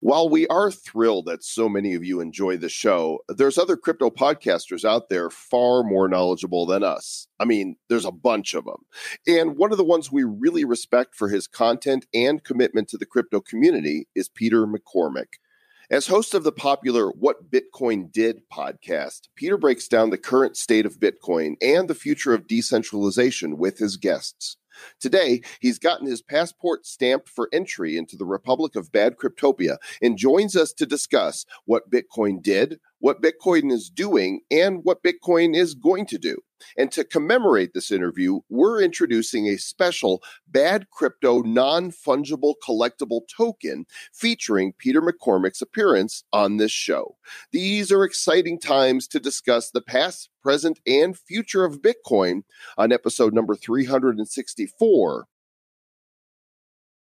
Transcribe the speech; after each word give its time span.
While 0.00 0.28
we 0.28 0.46
are 0.46 0.70
thrilled 0.70 1.26
that 1.26 1.42
so 1.42 1.68
many 1.68 1.94
of 1.94 2.04
you 2.04 2.20
enjoy 2.20 2.56
the 2.56 2.68
show, 2.68 3.18
there's 3.28 3.58
other 3.58 3.76
crypto 3.76 4.10
podcasters 4.10 4.84
out 4.84 5.08
there 5.08 5.28
far 5.28 5.82
more 5.82 6.08
knowledgeable 6.08 6.66
than 6.66 6.84
us. 6.84 7.26
I 7.40 7.44
mean, 7.44 7.74
there's 7.88 8.04
a 8.04 8.12
bunch 8.12 8.54
of 8.54 8.64
them. 8.64 8.84
And 9.26 9.56
one 9.56 9.72
of 9.72 9.76
the 9.76 9.84
ones 9.84 10.12
we 10.12 10.22
really 10.22 10.64
respect 10.64 11.16
for 11.16 11.28
his 11.28 11.48
content 11.48 12.06
and 12.14 12.44
commitment 12.44 12.86
to 12.90 12.96
the 12.96 13.06
crypto 13.06 13.40
community 13.40 14.06
is 14.14 14.28
Peter 14.28 14.66
McCormack. 14.66 15.34
As 15.90 16.06
host 16.06 16.32
of 16.32 16.44
the 16.44 16.52
popular 16.52 17.08
What 17.08 17.50
Bitcoin 17.50 18.12
Did 18.12 18.42
podcast, 18.52 19.22
Peter 19.34 19.56
breaks 19.56 19.88
down 19.88 20.10
the 20.10 20.18
current 20.18 20.56
state 20.56 20.86
of 20.86 21.00
Bitcoin 21.00 21.56
and 21.60 21.88
the 21.88 21.94
future 21.94 22.34
of 22.34 22.46
decentralization 22.46 23.58
with 23.58 23.78
his 23.78 23.96
guests. 23.96 24.58
Today, 25.00 25.42
he's 25.60 25.78
gotten 25.78 26.06
his 26.06 26.22
passport 26.22 26.86
stamped 26.86 27.28
for 27.28 27.48
entry 27.52 27.96
into 27.96 28.16
the 28.16 28.24
Republic 28.24 28.76
of 28.76 28.92
Bad 28.92 29.16
Cryptopia 29.16 29.78
and 30.02 30.18
joins 30.18 30.56
us 30.56 30.72
to 30.74 30.86
discuss 30.86 31.46
what 31.64 31.90
Bitcoin 31.90 32.42
did, 32.42 32.80
what 33.00 33.22
Bitcoin 33.22 33.70
is 33.72 33.88
doing, 33.90 34.40
and 34.50 34.80
what 34.84 35.02
Bitcoin 35.02 35.56
is 35.56 35.74
going 35.74 36.06
to 36.06 36.18
do. 36.18 36.36
And 36.76 36.90
to 36.92 37.04
commemorate 37.04 37.72
this 37.72 37.90
interview, 37.90 38.40
we're 38.48 38.82
introducing 38.82 39.46
a 39.46 39.56
special 39.56 40.22
Bad 40.48 40.90
Crypto 40.90 41.42
non 41.42 41.90
fungible 41.90 42.54
collectible 42.66 43.20
token 43.34 43.86
featuring 44.12 44.72
Peter 44.78 45.00
McCormack's 45.00 45.62
appearance 45.62 46.24
on 46.32 46.56
this 46.56 46.72
show. 46.72 47.16
These 47.52 47.92
are 47.92 48.04
exciting 48.04 48.58
times 48.58 49.06
to 49.08 49.20
discuss 49.20 49.70
the 49.70 49.82
past, 49.82 50.30
present, 50.42 50.80
and 50.86 51.16
future 51.16 51.64
of 51.64 51.80
Bitcoin 51.80 52.42
on 52.76 52.92
episode 52.92 53.32
number 53.34 53.54
364 53.54 55.26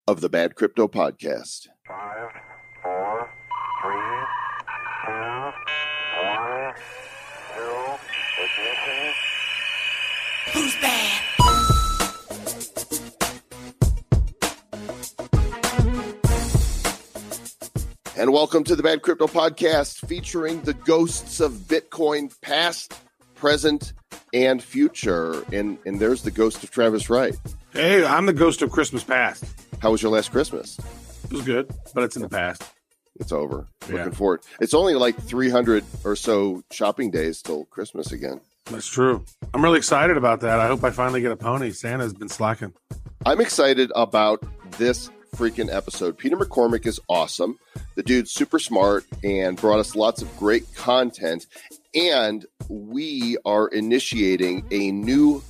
of 0.07 0.21
the 0.21 0.29
Bad 0.29 0.55
Crypto 0.55 0.87
Podcast. 0.87 1.69
Five, 1.89 2.31
four, 2.83 3.31
three, 3.83 4.21
two, 5.07 5.53
one, 6.23 6.75
zero, 7.55 7.99
ignition. 8.39 9.15
Who's 10.55 10.77
bad? 10.77 12.25
And 18.17 18.33
welcome 18.33 18.63
to 18.65 18.77
the 18.77 18.83
Bad 18.85 19.03
Crypto 19.03 19.27
Podcast 19.27 20.07
featuring 20.07 20.61
the 20.63 20.75
ghosts 20.75 21.41
of 21.41 21.53
Bitcoin 21.53 22.33
past, 22.41 22.95
present, 23.35 23.93
and 24.33 24.63
future. 24.63 25.45
And 25.53 25.79
and 25.85 25.99
there's 25.99 26.23
the 26.23 26.31
ghost 26.31 26.63
of 26.63 26.71
Travis 26.71 27.11
Wright. 27.11 27.35
Hey, 27.73 28.05
I'm 28.05 28.27
the 28.27 28.33
ghost 28.33 28.63
of 28.63 28.71
Christmas 28.71 29.03
past. 29.03 29.45
How 29.81 29.91
was 29.91 30.03
your 30.03 30.13
last 30.13 30.31
Christmas? 30.31 30.79
It 31.25 31.33
was 31.33 31.43
good, 31.43 31.69
but 31.95 32.05
it's 32.05 32.15
in 32.15 32.23
the 32.23 32.29
past. 32.29 32.63
It's 33.17 33.33
over. 33.33 33.67
Yeah. 33.89 33.97
Looking 33.97 34.13
forward. 34.13 34.43
It's 34.61 34.75
only 34.75 34.95
like 34.95 35.21
300 35.21 35.85
or 36.05 36.15
so 36.15 36.63
shopping 36.71 37.11
days 37.11 37.43
till 37.43 37.65
Christmas 37.65 38.13
again. 38.13 38.41
That's 38.67 38.87
true. 38.87 39.25
I'm 39.53 39.63
really 39.63 39.79
excited 39.79 40.17
about 40.17 40.41
that. 40.41 40.59
I 40.59 40.67
hope 40.67 40.83
I 40.85 40.91
finally 40.91 41.21
get 41.21 41.33
a 41.33 41.37
pony. 41.37 41.71
Santa's 41.71 42.15
been 42.15 42.29
slacking. 42.29 42.73
I'm 43.27 43.41
excited 43.41 43.93
about 43.95 44.43
this 44.79 45.11
freaking 45.35 45.73
episode. 45.73 46.17
Peter 46.17 46.37
McCormack 46.37 46.87
is 46.87 47.01
awesome. 47.09 47.59
The 47.97 48.03
dude's 48.03 48.33
super 48.33 48.59
smart 48.59 49.05
and 49.23 49.57
brought 49.57 49.81
us 49.81 49.95
lots 49.95 50.23
of 50.23 50.35
great 50.39 50.75
content. 50.75 51.47
And 51.95 52.47
we 52.69 53.37
are 53.45 53.69
initiating 53.69 54.67
a 54.71 54.93
new 54.93 55.43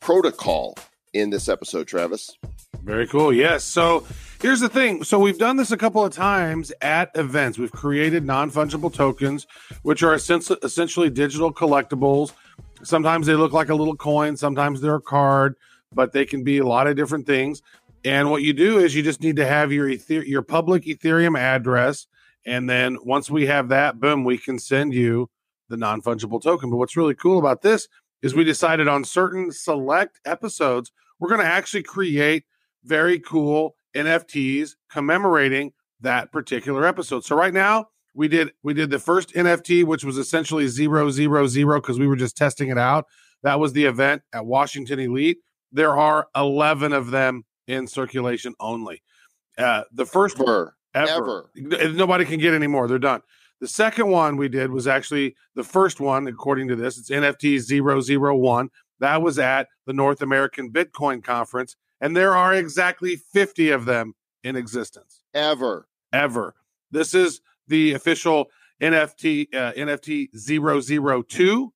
protocol 0.00 0.76
in 1.12 1.30
this 1.30 1.48
episode, 1.48 1.88
Travis. 1.88 2.36
Very 2.82 3.06
cool. 3.08 3.32
Yes. 3.32 3.64
So 3.64 4.06
here's 4.40 4.60
the 4.60 4.68
thing. 4.68 5.02
So 5.02 5.18
we've 5.18 5.38
done 5.38 5.56
this 5.56 5.72
a 5.72 5.76
couple 5.76 6.04
of 6.04 6.12
times 6.12 6.72
at 6.80 7.10
events. 7.16 7.58
We've 7.58 7.72
created 7.72 8.24
non 8.24 8.50
fungible 8.50 8.94
tokens, 8.94 9.46
which 9.82 10.02
are 10.04 10.14
essentially 10.14 11.10
digital 11.10 11.52
collectibles. 11.52 12.32
Sometimes 12.82 13.26
they 13.26 13.34
look 13.34 13.52
like 13.52 13.68
a 13.68 13.74
little 13.74 13.96
coin, 13.96 14.36
sometimes 14.36 14.80
they're 14.80 14.96
a 14.96 15.00
card, 15.00 15.56
but 15.92 16.12
they 16.12 16.24
can 16.24 16.44
be 16.44 16.58
a 16.58 16.66
lot 16.66 16.86
of 16.86 16.96
different 16.96 17.26
things. 17.26 17.62
And 18.04 18.30
what 18.30 18.42
you 18.42 18.52
do 18.52 18.78
is 18.78 18.94
you 18.94 19.02
just 19.02 19.20
need 19.20 19.36
to 19.36 19.46
have 19.46 19.72
your 19.72 19.88
ether- 19.88 20.24
your 20.24 20.42
public 20.42 20.84
Ethereum 20.84 21.38
address, 21.38 22.06
and 22.44 22.68
then 22.70 22.98
once 23.02 23.30
we 23.30 23.46
have 23.46 23.68
that, 23.70 23.98
boom, 23.98 24.24
we 24.24 24.38
can 24.38 24.58
send 24.58 24.94
you 24.94 25.28
the 25.68 25.76
non 25.76 26.00
fungible 26.02 26.40
token. 26.42 26.70
But 26.70 26.76
what's 26.76 26.96
really 26.96 27.14
cool 27.14 27.38
about 27.38 27.62
this 27.62 27.88
is 28.22 28.34
we 28.34 28.44
decided 28.44 28.88
on 28.88 29.04
certain 29.04 29.50
select 29.50 30.20
episodes 30.24 30.92
we're 31.18 31.28
going 31.28 31.40
to 31.40 31.46
actually 31.46 31.82
create 31.82 32.44
very 32.84 33.18
cool 33.18 33.74
NFTs 33.94 34.76
commemorating 34.90 35.72
that 36.00 36.30
particular 36.30 36.86
episode. 36.86 37.24
So 37.24 37.36
right 37.36 37.54
now 37.54 37.88
we 38.16 38.28
did 38.28 38.52
we 38.62 38.74
did 38.74 38.90
the 38.90 38.98
first 38.98 39.32
NFT, 39.34 39.84
which 39.84 40.04
was 40.04 40.16
essentially 40.18 40.66
zero 40.68 41.10
zero 41.10 41.46
zero 41.46 41.80
because 41.80 41.98
we 41.98 42.06
were 42.06 42.16
just 42.16 42.36
testing 42.36 42.68
it 42.70 42.78
out. 42.78 43.04
That 43.42 43.60
was 43.60 43.72
the 43.74 43.84
event 43.84 44.22
at 44.32 44.46
Washington 44.46 44.98
Elite. 44.98 45.38
There 45.70 45.96
are 45.96 46.26
eleven 46.34 46.92
of 46.92 47.10
them 47.10 47.44
in 47.68 47.86
circulation 47.86 48.54
only. 48.58 49.02
Uh, 49.58 49.82
the 49.92 50.06
first 50.06 50.38
one 50.38 50.48
Ever. 50.48 50.76
ever. 50.94 51.50
Ever. 51.56 51.92
Nobody 51.92 52.24
can 52.24 52.40
get 52.40 52.54
any 52.54 52.66
more. 52.66 52.88
They're 52.88 52.98
done. 52.98 53.20
The 53.60 53.68
second 53.68 54.08
one 54.08 54.36
we 54.36 54.48
did 54.48 54.70
was 54.70 54.86
actually 54.86 55.34
the 55.54 55.64
first 55.64 56.00
one, 56.00 56.26
according 56.26 56.68
to 56.68 56.76
this. 56.76 56.98
It's 56.98 57.10
NFT 57.10 57.60
001. 57.60 58.70
That 59.00 59.22
was 59.22 59.38
at 59.38 59.68
the 59.86 59.92
North 59.92 60.22
American 60.22 60.70
Bitcoin 60.70 61.22
Conference. 61.22 61.76
And 62.00 62.14
there 62.14 62.34
are 62.36 62.54
exactly 62.54 63.16
50 63.16 63.70
of 63.70 63.86
them 63.86 64.14
in 64.44 64.56
existence 64.56 65.22
Ever. 65.32 65.88
ever. 66.12 66.54
This 66.90 67.14
is 67.14 67.40
the 67.68 67.92
official 67.92 68.46
NFT 68.80 69.54
uh, 69.54 69.72
NFT 69.72 70.28
002 70.34 71.72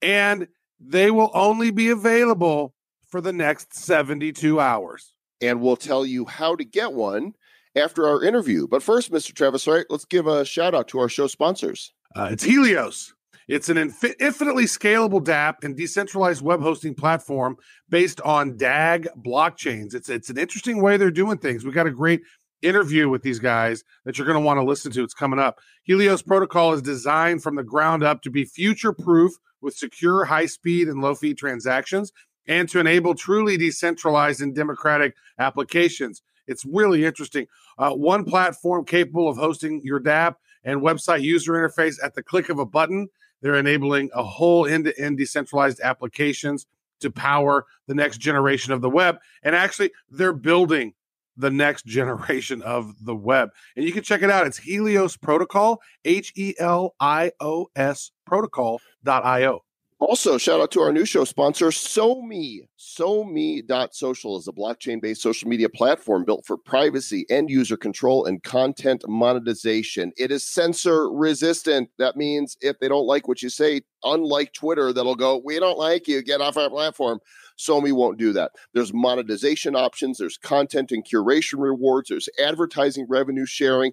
and 0.00 0.48
they 0.80 1.10
will 1.10 1.30
only 1.34 1.70
be 1.70 1.90
available 1.90 2.74
for 3.08 3.20
the 3.20 3.32
next 3.32 3.74
72 3.74 4.60
hours. 4.60 5.12
And 5.40 5.60
we'll 5.60 5.76
tell 5.76 6.04
you 6.04 6.24
how 6.24 6.56
to 6.56 6.64
get 6.64 6.92
one 6.92 7.32
after 7.76 8.06
our 8.06 8.22
interview. 8.22 8.66
But 8.66 8.82
first, 8.82 9.10
Mr. 9.12 9.34
Travis 9.34 9.66
Wright, 9.66 9.86
let's 9.88 10.04
give 10.04 10.26
a 10.26 10.44
shout 10.44 10.74
out 10.74 10.88
to 10.88 10.98
our 11.00 11.08
show 11.08 11.26
sponsors. 11.26 11.92
Uh, 12.14 12.28
it's 12.32 12.44
Helios. 12.44 13.14
It's 13.46 13.70
an 13.70 13.76
infi- 13.76 14.14
infinitely 14.20 14.64
scalable 14.64 15.24
DApp 15.24 15.64
and 15.64 15.76
decentralized 15.76 16.42
web 16.42 16.60
hosting 16.60 16.94
platform 16.94 17.56
based 17.88 18.20
on 18.20 18.56
DAG 18.56 19.08
blockchains. 19.16 19.94
It's 19.94 20.10
it's 20.10 20.28
an 20.28 20.36
interesting 20.36 20.82
way 20.82 20.96
they're 20.96 21.10
doing 21.10 21.38
things. 21.38 21.64
We 21.64 21.72
got 21.72 21.86
a 21.86 21.90
great 21.90 22.20
interview 22.62 23.08
with 23.08 23.22
these 23.22 23.38
guys 23.38 23.84
that 24.04 24.18
you're 24.18 24.26
going 24.26 24.38
to 24.38 24.44
want 24.44 24.58
to 24.58 24.64
listen 24.64 24.92
to. 24.92 25.02
It's 25.02 25.14
coming 25.14 25.38
up. 25.38 25.58
Helios 25.84 26.22
protocol 26.22 26.72
is 26.72 26.82
designed 26.82 27.42
from 27.42 27.56
the 27.56 27.62
ground 27.62 28.02
up 28.02 28.22
to 28.22 28.30
be 28.30 28.44
future 28.44 28.92
proof 28.92 29.32
with 29.60 29.74
secure, 29.74 30.24
high 30.24 30.46
speed, 30.46 30.88
and 30.88 31.00
low 31.00 31.14
fee 31.14 31.34
transactions, 31.34 32.12
and 32.46 32.68
to 32.68 32.80
enable 32.80 33.14
truly 33.14 33.56
decentralized 33.56 34.40
and 34.40 34.54
democratic 34.54 35.14
applications. 35.38 36.22
It's 36.46 36.64
really 36.64 37.04
interesting. 37.04 37.46
Uh, 37.76 37.90
one 37.90 38.24
platform 38.24 38.84
capable 38.84 39.28
of 39.28 39.36
hosting 39.36 39.80
your 39.84 40.00
DApp 40.00 40.36
and 40.64 40.80
website 40.80 41.22
user 41.22 41.52
interface 41.52 41.96
at 42.02 42.14
the 42.14 42.22
click 42.22 42.48
of 42.48 42.58
a 42.58 42.66
button. 42.66 43.08
They're 43.42 43.54
enabling 43.54 44.10
a 44.14 44.22
whole 44.22 44.66
end 44.66 44.86
to 44.86 44.98
end 45.00 45.18
decentralized 45.18 45.80
applications 45.80 46.66
to 47.00 47.10
power 47.10 47.66
the 47.86 47.94
next 47.94 48.18
generation 48.18 48.72
of 48.72 48.80
the 48.80 48.90
web. 48.90 49.18
And 49.42 49.54
actually, 49.54 49.92
they're 50.10 50.32
building 50.32 50.94
the 51.38 51.50
next 51.50 51.86
generation 51.86 52.60
of 52.62 52.92
the 53.04 53.16
web. 53.16 53.50
And 53.76 53.84
you 53.84 53.92
can 53.92 54.02
check 54.02 54.22
it 54.22 54.30
out. 54.30 54.46
It's 54.46 54.58
Helios 54.58 55.16
Protocol, 55.16 55.80
H 56.04 56.32
E 56.36 56.54
L 56.58 56.94
I 57.00 57.32
O 57.40 57.68
S 57.76 58.10
protocol.io. 58.26 59.60
Also, 60.00 60.38
shout 60.38 60.60
out 60.60 60.70
to 60.70 60.80
our 60.80 60.92
new 60.92 61.04
show 61.04 61.24
sponsor, 61.24 61.66
Somee. 61.68 62.60
Somee.social 62.78 64.38
is 64.38 64.46
a 64.46 64.52
blockchain 64.52 65.02
based 65.02 65.22
social 65.22 65.48
media 65.48 65.68
platform 65.68 66.24
built 66.24 66.46
for 66.46 66.56
privacy, 66.56 67.26
end 67.28 67.50
user 67.50 67.76
control, 67.76 68.24
and 68.24 68.40
content 68.44 69.02
monetization. 69.08 70.12
It 70.16 70.30
is 70.30 70.48
censor 70.48 71.10
resistant. 71.10 71.90
That 71.98 72.16
means 72.16 72.56
if 72.60 72.78
they 72.78 72.86
don't 72.86 73.06
like 73.08 73.26
what 73.26 73.42
you 73.42 73.48
say, 73.48 73.80
unlike 74.04 74.52
Twitter, 74.52 74.92
that'll 74.92 75.16
go, 75.16 75.42
We 75.44 75.58
don't 75.58 75.78
like 75.78 76.06
you, 76.06 76.22
get 76.22 76.40
off 76.40 76.56
our 76.56 76.70
platform. 76.70 77.18
Somee 77.58 77.92
won't 77.92 78.18
do 78.18 78.32
that. 78.34 78.52
There's 78.72 78.94
monetization 78.94 79.74
options, 79.74 80.18
there's 80.18 80.38
content 80.38 80.92
and 80.92 81.04
curation 81.04 81.58
rewards, 81.58 82.08
there's 82.08 82.28
advertising 82.40 83.06
revenue 83.08 83.46
sharing. 83.46 83.92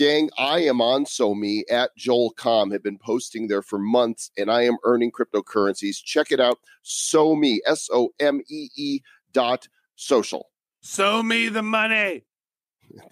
Gang, 0.00 0.30
I 0.38 0.60
am 0.60 0.80
on 0.80 1.04
Somee 1.04 1.60
at 1.70 1.94
Joel 1.94 2.32
Comm, 2.32 2.72
have 2.72 2.82
been 2.82 2.96
posting 2.96 3.48
there 3.48 3.60
for 3.60 3.78
months, 3.78 4.30
and 4.38 4.50
I 4.50 4.62
am 4.62 4.78
earning 4.82 5.12
cryptocurrencies. 5.12 6.02
Check 6.02 6.32
it 6.32 6.40
out. 6.40 6.58
Somee, 6.82 7.58
S 7.66 7.90
O 7.92 8.08
M 8.18 8.40
E 8.48 8.70
E 8.78 9.00
dot 9.34 9.68
social. 9.96 10.48
Sow 10.80 11.22
me 11.22 11.50
the 11.50 11.62
money. 11.62 12.24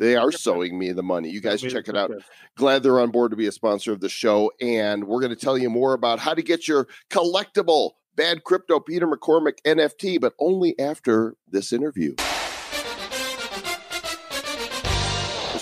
They 0.00 0.16
are 0.16 0.32
sowing 0.32 0.76
me 0.76 0.90
the 0.90 1.04
money. 1.04 1.30
You 1.30 1.40
guys 1.40 1.62
check 1.62 1.86
it 1.86 1.96
out. 1.96 2.10
Glad 2.56 2.82
they're 2.82 2.98
on 2.98 3.12
board 3.12 3.30
to 3.30 3.36
be 3.36 3.46
a 3.46 3.52
sponsor 3.52 3.92
of 3.92 4.00
the 4.00 4.08
show. 4.08 4.50
And 4.60 5.04
we're 5.04 5.20
going 5.20 5.30
to 5.30 5.36
tell 5.36 5.56
you 5.56 5.70
more 5.70 5.92
about 5.92 6.18
how 6.18 6.34
to 6.34 6.42
get 6.42 6.66
your 6.66 6.88
collectible 7.10 7.92
Bad 8.16 8.42
Crypto 8.42 8.80
Peter 8.80 9.06
McCormack 9.06 9.62
NFT, 9.64 10.20
but 10.20 10.34
only 10.40 10.76
after 10.80 11.36
this 11.48 11.72
interview. 11.72 12.16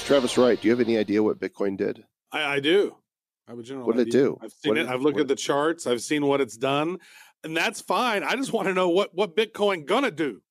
Travis 0.06 0.38
Wright, 0.38 0.60
do 0.60 0.68
you 0.68 0.72
have 0.72 0.80
any 0.80 0.96
idea 0.96 1.20
what 1.20 1.40
Bitcoin 1.40 1.76
did? 1.76 2.04
I, 2.30 2.44
I 2.44 2.60
do. 2.60 2.94
I 3.48 3.50
have 3.50 3.58
a 3.58 3.62
general 3.64 3.88
What 3.88 3.96
did 3.96 4.06
it 4.06 4.12
do? 4.12 4.38
I've 4.40 4.52
seen 4.52 4.70
What 4.70 4.78
it. 4.78 4.86
I've 4.86 5.00
looked 5.00 5.18
at 5.18 5.26
the 5.26 5.34
charts. 5.34 5.84
I've 5.84 6.00
seen 6.00 6.24
what 6.26 6.40
it's 6.40 6.56
done, 6.56 6.98
and 7.42 7.56
that's 7.56 7.80
fine. 7.80 8.22
I 8.22 8.36
just 8.36 8.52
want 8.52 8.68
to 8.68 8.74
know 8.74 8.88
what 8.88 9.10
what 9.14 9.34
Bitcoin 9.34 9.84
gonna 9.84 10.12
do. 10.12 10.42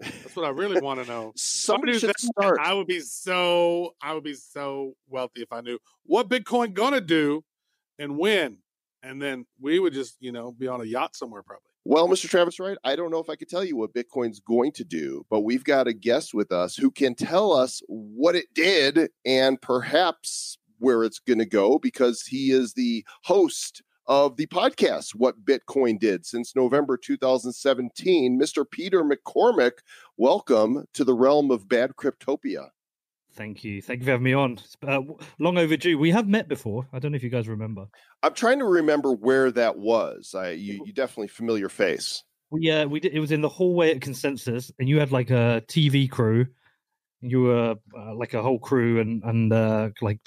That's 0.00 0.34
what 0.34 0.44
I 0.44 0.48
really 0.48 0.80
want 0.80 1.00
to 1.00 1.06
know. 1.06 1.32
Somebody 1.36 1.96
should 1.96 2.18
start. 2.18 2.58
I 2.60 2.74
would 2.74 2.88
be 2.88 2.98
so 2.98 3.94
I 4.02 4.14
would 4.14 4.24
be 4.24 4.34
so 4.34 4.94
wealthy 5.08 5.42
if 5.42 5.52
I 5.52 5.60
knew 5.60 5.78
what 6.04 6.28
Bitcoin 6.28 6.74
gonna 6.74 7.00
do 7.00 7.44
and 8.00 8.18
when, 8.18 8.58
and 9.04 9.22
then 9.22 9.46
we 9.60 9.78
would 9.78 9.92
just 9.92 10.16
you 10.18 10.32
know 10.32 10.50
be 10.50 10.66
on 10.66 10.80
a 10.80 10.84
yacht 10.84 11.14
somewhere 11.14 11.44
probably. 11.44 11.70
Well, 11.86 12.08
Mr. 12.08 12.30
Travis 12.30 12.58
Wright, 12.58 12.78
I 12.82 12.96
don't 12.96 13.10
know 13.10 13.18
if 13.18 13.28
I 13.28 13.36
could 13.36 13.50
tell 13.50 13.62
you 13.62 13.76
what 13.76 13.92
Bitcoin's 13.92 14.40
going 14.40 14.72
to 14.72 14.84
do, 14.84 15.26
but 15.28 15.40
we've 15.40 15.64
got 15.64 15.86
a 15.86 15.92
guest 15.92 16.32
with 16.32 16.50
us 16.50 16.74
who 16.74 16.90
can 16.90 17.14
tell 17.14 17.52
us 17.52 17.82
what 17.88 18.34
it 18.34 18.46
did 18.54 19.10
and 19.26 19.60
perhaps 19.60 20.56
where 20.78 21.04
it's 21.04 21.18
going 21.18 21.40
to 21.40 21.44
go 21.44 21.78
because 21.78 22.22
he 22.22 22.52
is 22.52 22.72
the 22.72 23.04
host 23.22 23.82
of 24.06 24.38
the 24.38 24.46
podcast, 24.46 25.10
What 25.14 25.44
Bitcoin 25.44 26.00
Did, 26.00 26.24
since 26.24 26.56
November 26.56 26.96
2017. 26.96 28.40
Mr. 28.40 28.64
Peter 28.70 29.04
McCormack, 29.04 29.72
welcome 30.16 30.86
to 30.94 31.04
the 31.04 31.14
realm 31.14 31.50
of 31.50 31.68
bad 31.68 31.96
cryptopia. 31.96 32.68
Thank 33.34 33.64
you. 33.64 33.82
Thank 33.82 34.00
you 34.00 34.04
for 34.04 34.12
having 34.12 34.24
me 34.24 34.32
on. 34.32 34.58
Uh, 34.86 35.00
long 35.38 35.58
overdue. 35.58 35.98
We 35.98 36.10
have 36.12 36.28
met 36.28 36.48
before. 36.48 36.86
I 36.92 36.98
don't 36.98 37.12
know 37.12 37.16
if 37.16 37.22
you 37.22 37.30
guys 37.30 37.48
remember. 37.48 37.86
I'm 38.22 38.34
trying 38.34 38.60
to 38.60 38.64
remember 38.64 39.12
where 39.12 39.50
that 39.52 39.76
was. 39.76 40.34
I, 40.34 40.50
you, 40.50 40.84
you 40.86 40.92
definitely 40.92 41.28
familiar 41.28 41.68
face. 41.68 42.22
We 42.50 42.70
uh, 42.70 42.86
we 42.86 43.00
did, 43.00 43.12
it 43.12 43.20
was 43.20 43.32
in 43.32 43.40
the 43.40 43.48
hallway 43.48 43.90
at 43.90 44.00
Consensus, 44.00 44.70
and 44.78 44.88
you 44.88 45.00
had 45.00 45.10
like 45.10 45.30
a 45.30 45.62
TV 45.66 46.08
crew. 46.08 46.46
You 47.20 47.42
were 47.42 47.74
uh, 47.96 48.14
like 48.14 48.34
a 48.34 48.42
whole 48.42 48.58
crew, 48.58 49.00
and 49.00 49.22
and 49.24 49.52
uh, 49.52 49.90
like 50.00 50.20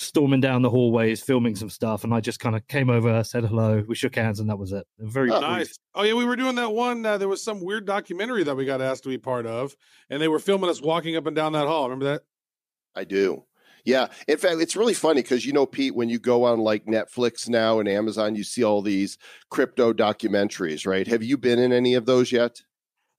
storming 0.00 0.40
down 0.40 0.62
the 0.62 0.70
hallways, 0.70 1.22
filming 1.22 1.54
some 1.54 1.68
stuff. 1.68 2.04
And 2.04 2.14
I 2.14 2.20
just 2.20 2.40
kind 2.40 2.56
of 2.56 2.66
came 2.68 2.88
over, 2.88 3.22
said 3.22 3.44
hello, 3.44 3.84
we 3.86 3.94
shook 3.94 4.14
hands, 4.14 4.40
and 4.40 4.48
that 4.48 4.58
was 4.58 4.72
it. 4.72 4.86
Very 4.98 5.30
Oh. 5.30 5.40
Nice. 5.40 5.78
Oh 5.94 6.02
yeah, 6.02 6.14
we 6.14 6.24
were 6.24 6.36
doing 6.36 6.54
that 6.56 6.72
one. 6.72 7.04
Uh, 7.04 7.18
there 7.18 7.28
was 7.28 7.42
some 7.42 7.60
weird 7.60 7.84
documentary 7.86 8.42
that 8.44 8.56
we 8.56 8.64
got 8.64 8.80
asked 8.80 9.02
to 9.04 9.08
be 9.08 9.18
part 9.18 9.46
of, 9.46 9.76
and 10.08 10.20
they 10.20 10.28
were 10.28 10.38
filming 10.38 10.70
us 10.70 10.80
walking 10.80 11.16
up 11.16 11.26
and 11.26 11.36
down 11.36 11.52
that 11.52 11.66
hall. 11.66 11.84
Remember 11.84 12.12
that? 12.12 12.22
I 12.94 13.04
do. 13.04 13.44
Yeah. 13.84 14.08
In 14.28 14.36
fact, 14.36 14.60
it's 14.60 14.76
really 14.76 14.94
funny 14.94 15.22
because, 15.22 15.46
you 15.46 15.52
know, 15.52 15.66
Pete, 15.66 15.94
when 15.94 16.08
you 16.08 16.18
go 16.18 16.44
on 16.44 16.60
like 16.60 16.84
Netflix 16.84 17.48
now 17.48 17.80
and 17.80 17.88
Amazon, 17.88 18.34
you 18.34 18.44
see 18.44 18.62
all 18.62 18.82
these 18.82 19.16
crypto 19.48 19.92
documentaries, 19.92 20.86
right? 20.86 21.06
Have 21.06 21.22
you 21.22 21.38
been 21.38 21.58
in 21.58 21.72
any 21.72 21.94
of 21.94 22.04
those 22.06 22.30
yet? 22.30 22.60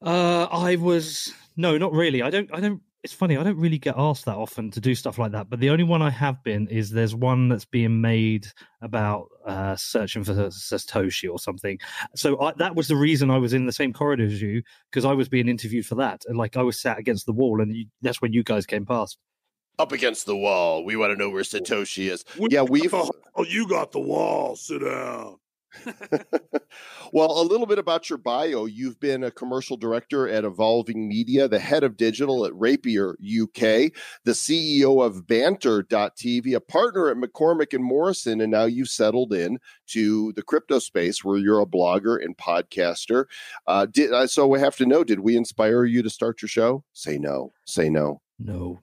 Uh, 0.04 0.48
I 0.52 0.76
was 0.76 1.34
no, 1.58 1.78
not 1.78 1.94
really. 1.94 2.22
I 2.22 2.30
don't. 2.30 2.50
I 2.54 2.60
don't. 2.60 2.82
It's 3.04 3.14
funny. 3.14 3.36
I 3.36 3.44
don't 3.44 3.58
really 3.58 3.80
get 3.80 3.96
asked 3.98 4.26
that 4.26 4.36
often 4.36 4.70
to 4.72 4.80
do 4.80 4.94
stuff 4.94 5.18
like 5.18 5.32
that. 5.32 5.50
But 5.50 5.60
the 5.60 5.72
only 5.72 5.84
one 5.84 6.04
I 6.04 6.12
have 6.12 6.44
been 6.44 6.68
is 6.68 6.92
there's 6.92 7.16
one 7.16 7.50
that's 7.50 7.66
being 7.66 8.00
made 8.00 8.48
about 8.82 9.28
uh, 9.46 9.76
searching 9.76 10.24
for 10.24 10.34
Satoshi 10.34 11.32
or 11.32 11.40
something. 11.40 11.80
So 12.16 12.40
I, 12.40 12.54
that 12.58 12.76
was 12.76 12.88
the 12.88 12.96
reason 12.96 13.32
I 13.32 13.40
was 13.40 13.54
in 13.54 13.66
the 13.66 13.72
same 13.72 13.92
corridor 13.92 14.26
as 14.26 14.40
you 14.40 14.62
because 14.92 15.04
I 15.04 15.14
was 15.14 15.30
being 15.30 15.50
interviewed 15.50 15.88
for 15.88 15.96
that. 15.96 16.24
And 16.28 16.38
like 16.38 16.58
I 16.58 16.62
was 16.62 16.80
sat 16.80 17.00
against 17.00 17.26
the 17.26 17.34
wall, 17.34 17.60
and 17.60 17.76
you, 17.76 17.86
that's 18.02 18.22
when 18.22 18.34
you 18.34 18.44
guys 18.44 18.68
came 18.68 18.86
past. 18.86 19.18
Up 19.82 19.92
against 19.92 20.28
the 20.28 20.38
wall. 20.38 20.86
We 20.86 20.96
want 20.96 21.12
to 21.12 21.18
know 21.18 21.32
where 21.32 21.42
Satoshi 21.42 22.12
is. 22.12 22.24
Yeah, 22.38 22.62
we've. 22.62 22.94
Oh, 22.94 23.12
you 23.48 23.68
got 23.68 23.92
the 23.92 24.00
wall. 24.00 24.56
Sit 24.56 24.84
down. 24.84 25.38
well, 27.12 27.42
a 27.42 27.42
little 27.42 27.66
bit 27.66 27.80
about 27.80 28.08
your 28.08 28.20
bio. 28.20 28.66
You've 28.66 29.00
been 29.00 29.24
a 29.24 29.32
commercial 29.32 29.78
director 29.78 30.28
at 30.28 30.44
Evolving 30.44 31.08
Media, 31.08 31.48
the 31.48 31.58
head 31.58 31.84
of 31.84 31.98
digital 31.98 32.46
at 32.46 32.54
Rapier 32.54 33.14
UK, 33.14 33.92
the 34.24 34.34
CEO 34.34 35.04
of 35.04 35.26
Banter.tv, 35.26 36.54
a 36.54 36.60
partner 36.60 37.10
at 37.10 37.18
McCormack 37.18 37.74
and 37.74 37.84
Morrison, 37.84 38.40
and 38.40 38.52
now 38.52 38.66
you've 38.66 38.90
settled 38.90 39.34
in 39.34 39.58
to 39.88 40.32
the 40.34 40.44
crypto 40.44 40.78
space 40.78 41.24
where 41.24 41.40
you're 41.40 41.60
a 41.60 41.66
blogger 41.66 42.24
and 42.24 42.38
podcaster. 42.38 43.26
Uh, 43.66 43.88
did, 43.88 44.14
uh, 44.14 44.28
so 44.28 44.46
we 44.46 44.60
have 44.60 44.76
to 44.76 44.86
know, 44.86 45.04
did 45.04 45.22
we 45.22 45.36
inspire 45.36 45.86
you 45.86 46.04
to 46.04 46.10
start 46.12 46.40
your 46.44 46.50
show? 46.50 46.84
Say 46.94 47.18
no. 47.18 47.52
Say 47.66 47.90
no. 47.90 48.22
No. 48.38 48.80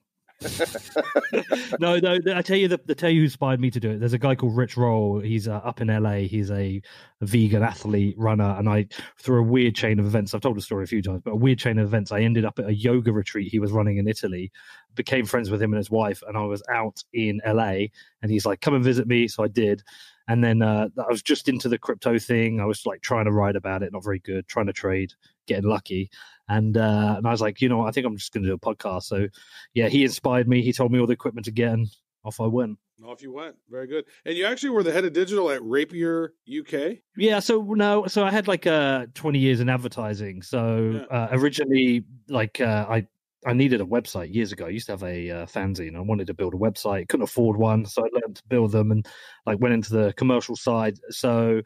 No, 1.79 1.97
no. 1.97 2.17
I 2.33 2.41
tell 2.41 2.55
you, 2.55 2.69
the, 2.69 2.77
tell 2.95 3.09
you 3.09 3.19
who 3.19 3.23
inspired 3.25 3.59
me 3.59 3.69
to 3.71 3.79
do 3.79 3.91
it. 3.91 3.99
There's 3.99 4.13
a 4.13 4.17
guy 4.17 4.35
called 4.35 4.55
Rich 4.55 4.77
Roll. 4.77 5.19
He's 5.19 5.49
uh, 5.49 5.55
up 5.55 5.81
in 5.81 5.87
LA. 5.87 6.27
He's 6.27 6.49
a, 6.49 6.81
a 7.19 7.25
vegan 7.25 7.61
athlete 7.61 8.15
runner, 8.17 8.55
and 8.57 8.69
I 8.69 8.87
through 9.17 9.39
a 9.39 9.43
weird 9.43 9.75
chain 9.75 9.99
of 9.99 10.05
events. 10.05 10.33
I've 10.33 10.41
told 10.41 10.55
the 10.55 10.61
story 10.61 10.85
a 10.85 10.87
few 10.87 11.01
times, 11.01 11.21
but 11.25 11.31
a 11.31 11.35
weird 11.35 11.59
chain 11.59 11.77
of 11.77 11.85
events. 11.85 12.13
I 12.13 12.21
ended 12.21 12.45
up 12.45 12.57
at 12.57 12.65
a 12.65 12.73
yoga 12.73 13.11
retreat 13.11 13.51
he 13.51 13.59
was 13.59 13.73
running 13.73 13.97
in 13.97 14.07
Italy. 14.07 14.51
Became 14.95 15.25
friends 15.25 15.49
with 15.49 15.61
him 15.61 15.73
and 15.73 15.77
his 15.77 15.91
wife, 15.91 16.23
and 16.25 16.37
I 16.37 16.45
was 16.45 16.63
out 16.69 17.03
in 17.11 17.41
LA, 17.45 17.87
and 18.21 18.31
he's 18.31 18.45
like, 18.45 18.61
"Come 18.61 18.75
and 18.75 18.83
visit 18.83 19.07
me." 19.07 19.27
So 19.27 19.43
I 19.43 19.49
did. 19.49 19.83
And 20.29 20.43
then 20.43 20.61
uh, 20.61 20.89
I 20.99 21.09
was 21.09 21.23
just 21.23 21.49
into 21.49 21.67
the 21.67 21.79
crypto 21.79 22.19
thing. 22.19 22.61
I 22.61 22.65
was 22.65 22.85
like 22.85 23.01
trying 23.01 23.25
to 23.25 23.31
write 23.31 23.55
about 23.55 23.81
it, 23.81 23.91
not 23.91 24.03
very 24.03 24.19
good, 24.19 24.47
trying 24.47 24.67
to 24.67 24.73
trade, 24.73 25.11
getting 25.47 25.67
lucky. 25.67 26.11
And 26.49 26.75
uh, 26.75 27.15
and 27.17 27.27
I 27.27 27.31
was 27.31 27.41
like, 27.41 27.61
you 27.61 27.69
know, 27.69 27.77
what, 27.77 27.87
I 27.87 27.91
think 27.91 28.05
I'm 28.05 28.17
just 28.17 28.33
going 28.33 28.43
to 28.43 28.49
do 28.49 28.53
a 28.55 28.59
podcast. 28.59 29.03
So 29.03 29.27
yeah, 29.73 29.87
he 29.87 30.03
inspired 30.03 30.47
me. 30.47 30.61
He 30.61 30.73
told 30.73 30.91
me 30.91 30.99
all 30.99 31.07
the 31.07 31.13
equipment 31.13 31.45
to 31.45 31.51
get, 31.51 31.71
and 31.71 31.87
off 32.25 32.41
I 32.41 32.47
went. 32.47 32.77
Off 33.05 33.21
you 33.21 33.31
went. 33.31 33.55
Very 33.69 33.87
good. 33.87 34.03
And 34.25 34.35
you 34.35 34.45
actually 34.45 34.71
were 34.71 34.83
the 34.83 34.91
head 34.91 35.05
of 35.05 35.13
digital 35.13 35.49
at 35.51 35.63
Rapier 35.63 36.33
UK. 36.49 36.97
Yeah, 37.15 37.39
so 37.39 37.61
no, 37.61 38.07
so 38.07 38.25
I 38.25 38.31
had 38.31 38.49
like 38.49 38.67
uh 38.67 39.05
20 39.13 39.39
years 39.39 39.61
in 39.61 39.69
advertising. 39.69 40.41
So 40.41 41.05
Yeah. 41.09 41.17
uh, 41.17 41.27
originally, 41.31 42.03
like 42.27 42.59
uh, 42.59 42.85
I 42.89 43.07
I 43.45 43.53
needed 43.53 43.79
a 43.79 43.85
website 43.85 44.33
years 44.33 44.51
ago. 44.51 44.65
I 44.65 44.69
used 44.69 44.87
to 44.87 44.91
have 44.93 45.03
a 45.03 45.31
uh, 45.31 45.45
fanzine. 45.45 45.95
I 45.95 46.01
wanted 46.01 46.27
to 46.27 46.33
build 46.33 46.53
a 46.53 46.57
website, 46.57 47.07
couldn't 47.07 47.23
afford 47.23 47.55
one, 47.55 47.85
so 47.85 48.01
I 48.03 48.09
learned 48.11 48.35
to 48.35 48.43
build 48.49 48.73
them 48.73 48.91
and 48.91 49.07
like 49.45 49.59
went 49.61 49.75
into 49.75 49.93
the 49.93 50.11
commercial 50.17 50.57
side. 50.57 50.97
So 51.09 51.61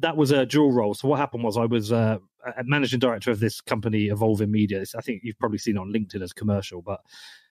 that 0.00 0.16
was 0.16 0.30
a 0.30 0.44
dual 0.46 0.72
role. 0.72 0.94
So 0.94 1.08
what 1.08 1.18
happened 1.18 1.44
was 1.44 1.56
I 1.56 1.64
was 1.66 1.92
uh, 1.92 2.18
a 2.56 2.64
managing 2.64 2.98
director 2.98 3.30
of 3.30 3.40
this 3.40 3.60
company, 3.60 4.06
Evolving 4.06 4.50
Media. 4.50 4.78
It's- 4.78 4.94
I 4.94 5.00
think 5.00 5.22
you've 5.24 5.38
probably 5.38 5.58
seen 5.58 5.76
it 5.76 5.80
on 5.80 5.92
LinkedIn 5.92 6.22
as 6.22 6.32
commercial, 6.32 6.82
but 6.82 7.00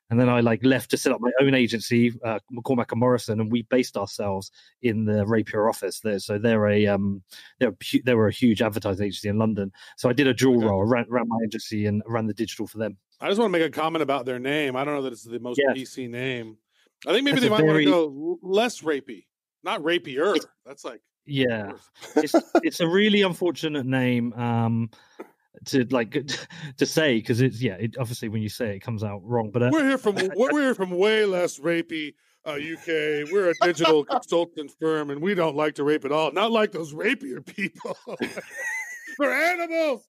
and 0.10 0.20
then 0.20 0.30
I 0.30 0.42
like 0.42 0.64
left 0.66 0.92
to 0.92 0.98
set 0.98 1.14
up 1.14 1.22
my 1.22 1.32
own 1.42 1.56
agency, 1.56 2.12
uh, 2.24 2.38
McCormack 2.54 2.92
and 2.92 3.00
Morrison, 3.00 3.40
and 3.40 3.52
we 3.52 3.64
based 3.64 3.96
ourselves 3.98 4.52
in 4.82 5.06
the 5.06 5.26
Rapier 5.26 5.68
office 5.70 6.02
there. 6.02 6.20
So 6.20 6.38
they're 6.38 6.68
a 6.68 6.86
um, 6.88 7.24
they're 7.60 7.74
they 8.06 8.14
were 8.14 8.28
a 8.28 8.32
huge 8.32 8.62
advertising 8.62 9.06
agency 9.08 9.30
in 9.30 9.38
London. 9.40 9.72
So 9.98 10.10
I 10.10 10.14
did 10.14 10.28
a 10.28 10.34
dual 10.34 10.58
Okay. 10.58 10.68
role, 10.68 10.86
I 10.86 10.90
ran, 10.90 11.06
ran 11.10 11.28
my 11.28 11.38
agency 11.46 11.86
and 11.86 12.04
ran 12.06 12.28
the 12.28 12.34
digital 12.34 12.68
for 12.68 12.78
them. 12.78 12.98
I 13.22 13.30
just 13.30 13.40
want 13.40 13.52
to 13.54 13.58
make 13.58 13.66
a 13.68 13.72
comment 13.72 14.04
about 14.04 14.26
their 14.26 14.40
name. 14.40 14.76
I 14.76 14.84
don't 14.84 14.94
know 14.94 15.02
that 15.04 15.14
it's 15.14 15.24
the 15.24 15.40
most 15.40 15.60
Yeah. 15.66 15.74
PC 15.74 16.10
name. 16.10 16.58
I 17.08 17.14
think 17.14 17.24
maybe 17.24 17.36
That's 17.40 17.44
they 17.46 17.50
might 17.50 17.62
very- 17.62 17.86
want 17.90 18.06
to 18.06 18.40
go 18.40 18.40
less 18.48 18.82
rapey, 18.82 19.26
not 19.64 19.84
rapier. 19.84 20.36
That's 20.66 20.84
like 20.86 21.02
Yeah, 21.26 21.74
it's 22.16 22.36
it's 22.64 22.80
a 22.80 22.88
really 22.88 23.22
unfortunate 23.22 23.86
name 23.86 24.34
um, 24.34 24.90
to 25.66 25.86
like 25.86 26.12
to 26.78 26.86
say 26.86 27.18
because 27.18 27.42
it's 27.42 27.62
yeah. 27.62 27.76
It, 27.76 27.98
obviously, 27.98 28.30
when 28.30 28.42
you 28.42 28.50
say 28.50 28.72
it, 28.72 28.76
it 28.76 28.82
comes 28.82 29.04
out 29.04 29.22
wrong. 29.24 29.52
But 29.52 29.64
uh, 29.64 29.70
we're 29.72 29.88
here 29.88 29.98
from 29.98 30.16
we're 30.36 30.62
here 30.62 30.76
from 30.76 30.92
way 30.92 31.26
less 31.26 31.60
rapey 31.60 32.14
uh, 32.46 32.52
UK. 32.52 33.32
We're 33.32 33.52
a 33.52 33.54
digital 33.62 34.04
consultant 34.10 34.72
firm, 34.80 35.10
and 35.10 35.22
we 35.22 35.34
don't 35.34 35.56
like 35.56 35.76
to 35.76 35.84
rape 35.84 36.06
at 36.06 36.12
all. 36.12 36.32
Not 36.32 36.52
like 36.52 36.72
those 36.72 36.94
rapier 36.94 37.42
people. 37.42 37.98
They're 39.20 39.32
animals. 39.32 40.08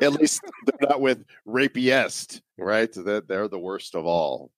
At 0.00 0.12
least 0.12 0.40
they're 0.64 0.88
not 0.88 1.00
with 1.00 1.24
rapiest, 1.46 2.40
right? 2.56 2.92
That 2.92 3.26
they're 3.26 3.48
the 3.48 3.58
worst 3.58 3.96
of 3.96 4.06
all. 4.06 4.52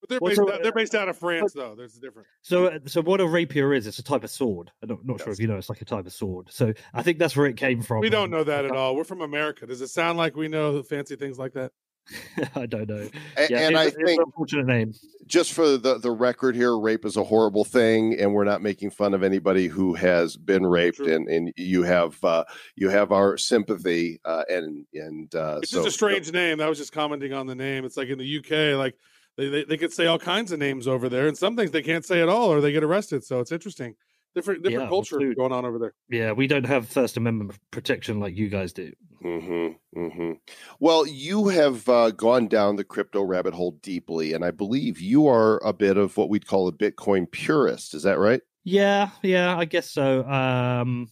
But 0.00 0.08
they're 0.10 0.18
Well, 0.20 0.30
based 0.30 0.36
so- 0.36 0.52
out, 0.52 0.62
they're 0.62 0.72
based 0.72 0.94
out 0.94 1.08
of 1.08 1.16
France, 1.18 1.52
though. 1.54 1.74
There's 1.74 1.96
a 1.96 2.00
difference. 2.00 2.28
So, 2.42 2.66
uh, 2.66 2.78
so 2.86 3.00
what 3.02 3.20
a 3.20 3.26
rapier 3.26 3.72
is? 3.72 3.86
It's 3.86 3.98
a 3.98 4.02
type 4.02 4.24
of 4.24 4.30
sword. 4.30 4.70
I'm 4.82 4.88
not, 4.90 5.04
not 5.04 5.20
sure 5.20 5.32
if 5.32 5.38
you 5.40 5.46
know. 5.46 5.56
It's 5.56 5.68
like 5.68 5.80
a 5.80 5.86
type 5.86 6.06
of 6.06 6.12
sword. 6.12 6.48
So, 6.50 6.72
I 6.92 7.02
think 7.02 7.18
that's 7.18 7.36
where 7.36 7.46
it 7.46 7.56
came 7.56 7.82
from. 7.82 8.00
We 8.00 8.10
don't 8.10 8.24
um, 8.24 8.30
know 8.30 8.44
that 8.44 8.64
at 8.64 8.72
all. 8.72 8.94
We're 8.96 9.04
from 9.04 9.22
America. 9.22 9.66
Does 9.66 9.80
it 9.80 9.88
sound 9.88 10.18
like 10.18 10.36
we 10.36 10.48
know 10.48 10.82
fancy 10.82 11.16
things 11.16 11.38
like 11.38 11.54
that? 11.54 11.72
I 12.54 12.66
don't 12.66 12.88
know. 12.88 13.08
A- 13.36 13.46
Yeah, 13.50 13.66
and 13.66 13.74
it's, 13.76 13.96
I 13.96 14.04
think 14.04 14.22
unfortunate 14.24 14.66
name. 14.66 14.92
just 15.26 15.52
for 15.52 15.76
the, 15.76 15.98
the 15.98 16.12
record 16.12 16.54
here, 16.54 16.78
rape 16.78 17.04
is 17.04 17.16
a 17.16 17.24
horrible 17.24 17.64
thing, 17.64 18.14
and 18.20 18.32
we're 18.32 18.44
not 18.44 18.62
making 18.62 18.90
fun 18.90 19.12
of 19.12 19.24
anybody 19.24 19.66
who 19.66 19.94
has 19.94 20.36
been 20.36 20.64
raped, 20.64 20.98
True. 20.98 21.12
and, 21.12 21.28
and 21.28 21.52
you 21.56 21.82
have 21.82 22.22
uh, 22.22 22.44
you 22.76 22.90
have 22.90 23.10
our 23.10 23.36
sympathy, 23.36 24.20
uh, 24.24 24.44
and 24.48 24.86
and 24.94 25.34
uh, 25.34 25.58
It's 25.62 25.72
so 25.72 25.78
just 25.78 25.88
a 25.88 25.90
strange 25.90 26.32
name. 26.32 26.60
I 26.60 26.68
was 26.68 26.78
just 26.78 26.92
commenting 26.92 27.32
on 27.32 27.46
the 27.48 27.56
name. 27.56 27.84
It's 27.84 27.96
like 27.96 28.08
in 28.08 28.18
the 28.18 28.38
UK, 28.38 28.78
like 28.78 28.94
they, 29.36 29.48
they 29.48 29.64
they 29.64 29.76
could 29.76 29.92
say 29.92 30.06
all 30.06 30.18
kinds 30.18 30.52
of 30.52 30.58
names 30.58 30.86
over 30.88 31.08
there, 31.08 31.26
and 31.28 31.36
some 31.36 31.56
things 31.56 31.70
they 31.70 31.82
can't 31.82 32.04
say 32.04 32.20
at 32.22 32.28
all, 32.28 32.52
or 32.52 32.60
they 32.60 32.72
get 32.72 32.84
arrested. 32.84 33.24
So 33.24 33.40
it's 33.40 33.52
interesting. 33.52 33.94
Different 34.34 34.62
different 34.62 34.84
Yeah, 34.84 34.88
culture 34.88 35.16
absolutely. 35.16 35.34
going 35.34 35.52
on 35.52 35.64
over 35.64 35.78
there. 35.78 35.94
Yeah, 36.08 36.32
we 36.32 36.46
don't 36.46 36.66
have 36.66 36.88
First 36.88 37.16
Amendment 37.16 37.58
protection 37.70 38.20
like 38.20 38.36
you 38.36 38.48
guys 38.48 38.72
do. 38.72 38.92
hmm 39.22 39.68
hmm 39.94 40.32
Well, 40.78 41.06
you 41.06 41.48
have 41.48 41.88
uh, 41.88 42.10
gone 42.10 42.48
down 42.48 42.76
the 42.76 42.84
crypto 42.84 43.22
rabbit 43.22 43.54
hole 43.54 43.72
deeply, 43.82 44.32
and 44.34 44.44
I 44.44 44.50
believe 44.50 45.00
you 45.00 45.26
are 45.26 45.58
a 45.64 45.72
bit 45.72 45.96
of 45.96 46.16
what 46.16 46.28
we'd 46.28 46.46
call 46.46 46.68
a 46.68 46.72
Bitcoin 46.72 47.30
purist. 47.30 47.94
Is 47.94 48.02
that 48.02 48.18
right? 48.18 48.42
Yeah, 48.64 49.10
yeah, 49.22 49.56
I 49.56 49.64
guess 49.64 49.88
so. 49.90 50.24
Um, 50.24 51.08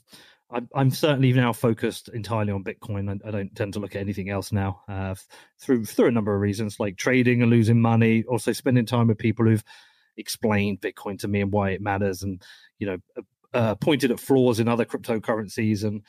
I'm, 0.55 0.69
I'm 0.75 0.91
certainly 0.91 1.33
now 1.33 1.53
focused 1.53 2.09
entirely 2.09 2.53
on 2.53 2.63
Bitcoin. 2.63 3.11
I, 3.11 3.29
I 3.29 3.31
don't 3.33 3.55
tend 3.57 3.73
to 3.73 3.81
look 3.81 3.97
at 3.97 4.01
anything 4.01 4.31
else 4.31 4.53
now 4.53 4.83
uh, 4.89 5.17
through 5.59 5.85
through 5.85 6.09
a 6.09 6.13
number 6.13 6.35
of 6.35 6.41
reasons, 6.41 6.79
like 6.79 6.97
trading 6.97 7.43
and 7.43 7.51
losing 7.51 7.81
money. 7.81 8.25
Also, 8.29 8.53
spending 8.53 8.87
time 8.87 9.09
with 9.09 9.19
people 9.19 9.47
who've 9.47 9.65
explained 10.17 10.81
Bitcoin 10.81 11.19
to 11.19 11.29
me 11.29 11.41
and 11.41 11.51
why 11.51 11.71
it 11.71 11.83
matters, 11.83 12.23
and 12.23 12.41
you 12.79 12.87
know, 12.87 13.25
uh, 13.53 13.75
pointed 13.75 14.13
at 14.13 14.21
flaws 14.21 14.61
in 14.61 14.69
other 14.69 14.85
cryptocurrencies. 14.85 15.83
And 15.83 16.03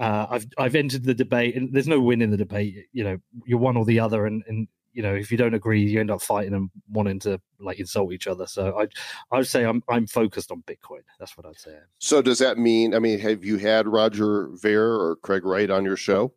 uh, 0.00 0.26
I've 0.30 0.46
I've 0.56 0.74
entered 0.74 1.04
the 1.04 1.14
debate, 1.14 1.54
and 1.54 1.72
there's 1.72 1.88
no 1.88 2.00
win 2.00 2.22
in 2.22 2.30
the 2.30 2.38
debate. 2.38 2.86
You 2.92 3.04
know, 3.04 3.18
you're 3.44 3.58
one 3.58 3.76
or 3.76 3.84
the 3.84 4.00
other, 4.00 4.24
and, 4.24 4.42
and 4.46 4.68
you 4.96 5.02
know 5.02 5.14
if 5.14 5.30
you 5.30 5.36
don't 5.36 5.52
agree 5.54 5.82
you 5.82 6.00
end 6.00 6.10
up 6.10 6.22
fighting 6.22 6.54
and 6.54 6.70
wanting 6.90 7.20
to 7.20 7.38
like 7.60 7.78
insult 7.78 8.12
each 8.12 8.26
other. 8.26 8.46
So 8.46 8.80
i 8.80 8.86
i 9.30 9.38
would 9.38 9.46
say 9.46 9.64
i'm 9.64 9.82
i'm 9.90 10.06
focused 10.06 10.50
on 10.50 10.62
bitcoin. 10.62 11.02
That's 11.18 11.36
what 11.36 11.46
i'd 11.46 11.60
say. 11.60 11.76
So 11.98 12.22
does 12.22 12.38
that 12.38 12.56
mean 12.56 12.94
i 12.94 12.98
mean 12.98 13.18
have 13.20 13.44
you 13.44 13.58
had 13.58 13.86
roger 13.86 14.48
ver 14.54 14.94
or 14.98 15.16
craig 15.16 15.44
wright 15.44 15.70
on 15.70 15.84
your 15.84 15.98
show? 15.98 16.32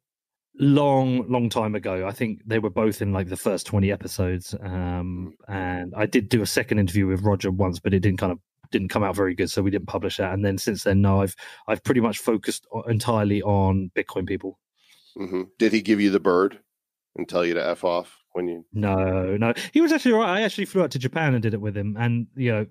Long 0.60 1.32
long 1.32 1.50
time 1.50 1.74
ago. 1.74 2.06
I 2.06 2.12
think 2.12 2.42
they 2.46 2.60
were 2.60 2.70
both 2.70 3.02
in 3.02 3.14
like 3.14 3.30
the 3.30 3.38
first 3.38 3.66
20 3.66 3.92
episodes 3.94 4.54
um 4.62 5.36
and 5.48 5.94
i 5.96 6.06
did 6.06 6.28
do 6.28 6.42
a 6.42 6.46
second 6.46 6.80
interview 6.80 7.08
with 7.08 7.22
roger 7.22 7.52
once 7.52 7.80
but 7.80 7.94
it 7.94 8.02
didn't 8.02 8.20
kind 8.20 8.34
of 8.34 8.40
didn't 8.72 8.90
come 8.90 9.04
out 9.04 9.16
very 9.16 9.34
good 9.34 9.50
so 9.50 9.64
we 9.64 9.72
didn't 9.72 9.88
publish 9.88 10.18
that. 10.18 10.32
And 10.34 10.46
then 10.46 10.58
since 10.58 10.84
then 10.84 11.02
no 11.02 11.22
i've 11.22 11.36
i've 11.70 11.84
pretty 11.84 12.02
much 12.02 12.18
focused 12.20 12.68
entirely 12.88 13.42
on 13.42 13.90
bitcoin 13.96 14.28
people. 14.28 14.60
Mm-hmm. 15.18 15.44
did 15.58 15.72
he 15.72 15.82
give 15.82 16.00
you 16.00 16.12
the 16.12 16.20
bird 16.20 16.60
and 17.16 17.28
tell 17.28 17.44
you 17.44 17.56
to 17.56 17.66
f 17.66 17.84
off 17.84 18.19
when 18.34 18.48
you 18.48 18.66
no 18.74 19.38
no. 19.38 19.54
He 19.74 19.82
was 19.82 19.92
actually 19.92 20.14
right 20.14 20.40
i 20.40 20.42
actually 20.42 20.66
flew 20.66 20.84
out 20.84 20.92
to 20.92 21.00
japan 21.00 21.34
and 21.34 21.42
did 21.42 21.54
it 21.54 21.62
with 21.62 21.78
him. 21.78 21.96
And 22.00 22.28
you 22.36 22.52
know 22.52 22.66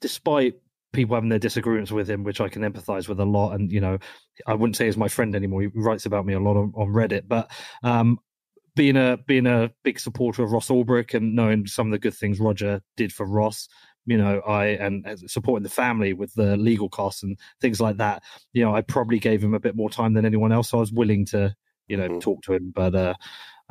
despite 0.00 0.54
people 0.92 1.14
having 1.14 1.30
their 1.30 1.38
disagreements 1.38 1.90
with 1.90 2.08
him 2.10 2.22
which 2.22 2.40
i 2.40 2.48
can 2.48 2.62
empathize 2.62 3.08
with 3.08 3.18
a 3.18 3.24
lot 3.24 3.52
and 3.52 3.72
you 3.72 3.80
know 3.80 3.98
i 4.46 4.52
wouldn't 4.52 4.76
say 4.76 4.86
he's 4.86 4.96
my 4.96 5.08
friend 5.08 5.34
anymore. 5.34 5.62
He 5.62 5.68
writes 5.74 6.06
about 6.06 6.26
me 6.26 6.34
a 6.34 6.40
lot 6.40 6.56
on, 6.56 6.72
on 6.76 6.88
reddit. 6.88 7.28
But 7.28 7.50
um 7.82 8.18
being 8.74 8.96
a 8.96 9.18
being 9.26 9.46
a 9.46 9.70
big 9.84 9.98
supporter 9.98 10.42
of 10.42 10.52
ross 10.52 10.68
ulbricht 10.68 11.14
and 11.14 11.34
knowing 11.34 11.66
some 11.66 11.88
of 11.88 11.92
the 11.92 11.98
good 11.98 12.14
things 12.14 12.40
roger 12.40 12.80
did 12.96 13.12
for 13.12 13.26
ross 13.26 13.68
you 14.06 14.16
know 14.16 14.40
i 14.40 14.66
and 14.66 15.06
supporting 15.30 15.62
the 15.62 15.68
family 15.68 16.14
with 16.14 16.32
the 16.34 16.56
legal 16.56 16.88
costs 16.88 17.22
and 17.22 17.38
things 17.60 17.80
like 17.80 17.98
that 17.98 18.22
you 18.54 18.64
know 18.64 18.74
i 18.74 18.80
probably 18.80 19.18
gave 19.18 19.44
him 19.44 19.52
a 19.54 19.60
bit 19.60 19.76
more 19.76 19.90
time 19.90 20.14
than 20.14 20.24
anyone 20.24 20.52
else. 20.52 20.70
So 20.70 20.78
i 20.78 20.80
was 20.80 20.92
willing 20.92 21.26
to 21.26 21.54
you 21.88 21.96
know 21.96 22.08
mm-hmm. 22.08 22.18
talk 22.18 22.42
to 22.42 22.54
him. 22.54 22.72
But 22.74 22.94
uh 22.94 23.14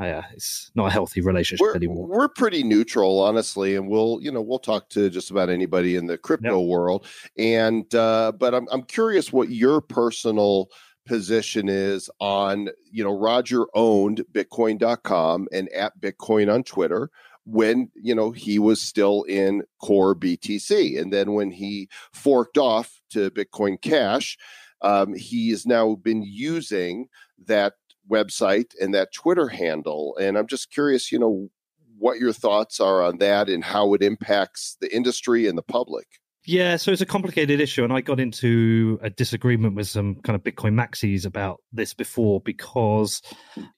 uh, 0.10 0.24
it's 0.34 0.72
not 0.76 0.88
a 0.88 0.90
healthy 0.90 1.22
relationship 1.22 1.62
we're, 1.62 1.76
anymore. 1.76 2.08
We're 2.08 2.28
pretty 2.30 2.64
neutral, 2.64 3.20
honestly, 3.20 3.76
and 3.76 3.88
we'll 3.88 4.20
you 4.22 4.32
know 4.32 4.42
we'll 4.42 4.60
talk 4.60 4.90
to 4.90 5.10
just 5.10 5.32
about 5.32 5.50
anybody 5.50 5.96
in 5.96 6.08
the 6.08 6.18
crypto 6.18 6.60
yep. 6.60 6.68
world. 6.68 7.06
And 7.38 7.94
uh, 7.94 8.32
but 8.32 8.54
I'm 8.54 8.68
I'm 8.72 8.84
curious 8.84 9.32
what 9.32 9.50
your 9.50 9.82
personal 9.82 10.70
position 11.06 11.68
is 11.68 12.10
on 12.20 12.70
you 12.92 13.04
know 13.04 13.18
Roger 13.18 13.66
owned 13.74 14.24
Bitcoin.com 14.32 15.48
and 15.52 15.70
at 15.70 16.00
Bitcoin 16.00 16.54
on 16.54 16.64
Twitter 16.64 17.10
when 17.46 17.90
you 17.96 18.16
know 18.16 18.32
he 18.32 18.60
was 18.60 18.82
still 18.82 19.24
in 19.24 19.64
core 19.82 20.16
BTC, 20.16 21.00
and 21.00 21.12
then 21.12 21.34
when 21.34 21.52
he 21.52 21.90
forked 22.14 22.58
off 22.58 23.02
to 23.12 23.30
Bitcoin 23.32 23.82
Cash. 23.82 24.38
Um, 24.84 25.14
he 25.14 25.52
has 25.52 25.68
now 25.68 25.94
been 25.94 26.24
using 26.24 27.08
that 27.46 27.74
website 28.12 28.74
and 28.80 28.94
that 28.94 29.14
Twitter 29.14 29.48
handle. 29.48 30.18
And 30.20 30.38
I'm 30.38 30.48
just 30.48 30.72
curious, 30.72 31.12
you 31.12 31.20
know, 31.20 31.50
what 31.98 32.20
your 32.20 32.34
thoughts 32.34 32.80
are 32.80 33.04
on 33.04 33.20
that 33.20 33.48
and 33.48 33.64
how 33.64 33.94
it 33.94 34.02
impacts 34.02 34.78
the 34.82 34.94
industry 34.94 35.48
and 35.48 35.58
the 35.58 35.64
public. 35.64 36.08
Yeah, 36.44 36.78
so 36.78 36.92
it's 36.92 37.02
a 37.02 37.06
complicated 37.06 37.62
issue, 37.62 37.84
and 37.84 37.94
I 37.94 38.02
got 38.02 38.20
into 38.20 39.00
a 39.04 39.12
disagreement 39.12 39.76
with 39.76 39.88
some 39.88 40.16
kind 40.16 40.36
of 40.36 40.44
Bitcoin 40.44 40.74
maxis 40.74 41.24
about 41.24 41.62
this 41.72 41.94
before 41.94 42.42
because, 42.42 43.22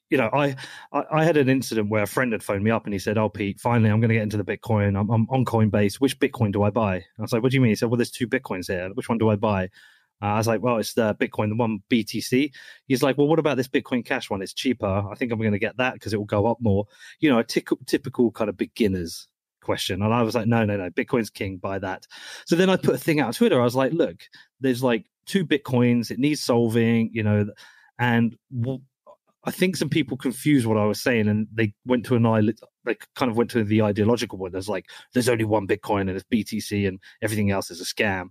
you 0.09 0.17
know, 0.17 0.29
I, 0.31 0.55
I, 0.93 1.25
had 1.25 1.35
an 1.35 1.49
incident 1.49 1.89
where 1.89 2.03
a 2.03 2.07
friend 2.07 2.31
had 2.31 2.41
phoned 2.41 2.63
me 2.63 2.71
up 2.71 2.85
and 2.85 2.93
he 2.93 2.99
said, 2.99 3.17
"Oh, 3.17 3.27
Pete, 3.27 3.59
finally, 3.59 3.89
I'm 3.89 3.99
going 3.99 4.09
to 4.09 4.15
get 4.15 4.23
into 4.23 4.41
the 4.41 4.45
Bitcoin. 4.45 4.97
I'm, 4.97 5.09
I'm 5.09 5.27
on 5.29 5.43
Coinbase. 5.43 5.95
Which 5.95 6.17
Bitcoin 6.19 6.53
do 6.53 6.63
I 6.63 6.69
buy?" 6.69 6.95
I 6.95 7.21
was 7.21 7.33
like, 7.33 7.43
"What 7.43 7.51
do 7.51 7.57
you 7.57 7.61
mean?" 7.61 7.71
He 7.71 7.75
said, 7.75 7.89
"Well, 7.89 7.97
there's 7.97 8.11
two 8.11 8.29
Bitcoins 8.29 8.67
here. 8.67 8.89
Which 8.93 9.09
one 9.09 9.17
do 9.17 9.29
I 9.29 9.35
buy?" 9.35 9.69
Uh, 10.23 10.27
I 10.27 10.37
was 10.37 10.47
like, 10.47 10.61
well, 10.61 10.77
it's 10.77 10.93
the 10.93 11.13
Bitcoin, 11.15 11.49
the 11.49 11.55
one 11.55 11.83
BTC. 11.89 12.53
He's 12.87 13.03
like, 13.03 13.17
well, 13.17 13.27
what 13.27 13.39
about 13.39 13.57
this 13.57 13.67
Bitcoin 13.67 14.05
Cash 14.05 14.29
one? 14.29 14.41
It's 14.41 14.53
cheaper. 14.53 14.87
I 15.11 15.15
think 15.15 15.33
I'm 15.33 15.39
going 15.39 15.51
to 15.51 15.59
get 15.59 15.75
that 15.77 15.95
because 15.95 16.13
it 16.13 16.17
will 16.17 16.25
go 16.25 16.47
up 16.47 16.59
more. 16.61 16.85
You 17.19 17.29
know, 17.29 17.39
a 17.39 17.43
t- 17.43 17.65
typical 17.85 18.31
kind 18.31 18.49
of 18.49 18.55
beginners 18.55 19.27
question. 19.61 20.01
And 20.01 20.13
I 20.13 20.21
was 20.21 20.33
like, 20.33 20.47
no, 20.47 20.63
no, 20.63 20.77
no, 20.77 20.89
Bitcoin's 20.91 21.29
king, 21.29 21.57
buy 21.57 21.77
that. 21.79 22.07
So 22.45 22.55
then 22.55 22.69
I 22.69 22.77
put 22.77 22.95
a 22.95 22.97
thing 22.97 23.19
out 23.19 23.27
on 23.27 23.33
Twitter. 23.33 23.59
I 23.59 23.65
was 23.65 23.75
like, 23.75 23.91
look, 23.91 24.15
there's 24.61 24.81
like 24.81 25.05
two 25.25 25.45
Bitcoins, 25.45 26.09
it 26.09 26.19
needs 26.19 26.41
solving, 26.41 27.09
you 27.11 27.23
know, 27.23 27.47
and 27.99 28.37
I 29.45 29.51
think 29.51 29.75
some 29.75 29.89
people 29.89 30.15
confused 30.15 30.65
what 30.65 30.77
I 30.77 30.85
was 30.85 31.01
saying 31.01 31.27
and 31.27 31.47
they 31.53 31.73
went 31.85 32.05
to 32.05 32.15
an 32.15 32.25
i 32.25 32.41
they 32.85 32.97
kind 33.15 33.29
of 33.29 33.35
went 33.35 33.49
to 33.51 33.63
the 33.63 33.81
ideological 33.81 34.37
one. 34.37 34.53
There's 34.53 34.69
like, 34.69 34.85
there's 35.13 35.29
only 35.29 35.45
one 35.45 35.67
Bitcoin 35.67 36.01
and 36.01 36.11
it's 36.11 36.25
BTC 36.33 36.87
and 36.87 36.99
everything 37.21 37.51
else 37.51 37.71
is 37.71 37.81
a 37.81 37.85
scam 37.85 38.29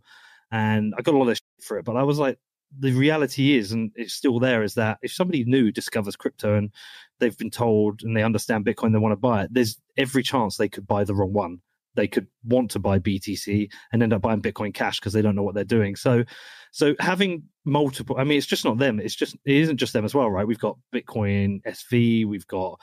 and 0.53 0.95
I 0.97 1.03
got 1.03 1.15
a 1.15 1.19
lot 1.19 1.31
of 1.31 1.41
for 1.63 1.79
it. 1.79 1.85
But 1.85 1.97
I 1.97 2.03
was 2.03 2.19
like, 2.19 2.39
the 2.79 2.93
reality 2.93 3.57
is, 3.57 3.73
and 3.73 3.91
it's 3.97 4.15
still 4.15 4.39
there, 4.39 4.63
is 4.63 4.75
that 4.75 4.99
if 5.03 5.13
somebody 5.13 5.45
new 5.45 5.71
discovers 5.71 6.17
crypto 6.17 6.57
and 6.57 6.71
they've 7.19 7.37
been 7.37 7.51
told 7.51 8.03
and 8.03 8.17
they 8.17 8.23
understand 8.23 8.65
Bitcoin, 8.65 8.93
they 8.93 8.99
want 8.99 9.13
to 9.13 9.17
buy 9.17 9.45
it. 9.45 9.51
There's 9.53 9.79
every 9.97 10.23
chance 10.23 10.57
they 10.57 10.69
could 10.69 10.87
buy 10.87 11.05
the 11.05 11.15
wrong 11.15 11.33
one. 11.33 11.61
They 11.95 12.09
could 12.09 12.27
want 12.45 12.71
to 12.71 12.79
buy 12.79 12.99
BTC 12.99 13.71
and 13.93 14.03
end 14.03 14.15
up 14.15 14.23
buying 14.23 14.41
Bitcoin 14.41 14.73
Cash 14.73 14.99
because 15.01 15.13
they 15.13 15.21
don't 15.21 15.35
know 15.35 15.43
what 15.43 15.55
they're 15.55 15.65
doing. 15.65 15.95
So, 15.95 16.25
so 16.71 16.95
having 16.99 17.43
multiple, 17.67 18.17
I 18.19 18.25
mean, 18.25 18.39
it's 18.39 18.47
just 18.47 18.65
not 18.65 18.79
them. 18.79 18.99
It's 18.99 19.15
just 19.15 19.35
it 19.45 19.57
isn't 19.57 19.77
just 19.77 19.93
them 19.93 20.07
as 20.07 20.15
well, 20.15 20.31
right? 20.31 20.47
We've 20.47 20.59
got 20.59 20.79
Bitcoin 20.95 21.63
SV, 21.65 22.27
we've 22.27 22.47
got 22.47 22.81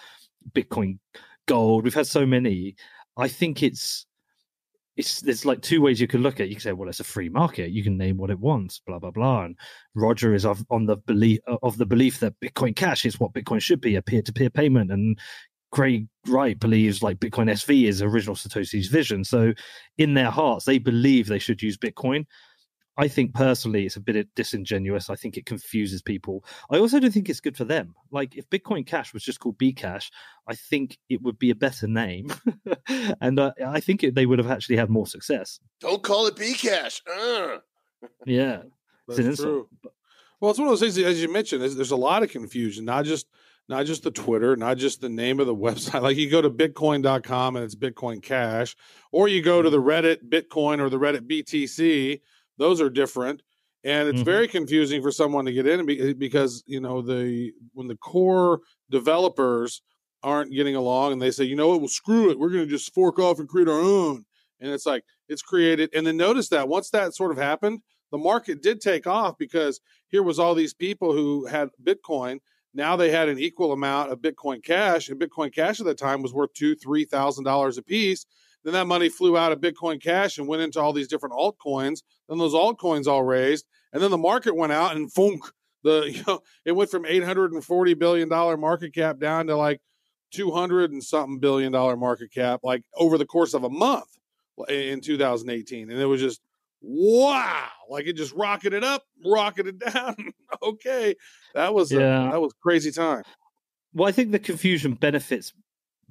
Bitcoin 0.51 0.99
Gold. 1.47 1.83
We've 1.83 1.95
had 1.95 2.05
so 2.05 2.27
many. 2.27 2.75
I 3.17 3.27
think 3.27 3.63
it's 3.63 4.05
it's 4.99 5.21
there's 5.21 5.45
like 5.45 5.61
two 5.61 5.81
ways 5.81 6.01
you 6.01 6.07
can 6.07 6.21
look 6.21 6.35
at 6.35 6.47
it. 6.47 6.49
You 6.49 6.55
can 6.55 6.61
say, 6.61 6.73
well, 6.73 6.89
it's 6.89 6.99
a 6.99 7.05
free 7.05 7.29
market. 7.29 7.71
You 7.71 7.83
can 7.83 7.97
name 7.97 8.17
what 8.17 8.29
it 8.29 8.39
wants, 8.39 8.81
blah 8.85 8.99
blah 8.99 9.11
blah. 9.11 9.45
And 9.45 9.55
Roger 9.95 10.33
is 10.33 10.45
of, 10.45 10.65
on 10.69 10.85
the 10.85 10.97
belief 10.97 11.39
uh, 11.47 11.55
of 11.63 11.77
the 11.77 11.85
belief 11.85 12.19
that 12.19 12.39
Bitcoin 12.41 12.75
Cash 12.75 13.05
is 13.05 13.17
what 13.17 13.31
Bitcoin 13.33 13.61
should 13.61 13.79
be, 13.79 13.95
a 13.95 14.01
peer-to-peer 14.01 14.49
payment. 14.49 14.91
And 14.91 15.17
Craig 15.71 16.07
Wright 16.27 16.59
believes 16.59 17.01
like 17.01 17.19
Bitcoin 17.19 17.49
SV 17.49 17.87
is 17.87 18.01
original 18.01 18.35
Satoshi's 18.35 18.87
vision. 18.87 19.23
So 19.23 19.53
in 19.97 20.15
their 20.15 20.31
hearts, 20.31 20.65
they 20.65 20.79
believe 20.79 21.27
they 21.27 21.39
should 21.39 21.61
use 21.61 21.77
Bitcoin. 21.77 22.25
I 22.99 23.07
think 23.07 23.33
personally 23.33 23.85
it's 23.85 23.95
a 23.95 24.01
bit 24.01 24.27
disingenuous. 24.35 25.09
I 25.09 25.15
think 25.15 25.37
it 25.37 25.45
confuses 25.45 26.01
people. 26.01 26.43
I 26.69 26.79
also 26.79 26.99
don't 26.99 27.11
think 27.11 27.29
it's 27.29 27.39
good 27.39 27.55
for 27.55 27.63
them. 27.63 27.95
Like 28.11 28.35
if 28.35 28.49
Bitcoin 28.49 28.85
Cash 28.85 29.13
was 29.13 29.23
just 29.23 29.39
called 29.39 29.57
Bcash, 29.57 30.11
I 30.49 30.55
think 30.55 30.97
it 31.07 31.21
would 31.21 31.39
be 31.39 31.49
a 31.49 31.55
better 31.55 31.87
name, 31.87 32.33
and 33.21 33.39
uh, 33.39 33.53
I 33.65 33.79
think 33.79 34.03
it, 34.03 34.15
they 34.15 34.25
would 34.25 34.37
have 34.37 34.51
actually 34.51 34.75
had 34.75 34.89
more 34.89 35.07
success. 35.07 35.61
Don't 35.79 36.03
call 36.03 36.27
it 36.27 36.35
Bcash. 36.35 37.01
Uh. 37.07 37.59
Yeah, 38.25 38.61
that's 39.09 39.41
true. 39.41 39.67
Well, 40.39 40.51
it's 40.51 40.59
one 40.59 40.69
of 40.69 40.71
those 40.71 40.79
things 40.79 40.97
as 40.97 41.21
you 41.21 41.29
mentioned. 41.29 41.61
There's, 41.61 41.75
there's 41.75 41.91
a 41.91 41.97
lot 41.97 42.23
of 42.23 42.31
confusion, 42.31 42.85
not 42.85 43.03
just 43.03 43.27
not 43.67 43.85
just 43.85 44.03
the 44.03 44.11
Twitter, 44.11 44.55
not 44.55 44.77
just 44.77 45.01
the 45.01 45.09
name 45.09 45.41
of 45.41 45.47
the 45.47 45.55
website. 45.67 46.01
Like 46.01 46.15
you 46.15 46.29
go 46.29 46.41
to 46.41 46.49
bitcoin.com 46.49 47.55
and 47.57 47.65
it's 47.65 47.75
Bitcoin 47.75 48.21
Cash, 48.21 48.75
or 49.11 49.27
you 49.27 49.41
go 49.41 49.61
to 49.61 49.69
the 49.69 49.81
Reddit 49.81 50.29
Bitcoin 50.29 50.79
or 50.79 50.89
the 50.89 50.99
Reddit 50.99 51.27
BTC 51.27 52.21
those 52.59 52.81
are 52.81 52.89
different, 52.89 53.41
and 53.83 54.07
it's 54.07 54.17
mm-hmm. 54.17 54.25
very 54.25 54.47
confusing 54.47 55.01
for 55.01 55.11
someone 55.11 55.45
to 55.45 55.53
get 55.53 55.65
in 55.65 55.85
because 56.17 56.63
you 56.67 56.79
know 56.79 57.01
the 57.01 57.51
when 57.73 57.87
the 57.87 57.95
core 57.95 58.59
developers 58.91 59.81
aren't 60.21 60.51
getting 60.51 60.75
along 60.75 61.13
and 61.13 61.21
they 61.21 61.31
say, 61.31 61.45
you 61.45 61.55
know 61.55 61.69
what, 61.69 61.79
well 61.79 61.87
screw 61.87 62.29
it, 62.29 62.37
we're 62.37 62.49
going 62.49 62.65
to 62.65 62.69
just 62.69 62.93
fork 62.93 63.17
off 63.17 63.39
and 63.39 63.47
create 63.47 63.69
our 63.69 63.79
own, 63.79 64.25
and 64.59 64.71
it's 64.71 64.85
like 64.85 65.03
it's 65.27 65.41
created. 65.41 65.89
And 65.95 66.05
then 66.05 66.17
notice 66.17 66.49
that 66.49 66.67
once 66.67 66.89
that 66.91 67.15
sort 67.15 67.31
of 67.31 67.37
happened, 67.37 67.81
the 68.11 68.17
market 68.17 68.61
did 68.61 68.81
take 68.81 69.07
off 69.07 69.37
because 69.37 69.79
here 70.09 70.23
was 70.23 70.39
all 70.39 70.55
these 70.55 70.73
people 70.73 71.13
who 71.13 71.45
had 71.45 71.69
Bitcoin. 71.81 72.39
Now 72.73 72.95
they 72.95 73.09
had 73.09 73.29
an 73.29 73.39
equal 73.39 73.71
amount 73.71 74.11
of 74.11 74.19
Bitcoin 74.19 74.63
Cash, 74.63 75.09
and 75.09 75.19
Bitcoin 75.19 75.53
Cash 75.53 75.79
at 75.79 75.85
the 75.85 75.95
time 75.95 76.21
was 76.21 76.33
worth 76.33 76.53
two, 76.53 76.75
three 76.75 77.05
thousand 77.05 77.45
dollars 77.45 77.77
a 77.77 77.81
piece. 77.83 78.25
Then 78.63 78.73
that 78.73 78.87
money 78.87 79.09
flew 79.09 79.37
out 79.37 79.51
of 79.51 79.61
Bitcoin 79.61 80.01
Cash 80.01 80.37
and 80.37 80.47
went 80.47 80.61
into 80.61 80.79
all 80.79 80.93
these 80.93 81.07
different 81.07 81.35
altcoins. 81.35 82.01
Then 82.27 82.37
those 82.37 82.53
altcoins 82.53 83.07
all 83.07 83.23
raised, 83.23 83.65
and 83.93 84.03
then 84.03 84.11
the 84.11 84.17
market 84.17 84.55
went 84.55 84.73
out 84.73 84.95
and 84.95 85.11
funk. 85.11 85.43
The 85.83 86.01
you 86.11 86.23
know 86.27 86.41
it 86.65 86.73
went 86.73 86.91
from 86.91 87.05
eight 87.05 87.23
hundred 87.23 87.53
and 87.53 87.63
forty 87.63 87.93
billion 87.93 88.29
dollar 88.29 88.57
market 88.57 88.93
cap 88.93 89.19
down 89.19 89.47
to 89.47 89.55
like 89.55 89.81
two 90.31 90.51
hundred 90.51 90.91
and 90.91 91.03
something 91.03 91.39
billion 91.39 91.71
dollar 91.71 91.95
market 91.95 92.31
cap, 92.33 92.61
like 92.63 92.83
over 92.95 93.17
the 93.17 93.25
course 93.25 93.53
of 93.53 93.63
a 93.63 93.69
month 93.69 94.17
in 94.67 94.99
2018, 94.99 95.89
and 95.89 95.99
it 95.99 96.05
was 96.05 96.19
just 96.19 96.41
wow 96.81 97.67
like 97.89 98.07
it 98.07 98.13
just 98.13 98.33
rocketed 98.33 98.83
up 98.83 99.03
rocketed 99.25 99.79
down 99.93 100.15
okay 100.63 101.13
that 101.53 101.73
was 101.73 101.91
yeah. 101.91 102.29
A, 102.29 102.31
that 102.31 102.41
was 102.41 102.53
crazy 102.61 102.91
time 102.91 103.23
well 103.93 104.07
i 104.07 104.11
think 104.11 104.31
the 104.31 104.39
confusion 104.39 104.93
benefits 104.93 105.51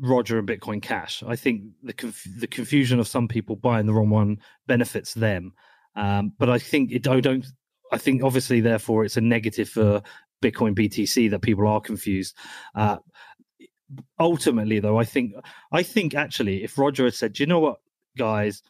Roger 0.01 0.39
and 0.39 0.49
Bitcoin 0.49 0.83
Cash. 0.83 1.23
I 1.27 1.37
think 1.37 1.63
the 1.83 1.93
conf- 1.93 2.27
the 2.39 2.47
confusion 2.47 3.01
of 3.01 3.09
some 3.09 3.29
people 3.29 3.57
buying 3.57 3.87
the 3.87 3.95
wrong 3.95 4.11
one 4.11 4.39
benefits 4.67 5.15
them. 5.15 5.53
Um, 5.97 6.33
but 6.39 6.49
I 6.49 6.59
think 6.59 6.93
it, 6.93 7.09
I 7.09 7.21
don't 7.21 7.45
I 7.91 7.99
think 7.99 8.23
obviously, 8.23 8.61
therefore, 8.61 9.05
it's 9.05 9.17
a 9.17 9.21
negative 9.21 9.69
for 9.69 10.03
Bitcoin 10.43 10.77
BTC 10.77 11.31
that 11.31 11.43
people 11.43 11.67
are 11.67 11.81
confused. 11.81 12.37
Uh, 12.75 12.99
ultimately, 14.19 14.81
though, 14.81 14.99
I 14.99 15.05
think 15.05 15.33
I 15.73 15.83
think 15.83 16.15
actually, 16.15 16.63
if 16.65 16.79
Roger 16.79 17.05
had 17.05 17.15
said, 17.15 17.33
"Do 17.35 17.43
you 17.43 17.47
know 17.47 17.61
what, 17.61 17.81
guys?" 18.17 18.63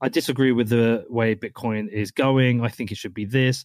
I 0.00 0.08
disagree 0.08 0.50
with 0.50 0.68
the 0.68 1.04
way 1.08 1.36
Bitcoin 1.36 1.88
is 1.88 2.10
going. 2.10 2.60
I 2.60 2.68
think 2.68 2.90
it 2.90 2.98
should 2.98 3.14
be 3.14 3.24
this. 3.24 3.64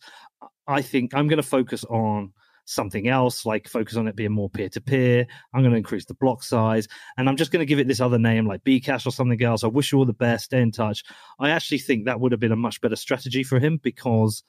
I 0.68 0.84
think 0.84 1.16
I'm 1.16 1.28
going 1.28 1.38
to 1.38 1.44
focus 1.44 1.84
on 1.86 2.32
something 2.68 3.08
else, 3.08 3.46
like 3.46 3.68
focus 3.68 3.96
on 3.96 4.08
it 4.08 4.16
being 4.16 4.32
more 4.32 4.50
peer 4.50 4.70
to 4.70 4.82
peer. 4.82 5.26
I'm 5.54 5.62
going 5.62 5.72
to 5.72 5.78
increase 5.78 6.06
the 6.06 6.14
block 6.14 6.44
size, 6.44 6.88
and 7.18 7.28
I'm 7.28 7.38
just 7.38 7.52
going 7.52 7.62
to 7.62 7.66
give 7.66 7.80
it 7.80 7.88
this 7.88 8.02
other 8.02 8.20
name, 8.20 8.46
like 8.46 8.64
Bcash 8.64 9.08
or 9.08 9.12
something 9.12 9.42
else. 9.42 9.64
I 9.64 9.68
wish 9.68 9.92
you 9.92 9.98
all 9.98 10.06
the 10.06 10.14
best. 10.14 10.46
Stay 10.46 10.62
in 10.62 10.72
touch. 10.72 11.04
I 11.40 11.50
actually 11.50 11.80
think 11.80 12.06
that 12.06 12.20
would 12.20 12.32
have 12.32 12.42
been 12.42 12.52
a 12.52 12.58
much 12.58 12.82
better 12.82 12.96
strategy 12.96 13.44
for 13.44 13.60
him 13.60 13.80
because 13.82 14.44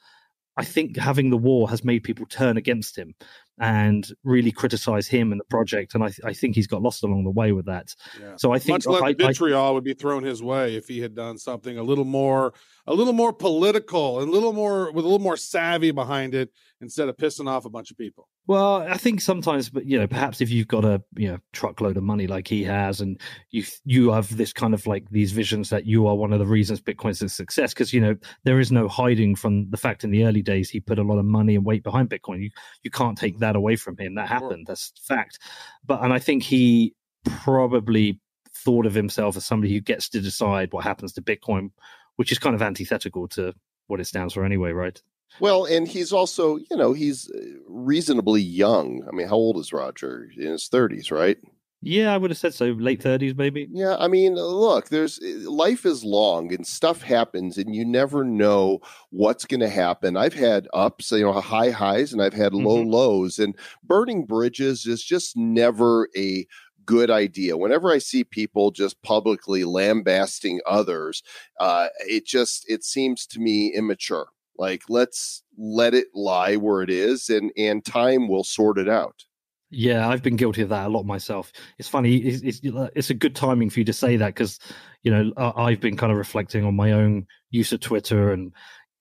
I 0.57 0.65
think 0.65 0.97
having 0.97 1.29
the 1.29 1.37
war 1.37 1.69
has 1.69 1.83
made 1.83 2.03
people 2.03 2.25
turn 2.25 2.57
against 2.57 2.97
him 2.97 3.15
and 3.59 4.07
really 4.23 4.51
criticize 4.51 5.07
him 5.07 5.31
and 5.31 5.39
the 5.39 5.45
project. 5.45 5.93
And 5.93 6.03
I, 6.03 6.11
I 6.23 6.33
think 6.33 6.55
he's 6.55 6.67
got 6.67 6.81
lost 6.81 7.03
along 7.03 7.23
the 7.25 7.29
way 7.29 7.51
with 7.51 7.65
that. 7.65 7.93
Yeah. 8.19 8.35
So 8.37 8.53
I 8.53 8.59
think 8.59 8.75
much 8.75 8.87
less 8.87 9.01
I, 9.01 9.07
I, 9.07 9.13
vitriol 9.13 9.73
would 9.73 9.83
be 9.83 9.93
thrown 9.93 10.23
his 10.23 10.41
way 10.41 10.75
if 10.75 10.87
he 10.87 10.99
had 10.99 11.15
done 11.15 11.37
something 11.37 11.77
a 11.77 11.83
little 11.83 12.05
more 12.05 12.53
a 12.87 12.93
little 12.93 13.13
more 13.13 13.33
political 13.33 14.19
and 14.19 14.29
a 14.29 14.31
little 14.31 14.53
more 14.53 14.91
with 14.91 15.05
a 15.05 15.07
little 15.07 15.19
more 15.19 15.37
savvy 15.37 15.91
behind 15.91 16.33
it 16.33 16.49
instead 16.81 17.09
of 17.09 17.17
pissing 17.17 17.49
off 17.49 17.65
a 17.65 17.69
bunch 17.69 17.91
of 17.91 17.97
people. 17.97 18.29
Well, 18.49 18.77
I 18.77 18.97
think 18.97 19.21
sometimes, 19.21 19.69
but 19.69 19.85
you 19.85 19.99
know, 19.99 20.07
perhaps 20.07 20.41
if 20.41 20.49
you've 20.49 20.67
got 20.67 20.83
a 20.83 21.03
you 21.15 21.27
know 21.27 21.37
truckload 21.53 21.97
of 21.97 22.03
money 22.03 22.25
like 22.25 22.47
he 22.47 22.63
has, 22.63 22.99
and 22.99 23.21
you 23.51 23.63
you 23.85 24.09
have 24.11 24.35
this 24.37 24.53
kind 24.53 24.73
of 24.73 24.87
like 24.87 25.07
these 25.11 25.33
visions 25.33 25.69
that 25.69 25.85
you 25.85 26.07
are 26.07 26.15
one 26.15 26.33
of 26.33 26.39
the 26.39 26.47
reasons 26.47 26.81
Bitcoin's 26.81 27.21
a 27.21 27.29
success, 27.29 27.75
because 27.75 27.93
you 27.93 28.01
know 28.01 28.15
there 28.45 28.59
is 28.59 28.71
no 28.71 28.87
hiding 28.87 29.35
from 29.35 29.69
the 29.69 29.77
fact 29.77 30.03
in 30.03 30.09
the 30.09 30.25
early 30.25 30.41
days 30.41 30.67
he 30.67 30.79
put 30.79 30.97
a 30.97 31.03
lot 31.03 31.19
of 31.19 31.25
money 31.25 31.53
and 31.53 31.63
weight 31.63 31.83
behind 31.83 32.09
Bitcoin. 32.09 32.41
You 32.41 32.49
you 32.81 32.89
can't 32.89 33.15
take 33.15 33.37
that 33.37 33.55
away 33.55 33.75
from 33.75 33.95
him. 33.97 34.15
That 34.15 34.27
happened. 34.27 34.65
That's 34.65 34.93
a 34.97 35.13
fact. 35.13 35.37
But 35.85 36.03
and 36.03 36.11
I 36.11 36.17
think 36.17 36.41
he 36.41 36.95
probably 37.25 38.19
thought 38.51 38.87
of 38.87 38.95
himself 38.95 39.37
as 39.37 39.45
somebody 39.45 39.71
who 39.75 39.79
gets 39.79 40.09
to 40.09 40.21
decide 40.21 40.73
what 40.73 40.83
happens 40.85 41.13
to 41.13 41.21
Bitcoin, 41.21 41.69
which 42.15 42.31
is 42.31 42.39
kind 42.39 42.55
of 42.55 42.63
antithetical 42.63 43.27
to 43.27 43.53
what 43.85 43.99
it 43.99 44.05
stands 44.05 44.33
for 44.33 44.43
anyway, 44.43 44.71
right? 44.71 44.99
Well, 45.37 45.65
and 45.65 45.87
he's 45.87 46.11
also, 46.11 46.57
you 46.57 46.75
know, 46.75 46.93
he's 46.93 47.29
uh, 47.31 47.39
reasonably 47.67 48.41
young. 48.41 49.05
I 49.07 49.15
mean, 49.15 49.27
how 49.27 49.35
old 49.35 49.57
is 49.57 49.71
Roger? 49.71 50.29
In 50.37 50.47
his 50.47 50.67
30s, 50.67 51.11
right? 51.11 51.37
Yeah, 51.81 52.13
I 52.13 52.17
would 52.17 52.31
have 52.31 52.37
said 52.37 52.53
so. 52.53 52.65
Late 52.71 53.01
thirties, 53.01 53.35
maybe. 53.35 53.69
Yeah, 53.71 53.95
I 53.97 54.07
mean, 54.07 54.33
look, 54.35 54.89
there's 54.89 55.19
uh, 55.19 55.49
life 55.49 55.85
is 55.85 56.03
long 56.03 56.51
and 56.53 56.65
stuff 56.65 57.03
happens, 57.03 57.57
and 57.57 57.73
you 57.75 57.85
never 57.85 58.23
know 58.23 58.79
what's 59.11 59.45
going 59.45 59.59
to 59.59 59.69
happen. 59.69 60.17
I've 60.17 60.33
had 60.33 60.67
ups, 60.73 61.11
you 61.11 61.21
know, 61.21 61.33
high 61.39 61.69
highs, 61.69 62.11
and 62.11 62.21
I've 62.21 62.33
had 62.33 62.53
low 62.53 62.83
Mhm. 62.83 62.91
lows, 62.91 63.37
and 63.37 63.55
burning 63.83 64.25
bridges 64.25 64.85
is 64.87 65.03
just 65.03 65.37
never 65.37 66.09
a 66.17 66.45
good 66.85 67.11
idea. 67.11 67.55
Whenever 67.57 67.91
I 67.91 67.99
see 67.99 68.23
people 68.23 68.71
just 68.71 69.01
publicly 69.03 69.63
lambasting 69.63 70.59
others, 70.65 71.21
uh, 71.59 71.89
it 72.07 72.25
just 72.25 72.65
it 72.67 72.83
seems 72.83 73.27
to 73.27 73.39
me 73.39 73.71
immature. 73.73 74.29
Like 74.59 74.83
let's 74.89 75.41
let 75.57 75.93
it 75.93 76.07
lie 76.13 76.57
where 76.57 76.81
it 76.81 76.89
is, 76.89 77.29
and 77.29 77.51
and 77.57 77.83
time 77.83 78.27
will 78.27 78.43
sort 78.43 78.77
it 78.77 78.89
out. 78.89 79.23
Yeah, 79.71 80.09
I've 80.09 80.21
been 80.21 80.35
guilty 80.35 80.61
of 80.61 80.69
that 80.69 80.87
a 80.87 80.89
lot 80.89 81.05
myself. 81.05 81.53
It's 81.77 81.87
funny. 81.87 82.17
It's 82.17 82.41
it's, 82.43 82.59
it's 82.95 83.09
a 83.09 83.13
good 83.13 83.35
timing 83.35 83.69
for 83.69 83.79
you 83.79 83.85
to 83.85 83.93
say 83.93 84.17
that 84.17 84.35
because 84.35 84.59
you 85.03 85.11
know 85.11 85.31
I've 85.37 85.79
been 85.79 85.95
kind 85.95 86.11
of 86.11 86.17
reflecting 86.17 86.65
on 86.65 86.75
my 86.75 86.91
own 86.91 87.25
use 87.51 87.71
of 87.71 87.79
Twitter 87.79 88.33
and 88.33 88.51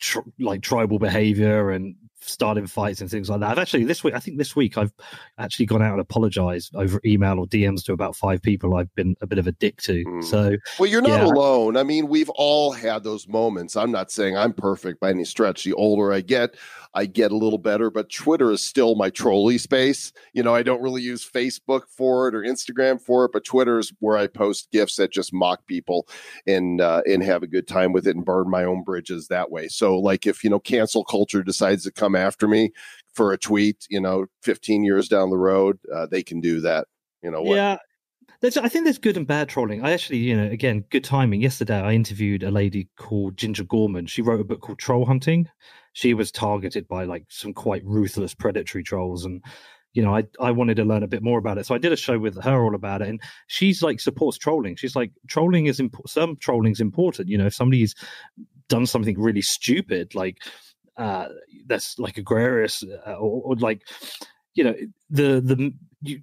tr- 0.00 0.20
like 0.38 0.62
tribal 0.62 1.00
behavior 1.00 1.72
and 1.72 1.96
starting 2.20 2.66
fights 2.66 3.00
and 3.00 3.10
things 3.10 3.30
like 3.30 3.40
that. 3.40 3.50
I've 3.50 3.58
actually 3.58 3.84
this 3.84 4.02
week, 4.02 4.14
I 4.14 4.18
think 4.18 4.38
this 4.38 4.56
week, 4.56 4.76
I've 4.76 4.92
actually 5.38 5.66
gone 5.66 5.82
out 5.82 5.92
and 5.92 6.00
apologized 6.00 6.74
over 6.74 7.00
email 7.04 7.38
or 7.38 7.46
DMs 7.46 7.84
to 7.84 7.92
about 7.92 8.16
five 8.16 8.42
people 8.42 8.74
I've 8.76 8.92
been 8.94 9.16
a 9.20 9.26
bit 9.26 9.38
of 9.38 9.46
a 9.46 9.52
dick 9.52 9.80
to. 9.82 10.04
Mm. 10.04 10.24
So 10.24 10.56
Well, 10.78 10.88
you're 10.88 11.02
not 11.02 11.22
Yeah. 11.22 11.26
alone. 11.26 11.76
I 11.76 11.82
mean, 11.82 12.08
we've 12.08 12.30
all 12.30 12.72
had 12.72 13.04
those 13.04 13.28
moments. 13.28 13.76
I'm 13.76 13.90
not 13.92 14.10
saying 14.10 14.36
I'm 14.36 14.52
perfect 14.52 15.00
by 15.00 15.10
any 15.10 15.24
stretch. 15.24 15.64
The 15.64 15.74
older 15.74 16.12
I 16.12 16.20
get, 16.20 16.54
I 16.94 17.06
get 17.06 17.32
a 17.32 17.36
little 17.36 17.58
better, 17.58 17.90
but 17.90 18.10
Twitter 18.10 18.50
is 18.50 18.64
still 18.64 18.94
my 18.94 19.10
trolley 19.10 19.58
space. 19.58 20.12
You 20.32 20.42
know, 20.42 20.54
I 20.54 20.62
don't 20.62 20.82
really 20.82 21.02
use 21.02 21.28
Facebook 21.28 21.82
for 21.88 22.28
it 22.28 22.34
or 22.34 22.40
Instagram 22.40 23.00
for 23.00 23.24
it, 23.24 23.32
but 23.32 23.44
Twitter 23.44 23.78
is 23.78 23.92
where 24.00 24.16
I 24.16 24.26
post 24.26 24.70
gifs 24.72 24.96
that 24.96 25.12
just 25.12 25.32
mock 25.32 25.66
people 25.66 26.08
and 26.46 26.80
uh, 26.80 27.02
and 27.06 27.22
have 27.22 27.42
a 27.42 27.48
good 27.48 27.68
time 27.68 27.92
with 27.92 28.06
it 28.06 28.16
and 28.16 28.24
burn 28.24 28.50
my 28.50 28.64
own 28.64 28.82
bridges 28.82 29.28
that 29.28 29.50
way. 29.50 29.68
So, 29.68 29.98
like, 29.98 30.26
if 30.26 30.42
you 30.42 30.50
know, 30.50 30.60
cancel 30.60 31.04
culture 31.04 31.42
decides 31.42 31.84
to 31.84 31.92
come 31.92 32.16
after 32.16 32.48
me 32.48 32.72
for 33.14 33.32
a 33.32 33.38
tweet, 33.38 33.86
you 33.88 34.00
know, 34.00 34.26
15 34.42 34.84
years 34.84 35.08
down 35.08 35.30
the 35.30 35.38
road, 35.38 35.78
uh, 35.94 36.06
they 36.06 36.22
can 36.22 36.40
do 36.40 36.60
that. 36.60 36.86
You 37.22 37.30
know 37.30 37.42
what? 37.42 37.56
Yeah. 37.56 37.78
There's, 38.40 38.56
I 38.56 38.68
think 38.68 38.84
there's 38.84 38.98
good 38.98 39.16
and 39.16 39.26
bad 39.26 39.48
trolling. 39.48 39.84
I 39.84 39.90
actually, 39.90 40.18
you 40.18 40.36
know, 40.36 40.48
again, 40.48 40.84
good 40.90 41.02
timing. 41.02 41.40
Yesterday, 41.40 41.80
I 41.80 41.92
interviewed 41.92 42.44
a 42.44 42.52
lady 42.52 42.88
called 42.96 43.36
Ginger 43.36 43.64
Gorman. 43.64 44.06
She 44.06 44.22
wrote 44.22 44.40
a 44.40 44.44
book 44.44 44.60
called 44.60 44.78
Troll 44.78 45.04
Hunting. 45.04 45.48
She 45.92 46.14
was 46.14 46.30
targeted 46.30 46.86
by 46.88 47.04
like 47.04 47.24
some 47.28 47.52
quite 47.52 47.84
ruthless 47.84 48.34
predatory 48.34 48.84
trolls, 48.84 49.24
and 49.24 49.42
you 49.92 50.02
know, 50.02 50.14
I 50.14 50.24
I 50.40 50.50
wanted 50.50 50.76
to 50.76 50.84
learn 50.84 51.02
a 51.02 51.08
bit 51.08 51.22
more 51.22 51.38
about 51.38 51.58
it. 51.58 51.66
So 51.66 51.74
I 51.74 51.78
did 51.78 51.92
a 51.92 51.96
show 51.96 52.18
with 52.18 52.40
her 52.42 52.62
all 52.62 52.74
about 52.74 53.02
it, 53.02 53.08
and 53.08 53.20
she's 53.46 53.82
like 53.82 54.00
supports 54.00 54.38
trolling. 54.38 54.76
She's 54.76 54.96
like 54.96 55.12
trolling 55.28 55.66
is 55.66 55.80
important. 55.80 56.10
Some 56.10 56.36
trolling's 56.36 56.80
important. 56.80 57.28
You 57.28 57.38
know, 57.38 57.46
if 57.46 57.54
somebody's 57.54 57.94
done 58.68 58.86
something 58.86 59.18
really 59.18 59.42
stupid, 59.42 60.14
like 60.14 60.38
uh 60.96 61.28
that's 61.66 61.96
like 61.98 62.18
agrarious 62.18 62.82
uh, 63.06 63.12
or, 63.12 63.42
or 63.44 63.56
like 63.56 63.82
you 64.54 64.64
know 64.64 64.74
the 65.10 65.40
the 65.40 65.72
you 66.02 66.20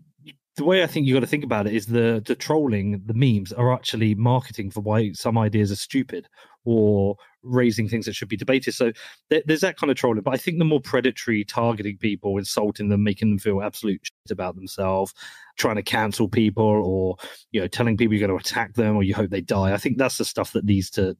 the 0.56 0.63
way 0.63 0.84
I 0.84 0.88
think 0.88 1.06
you 1.06 1.13
got 1.13 1.20
to 1.20 1.28
think 1.28 1.44
about 1.44 1.68
it 1.68 1.74
is 1.74 1.88
the 1.88 2.24
the 2.26 2.36
trolling, 2.36 3.02
the 3.06 3.13
memes 3.13 3.52
are 3.52 3.74
actually 3.74 4.15
marketing 4.15 4.72
for 4.72 4.82
why 4.82 5.12
some 5.12 5.38
ideas 5.38 5.72
are 5.72 5.76
stupid 5.76 6.28
or 6.63 7.18
raising 7.44 7.88
things 7.88 8.06
that 8.06 8.15
should 8.15 8.28
be 8.28 8.38
debated. 8.38 8.74
So 8.74 8.91
there, 9.30 9.44
there's 9.46 9.62
that 9.62 9.78
kind 9.78 9.91
of 9.91 9.98
trolling. 9.98 10.22
But 10.22 10.34
I 10.34 10.38
think 10.38 10.58
the 10.58 10.65
more 10.65 10.82
predatory, 10.82 11.44
targeting 11.44 11.98
people, 11.98 12.38
insulting 12.38 12.89
them, 12.89 13.04
making 13.04 13.30
them 13.30 13.39
feel 13.39 13.62
absolute 13.62 14.02
shit 14.04 14.32
about 14.32 14.56
themselves, 14.56 15.13
trying 15.58 15.76
to 15.76 15.84
cancel 15.84 16.28
people, 16.28 16.65
or 16.65 17.18
you 17.52 17.62
know, 17.62 17.68
telling 17.68 17.98
people 17.98 18.15
you're 18.15 18.28
going 18.28 18.38
to 18.38 18.44
attack 18.44 18.74
them 18.74 18.96
or 18.96 19.04
you 19.04 19.13
hope 19.13 19.30
they 19.30 19.41
die. 19.41 19.74
I 19.74 19.78
think 19.78 19.98
that's 19.98 20.18
the 20.18 20.26
stuff 20.26 20.54
that 20.54 20.65
needs 20.65 20.89
to. 20.91 21.15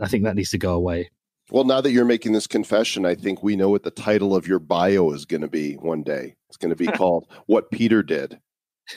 I 0.00 0.08
think 0.08 0.24
that 0.24 0.36
needs 0.36 0.50
to 0.50 0.58
go 0.58 0.72
away. 0.74 1.10
Well, 1.50 1.64
now 1.64 1.80
that 1.80 1.90
you're 1.90 2.04
making 2.04 2.32
this 2.32 2.46
confession, 2.46 3.04
I 3.04 3.14
think 3.14 3.42
we 3.42 3.56
know 3.56 3.68
what 3.68 3.82
the 3.82 3.90
title 3.90 4.34
of 4.34 4.46
your 4.46 4.60
bio 4.60 5.10
is 5.10 5.26
going 5.26 5.42
to 5.42 5.48
be 5.48 5.74
one 5.74 6.02
day. 6.02 6.36
It's 6.48 6.56
going 6.56 6.70
to 6.70 6.76
be 6.76 6.86
called 6.96 7.26
What 7.46 7.70
Peter 7.70 8.02
Did. 8.02 8.38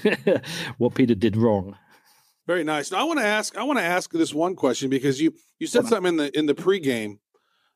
what 0.78 0.96
Peter 0.96 1.16
did 1.16 1.38
wrong. 1.38 1.76
Very 2.48 2.64
nice. 2.64 2.92
Now 2.92 3.00
I 3.00 3.04
want 3.04 3.20
to 3.20 3.26
ask. 3.26 3.58
I 3.58 3.64
want 3.64 3.80
to 3.80 3.86
ask 3.86 4.12
this 4.12 4.34
one 4.34 4.56
question 4.56 4.90
because 4.90 5.20
you 5.20 5.34
you 5.60 5.68
said 5.68 5.88
something 5.88 6.10
in 6.10 6.18
the 6.18 6.38
in 6.38 6.46
the 6.46 6.54
pregame 6.54 7.18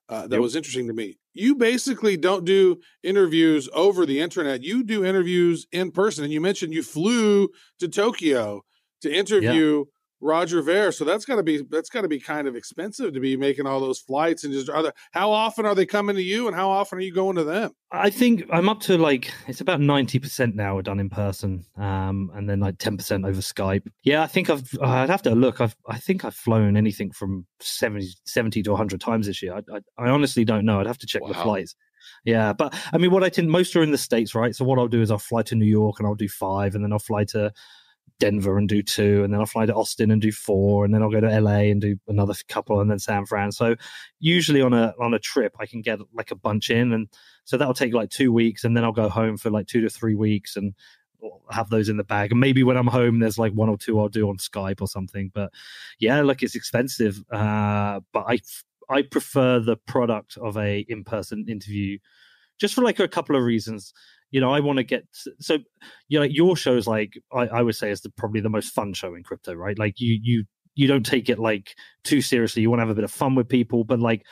uh, 0.10 0.23
that 0.27 0.36
Yep. 0.36 0.41
was 0.41 0.55
interesting 0.55 0.88
to 0.88 0.93
me. 0.93 1.17
You 1.34 1.55
basically 1.55 2.17
don't 2.17 2.45
do 2.45 2.79
interviews 3.03 3.69
over 3.73 4.05
the 4.05 4.19
internet. 4.19 4.63
You 4.63 4.84
do 4.84 5.03
interviews 5.05 5.65
in 5.71 5.91
person, 5.91 6.23
and 6.23 6.34
you 6.34 6.41
mentioned 6.41 6.73
you 6.73 6.84
flew 6.84 7.49
to 7.79 7.88
Tokyo 7.88 8.62
to 9.01 9.12
interview 9.12 9.86
Roger 10.21 10.62
Ver. 10.62 10.91
So 10.91 11.05
that's 11.05 11.25
got 11.25 11.38
to 11.38 11.43
be 11.43 11.63
that's 11.69 11.89
got 11.89 12.01
to 12.01 12.08
be 12.08 12.19
kind 12.19 12.47
of 12.47 12.55
expensive 12.55 13.13
to 13.13 13.19
be 13.19 13.38
making 13.38 13.67
all 13.67 13.79
those 13.79 13.99
flights 13.99 14.43
and 14.43 14.53
just. 14.53 14.69
Are 14.69 14.84
they, 14.84 14.91
how 15.12 15.32
often 15.32 15.65
are 15.65 15.75
they 15.75 15.86
coming 15.86 16.15
to 16.15 16.21
you, 16.21 16.47
and 16.47 16.55
how 16.55 16.69
often 16.69 16.97
are 16.97 17.01
you 17.01 17.13
going 17.13 17.36
to 17.38 17.43
them? 17.43 17.71
I 17.91 18.10
think 18.10 18.43
I'm 18.51 18.69
up 18.69 18.82
to 18.82 18.97
like 18.97 19.32
it's 19.47 19.62
about 19.62 19.82
ninety 19.82 20.19
percent 20.19 20.55
now 20.55 20.77
are 20.77 20.82
done 20.82 20.99
in 20.99 21.10
person, 21.10 21.65
um, 21.77 22.32
and 22.34 22.49
then 22.49 22.60
like 22.60 22.77
ten 22.77 22.97
percent 22.97 23.25
over 23.25 23.41
Skype. 23.41 23.88
Yeah, 24.03 24.21
I 24.21 24.27
think 24.27 24.49
I've 24.49 24.69
I'd 24.82 25.10
have 25.10 25.23
to 25.23 25.36
look. 25.36 25.62
I've 25.62 25.75
I 25.88 25.97
think 25.97 26.25
I've 26.25 26.36
flown 26.36 26.75
anything 26.75 27.12
from 27.12 27.45
70, 27.62 28.10
70 28.25 28.63
to 28.63 28.75
hundred 28.75 29.01
times 29.01 29.27
this 29.27 29.41
year. 29.41 29.55
I, 29.55 29.77
I 29.77 30.05
I 30.05 30.10
honestly 30.10 30.45
don't 30.45 30.65
know. 30.65 30.79
I'd 30.79 30.88
have 30.88 30.99
to 30.99 31.08
check 31.08 31.21
the 31.27 31.34
flights. 31.34 31.75
Yeah, 32.25 32.53
but 32.53 32.73
I 32.91 32.97
mean, 32.97 33.12
what 33.12 33.23
I 33.23 33.29
tend 33.29 33.49
most 33.49 33.75
are 33.75 33.84
in 33.84 33.91
the 33.91 33.97
states, 33.97 34.36
right? 34.36 34.55
So 34.55 34.65
what 34.65 34.79
I'll 34.79 34.88
do 34.88 35.01
is 35.01 35.12
I'll 35.12 35.17
fly 35.17 35.43
to 35.43 35.55
New 35.55 35.65
York 35.65 35.99
and 35.99 36.08
I'll 36.08 36.15
do 36.15 36.29
five, 36.29 36.75
and 36.75 36.84
then 36.84 36.91
I'll 36.91 36.99
fly 36.99 37.23
to 37.25 37.51
Denver 38.19 38.58
and 38.58 38.67
do 38.67 38.82
two, 38.82 39.23
and 39.23 39.34
then 39.34 39.39
I'll 39.39 39.45
fly 39.45 39.65
to 39.65 39.73
Austin 39.73 40.12
and 40.12 40.21
do 40.21 40.32
four, 40.32 40.86
and 40.86 40.93
then 40.93 41.01
I'll 41.01 41.12
go 41.12 41.21
to 41.21 41.39
LA 41.39 41.69
and 41.71 41.82
do 41.82 41.97
another 42.08 42.34
couple, 42.47 42.82
and 42.82 42.91
then 42.91 42.99
San 42.99 43.25
Fran. 43.25 43.51
So 43.51 43.75
usually 44.19 44.62
on 44.62 44.73
a 44.73 44.93
on 44.99 45.13
a 45.13 45.19
trip, 45.19 45.55
I 45.60 45.65
can 45.65 45.82
get 45.82 45.99
like 46.13 46.32
a 46.32 46.36
bunch 46.36 46.69
in, 46.69 46.91
and 46.93 47.08
so 47.45 47.58
that'll 47.58 47.73
take 47.73 47.93
like 47.93 48.10
two 48.10 48.32
weeks, 48.32 48.63
and 48.63 48.75
then 48.75 48.84
I'll 48.84 48.91
go 48.91 49.10
home 49.10 49.38
for 49.38 49.49
like 49.49 49.67
two 49.67 49.82
to 49.82 49.89
three 49.89 50.15
weeks, 50.15 50.55
and 50.55 50.73
have 51.51 51.69
those 51.69 51.89
in 51.89 51.97
the 51.97 52.03
bag. 52.03 52.32
And 52.32 52.39
maybe 52.39 52.63
when 52.63 52.77
I'm 52.77 52.88
home, 52.88 53.19
there's 53.19 53.39
like 53.39 53.53
one 53.53 53.69
or 53.69 53.77
two 53.77 53.99
I'll 53.99 54.10
do 54.10 54.29
on 54.29 54.38
Skype 54.38 54.82
or 54.82 54.88
something. 54.88 55.32
But 55.34 55.51
yeah, 55.99 56.21
look, 56.21 56.43
it's 56.43 56.55
expensive, 56.55 57.23
uh, 57.32 58.01
but 58.13 58.25
I 58.27 58.39
I 58.89 59.03
prefer 59.03 59.60
the 59.60 59.77
product 59.77 60.38
of 60.38 60.58
a 60.58 60.79
in 60.89 61.03
person 61.03 61.45
interview, 61.47 61.99
just 62.60 62.73
for 62.73 62.84
like 62.84 62.99
a 62.99 63.08
couple 63.08 63.36
of 63.36 63.43
reasons 63.43 63.93
you 64.31 64.39
know, 64.41 64.51
I 64.51 64.59
want 64.59 64.77
to 64.77 64.83
get 64.83 65.05
so 65.11 65.57
you 66.07 66.19
know, 66.19 66.25
your 66.25 66.55
show's 66.55 66.87
like 66.87 67.13
I, 67.33 67.47
I 67.47 67.61
would 67.61 67.75
say 67.75 67.91
is 67.91 68.01
the 68.01 68.09
probably 68.09 68.41
the 68.41 68.49
most 68.49 68.73
fun 68.73 68.93
show 68.93 69.15
in 69.15 69.23
crypto, 69.23 69.53
right? 69.53 69.77
Like 69.77 69.99
you 69.99 70.19
you 70.21 70.45
you 70.75 70.87
don't 70.87 71.05
take 71.05 71.29
it 71.29 71.39
like 71.39 71.75
too 72.03 72.21
seriously. 72.21 72.61
You 72.61 72.69
want 72.69 72.79
to 72.79 72.83
have 72.83 72.89
a 72.89 72.95
bit 72.95 73.03
of 73.03 73.11
fun 73.11 73.35
with 73.35 73.49
people, 73.49 73.83
but 73.83 73.99
like 73.99 74.25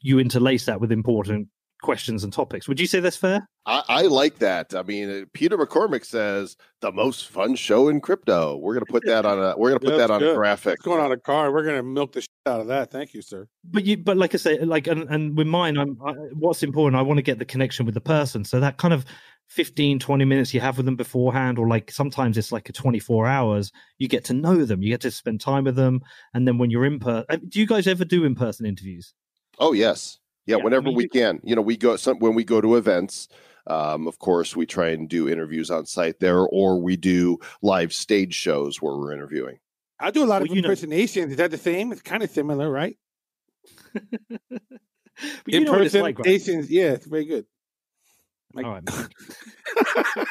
you 0.00 0.18
interlace 0.18 0.66
that 0.66 0.80
with 0.80 0.92
important 0.92 1.48
questions 1.84 2.24
and 2.24 2.32
topics. 2.32 2.66
Would 2.66 2.80
you 2.80 2.86
say 2.86 3.00
that's 3.00 3.16
fair? 3.16 3.46
I, 3.66 3.82
I 3.88 4.02
like 4.02 4.38
that. 4.38 4.74
I 4.74 4.82
mean, 4.82 5.10
uh, 5.10 5.24
Peter 5.34 5.56
McCormack 5.56 6.04
says 6.04 6.56
the 6.80 6.90
most 6.90 7.28
fun 7.28 7.54
show 7.54 7.88
in 7.88 8.00
crypto. 8.00 8.56
We're 8.56 8.74
gonna 8.74 8.86
put 8.86 9.04
that 9.06 9.24
on 9.24 9.38
a. 9.38 9.56
We're 9.56 9.70
gonna 9.70 9.80
put 9.80 9.96
That's 9.96 10.08
that 10.08 10.10
on 10.10 10.20
good. 10.20 10.32
a 10.32 10.34
graphic. 10.34 10.74
It's 10.74 10.82
going 10.82 11.00
on 11.00 11.12
a 11.12 11.16
card. 11.16 11.52
We're 11.52 11.62
going 11.62 11.76
to 11.76 11.82
milk 11.82 12.12
the 12.12 12.22
shit 12.22 12.30
out 12.46 12.60
of 12.60 12.66
that. 12.68 12.90
Thank 12.90 13.14
you, 13.14 13.22
sir. 13.22 13.46
But 13.64 13.84
you, 13.84 13.96
but 13.98 14.16
like 14.16 14.34
I 14.34 14.38
say, 14.38 14.58
like 14.58 14.86
and, 14.86 15.04
and 15.04 15.36
with 15.36 15.46
mine, 15.46 15.76
I'm 15.76 15.98
I, 16.04 16.12
what's 16.32 16.62
important. 16.62 16.98
I 16.98 17.02
want 17.02 17.18
to 17.18 17.22
get 17.22 17.38
the 17.38 17.44
connection 17.44 17.86
with 17.86 17.94
the 17.94 18.00
person. 18.00 18.44
So 18.44 18.60
that 18.60 18.78
kind 18.78 18.92
of 18.92 19.04
15, 19.48 19.98
20 19.98 20.24
minutes 20.24 20.52
you 20.54 20.60
have 20.60 20.76
with 20.76 20.86
them 20.86 20.96
beforehand, 20.96 21.58
or 21.58 21.68
like 21.68 21.90
sometimes 21.90 22.36
it's 22.38 22.50
like 22.52 22.68
a 22.68 22.72
24 22.72 23.26
hours. 23.26 23.70
You 23.98 24.08
get 24.08 24.24
to 24.26 24.34
know 24.34 24.64
them. 24.64 24.82
You 24.82 24.90
get 24.90 25.00
to 25.02 25.10
spend 25.10 25.40
time 25.40 25.64
with 25.64 25.76
them, 25.76 26.00
and 26.32 26.46
then 26.48 26.58
when 26.58 26.70
you're 26.70 26.84
in 26.86 26.98
person, 26.98 27.26
do 27.48 27.60
you 27.60 27.66
guys 27.66 27.86
ever 27.86 28.04
do 28.04 28.24
in 28.24 28.34
person 28.34 28.66
interviews? 28.66 29.14
Oh 29.58 29.72
yes, 29.72 30.18
yeah. 30.46 30.56
Yeah, 30.56 30.60
I 30.62 30.64
whenever 30.64 30.86
mean, 30.88 30.96
we 30.96 31.08
can, 31.08 31.40
you 31.44 31.54
know, 31.54 31.62
we 31.62 31.76
go 31.76 31.96
some 31.96 32.18
when 32.18 32.34
we 32.34 32.44
go 32.44 32.60
to 32.60 32.76
events. 32.76 33.28
Um, 33.66 34.06
of 34.06 34.18
course, 34.18 34.54
we 34.54 34.66
try 34.66 34.88
and 34.88 35.08
do 35.08 35.28
interviews 35.28 35.70
on 35.70 35.86
site 35.86 36.20
there, 36.20 36.40
or 36.40 36.80
we 36.80 36.96
do 36.96 37.38
live 37.62 37.94
stage 37.94 38.34
shows 38.34 38.82
where 38.82 38.94
we're 38.96 39.12
interviewing. 39.12 39.58
I 40.00 40.10
do 40.10 40.22
a 40.22 40.26
lot 40.26 40.42
of 40.42 40.48
Well, 40.48 40.56
you 40.56 40.62
know- 40.62 40.68
impersonations. 40.68 41.30
Is 41.30 41.36
that 41.38 41.50
the 41.50 41.56
same? 41.58 41.92
It's 41.92 42.02
kind 42.02 42.22
of 42.22 42.30
similar, 42.30 42.70
right? 42.70 42.98
But 45.44 45.54
you 45.54 45.60
know 45.60 45.72
what 45.72 45.82
it's 45.82 45.94
like, 45.94 46.18
right? 46.18 46.26
Impersonations. 46.26 46.70
Yeah, 46.70 46.92
it's 46.92 47.06
very 47.06 47.24
good. 47.24 47.46
Like- 48.54 48.66
oh, 48.66 48.70
right, 48.70 48.84
man. 50.16 50.26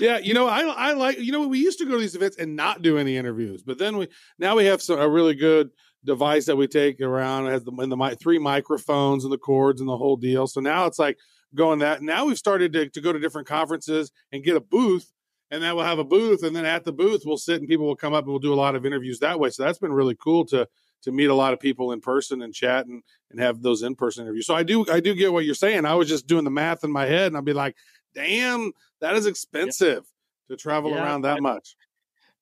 yeah, 0.00 0.18
you 0.18 0.34
know, 0.34 0.46
I 0.46 0.62
I 0.62 0.92
like 0.94 1.18
you 1.18 1.32
know 1.32 1.46
we 1.46 1.58
used 1.58 1.78
to 1.78 1.84
go 1.84 1.92
to 1.92 1.98
these 1.98 2.14
events 2.14 2.36
and 2.38 2.56
not 2.56 2.82
do 2.82 2.98
any 2.98 3.16
interviews, 3.16 3.62
but 3.62 3.78
then 3.78 3.96
we 3.96 4.08
now 4.38 4.56
we 4.56 4.64
have 4.66 4.80
some 4.80 4.98
a 4.98 5.08
really 5.08 5.34
good 5.34 5.70
device 6.04 6.46
that 6.46 6.56
we 6.56 6.66
take 6.66 7.00
around 7.00 7.46
it 7.46 7.50
has 7.50 7.64
the 7.64 7.72
and 7.72 7.90
the 7.92 8.16
three 8.20 8.38
microphones 8.38 9.24
and 9.24 9.32
the 9.32 9.38
cords 9.38 9.80
and 9.80 9.88
the 9.90 9.96
whole 9.96 10.16
deal. 10.16 10.46
So 10.46 10.60
now 10.60 10.86
it's 10.86 10.98
like 10.98 11.18
going 11.54 11.80
that. 11.80 12.02
Now 12.02 12.24
we've 12.26 12.38
started 12.38 12.72
to, 12.74 12.88
to 12.88 13.00
go 13.00 13.12
to 13.12 13.18
different 13.18 13.48
conferences 13.48 14.10
and 14.32 14.44
get 14.44 14.56
a 14.56 14.60
booth, 14.60 15.12
and 15.50 15.62
then 15.62 15.74
we'll 15.76 15.84
have 15.84 15.98
a 15.98 16.04
booth, 16.04 16.42
and 16.42 16.54
then 16.54 16.64
at 16.64 16.84
the 16.84 16.92
booth 16.92 17.22
we'll 17.26 17.36
sit 17.36 17.60
and 17.60 17.68
people 17.68 17.86
will 17.86 17.96
come 17.96 18.14
up 18.14 18.24
and 18.24 18.30
we'll 18.30 18.38
do 18.38 18.54
a 18.54 18.56
lot 18.56 18.74
of 18.76 18.86
interviews 18.86 19.18
that 19.18 19.38
way. 19.40 19.50
So 19.50 19.64
that's 19.64 19.78
been 19.78 19.92
really 19.92 20.16
cool 20.16 20.46
to 20.46 20.66
to 21.02 21.12
meet 21.12 21.26
a 21.30 21.34
lot 21.34 21.52
of 21.52 21.60
people 21.60 21.92
in 21.92 22.00
person 22.00 22.42
and 22.42 22.52
chat 22.54 22.86
and 22.86 23.02
and 23.30 23.40
have 23.40 23.62
those 23.62 23.82
in 23.82 23.94
person 23.94 24.24
interviews. 24.24 24.46
So 24.46 24.54
I 24.54 24.62
do 24.62 24.84
I 24.90 25.00
do 25.00 25.14
get 25.14 25.32
what 25.32 25.44
you're 25.44 25.54
saying. 25.54 25.84
I 25.84 25.94
was 25.94 26.08
just 26.08 26.26
doing 26.26 26.44
the 26.44 26.50
math 26.50 26.84
in 26.84 26.90
my 26.92 27.06
head, 27.06 27.28
and 27.28 27.36
I'd 27.36 27.44
be 27.44 27.52
like, 27.52 27.76
damn, 28.14 28.72
that 29.00 29.14
is 29.14 29.26
expensive 29.26 30.04
to 30.48 30.56
travel 30.56 30.90
Yeah, 30.92 31.02
around 31.04 31.22
that 31.22 31.38
I- 31.38 31.40
much. 31.40 31.76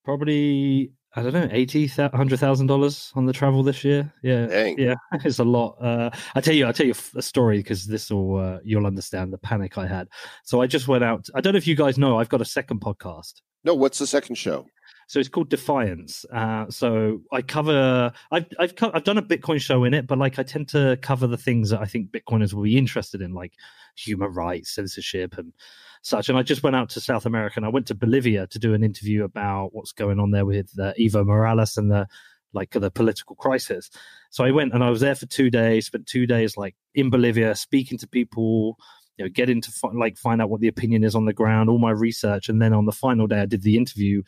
Probably 0.03 0.91
I 1.17 1.23
don't 1.23 1.33
know, 1.33 1.47
eighty 1.51 1.87
hundred 1.87 2.39
thousand 2.39 2.67
dollars 2.67 3.11
on 3.15 3.25
the 3.25 3.33
travel 3.33 3.63
this 3.63 3.83
year. 3.83 4.13
Yeah, 4.21 4.47
Dang. 4.47 4.77
yeah, 4.77 4.95
it's 5.23 5.39
a 5.39 5.43
lot. 5.45 5.77
Uh, 5.81 6.09
I 6.35 6.41
tell 6.41 6.53
you, 6.53 6.65
I 6.65 6.67
will 6.67 6.73
tell 6.73 6.85
you 6.85 6.93
a 7.15 7.21
story 7.21 7.57
because 7.57 7.85
this 7.87 8.11
will 8.11 8.35
uh, 8.37 8.59
you'll 8.63 8.85
understand 8.85 9.31
the 9.33 9.37
panic 9.37 9.77
I 9.77 9.87
had. 9.87 10.09
So 10.43 10.61
I 10.61 10.67
just 10.67 10.87
went 10.89 11.03
out. 11.05 11.27
I 11.33 11.41
don't 11.41 11.53
know 11.53 11.57
if 11.57 11.67
you 11.67 11.75
guys 11.75 11.97
know, 11.97 12.19
I've 12.19 12.29
got 12.29 12.41
a 12.41 12.45
second 12.45 12.81
podcast. 12.81 13.41
No, 13.63 13.73
what's 13.73 13.97
the 13.97 14.05
second 14.05 14.35
show? 14.35 14.65
So 15.07 15.19
it's 15.19 15.29
called 15.29 15.49
Defiance. 15.49 16.25
Uh, 16.33 16.69
so 16.69 17.21
I 17.31 17.41
cover. 17.41 18.11
I've 18.31 18.47
I've 18.59 18.75
co- 18.75 18.91
I've 18.93 19.03
done 19.03 19.17
a 19.17 19.21
Bitcoin 19.21 19.61
show 19.61 19.83
in 19.83 19.93
it, 19.93 20.07
but 20.07 20.17
like 20.17 20.39
I 20.39 20.43
tend 20.43 20.69
to 20.69 20.97
cover 21.01 21.27
the 21.27 21.37
things 21.37 21.69
that 21.69 21.81
I 21.81 21.85
think 21.85 22.11
Bitcoiners 22.11 22.53
will 22.53 22.63
be 22.63 22.77
interested 22.77 23.21
in, 23.21 23.33
like 23.33 23.53
human 23.95 24.33
rights, 24.33 24.73
censorship, 24.73 25.37
and 25.37 25.53
such. 26.01 26.29
And 26.29 26.37
I 26.37 26.43
just 26.43 26.63
went 26.63 26.75
out 26.75 26.89
to 26.89 27.01
South 27.01 27.25
America 27.25 27.53
and 27.57 27.65
I 27.65 27.69
went 27.69 27.87
to 27.87 27.95
Bolivia 27.95 28.47
to 28.47 28.59
do 28.59 28.73
an 28.73 28.83
interview 28.83 29.23
about 29.23 29.73
what's 29.73 29.91
going 29.91 30.19
on 30.19 30.31
there 30.31 30.45
with 30.45 30.71
uh, 30.79 30.93
Evo 30.99 31.25
Morales 31.25 31.77
and 31.77 31.91
the 31.91 32.07
like 32.53 32.71
the 32.71 32.89
political 32.89 33.35
crisis. 33.35 33.89
So 34.31 34.43
I 34.43 34.51
went 34.51 34.73
and 34.73 34.83
I 34.83 34.89
was 34.89 35.01
there 35.01 35.15
for 35.15 35.27
two 35.27 35.51
days. 35.51 35.87
Spent 35.87 36.07
two 36.07 36.25
days 36.25 36.57
like 36.57 36.75
in 36.95 37.09
Bolivia, 37.09 37.55
speaking 37.55 37.97
to 37.99 38.07
people. 38.07 38.77
You 39.17 39.23
know, 39.23 39.29
getting 39.29 39.61
to 39.61 39.71
like 39.93 40.17
find 40.17 40.41
out 40.41 40.49
what 40.49 40.59
the 40.59 40.67
opinion 40.67 41.05
is 41.05 41.15
on 41.15 41.23
the 41.23 41.31
ground, 41.31 41.69
all 41.69 41.77
my 41.77 41.91
research, 41.91 42.49
and 42.49 42.61
then 42.61 42.73
on 42.73 42.85
the 42.85 42.91
final 42.91 43.27
day, 43.27 43.39
I 43.39 43.45
did 43.45 43.61
the 43.61 43.77
interview 43.77 44.23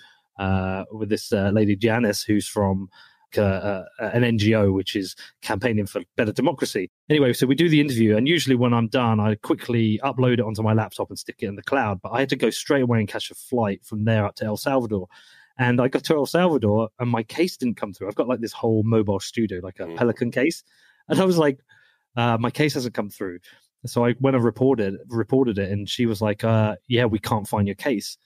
with 0.92 1.10
this 1.10 1.32
uh, 1.34 1.50
lady 1.54 1.76
Janice, 1.76 2.24
who's 2.24 2.48
from 2.48 2.90
uh, 3.38 3.42
uh, 3.42 3.84
an 4.00 4.22
NGO 4.24 4.74
which 4.74 4.96
is 4.96 5.16
campaigning 5.42 5.86
for 5.86 6.02
better 6.16 6.32
democracy. 6.32 6.90
Anyway, 7.10 7.34
so 7.34 7.46
we 7.46 7.56
do 7.56 7.68
the 7.70 7.82
interview, 7.82 8.16
and 8.16 8.28
usually 8.28 8.56
when 8.56 8.74
I'm 8.74 8.88
done, 8.88 9.20
I 9.20 9.36
quickly 9.36 10.00
upload 10.04 10.34
it 10.34 10.42
onto 10.42 10.64
my 10.64 10.74
laptop 10.74 11.10
and 11.10 11.20
stick 11.20 11.36
it 11.40 11.48
in 11.48 11.56
the 11.56 11.64
cloud. 11.64 12.00
But 12.02 12.12
I 12.12 12.20
had 12.22 12.30
to 12.30 12.36
go 12.36 12.50
straight 12.50 12.84
away 12.84 13.00
and 13.00 13.08
catch 13.08 13.30
a 13.30 13.36
flight 13.36 13.84
from 13.84 14.06
there 14.06 14.26
up 14.26 14.36
to 14.36 14.46
El 14.46 14.58
Salvador. 14.58 15.08
And 15.60 15.82
I 15.82 15.88
got 15.88 16.04
to 16.06 16.16
El 16.16 16.26
Salvador, 16.26 16.90
and 17.00 17.10
my 17.10 17.24
case 17.24 17.58
didn't 17.58 17.78
come 17.78 17.92
through. 17.92 18.08
I've 18.08 18.16
got 18.16 18.28
like 18.28 18.40
this 18.42 18.54
whole 18.54 18.84
mobile 18.84 19.20
studio, 19.20 19.60
like 19.62 19.80
a 19.80 19.88
Mm. 19.88 19.98
Pelican 19.98 20.32
case, 20.32 20.64
and 21.10 21.20
I 21.20 21.26
was 21.26 21.38
like, 21.38 21.60
uh, 22.16 22.38
"My 22.40 22.52
case 22.52 22.76
hasn't 22.76 22.94
come 22.94 23.10
through." 23.10 23.40
So 23.86 24.06
I 24.06 24.16
went 24.20 24.36
and 24.36 24.46
reported 24.46 24.96
reported 25.10 25.58
it, 25.58 25.72
and 25.72 25.90
she 25.90 26.06
was 26.06 26.22
like, 26.22 26.44
uh, 26.44 26.76
"Yeah, 26.88 27.06
we 27.06 27.20
can't 27.20 27.48
find 27.48 27.68
your 27.68 27.76
case." 27.76 28.18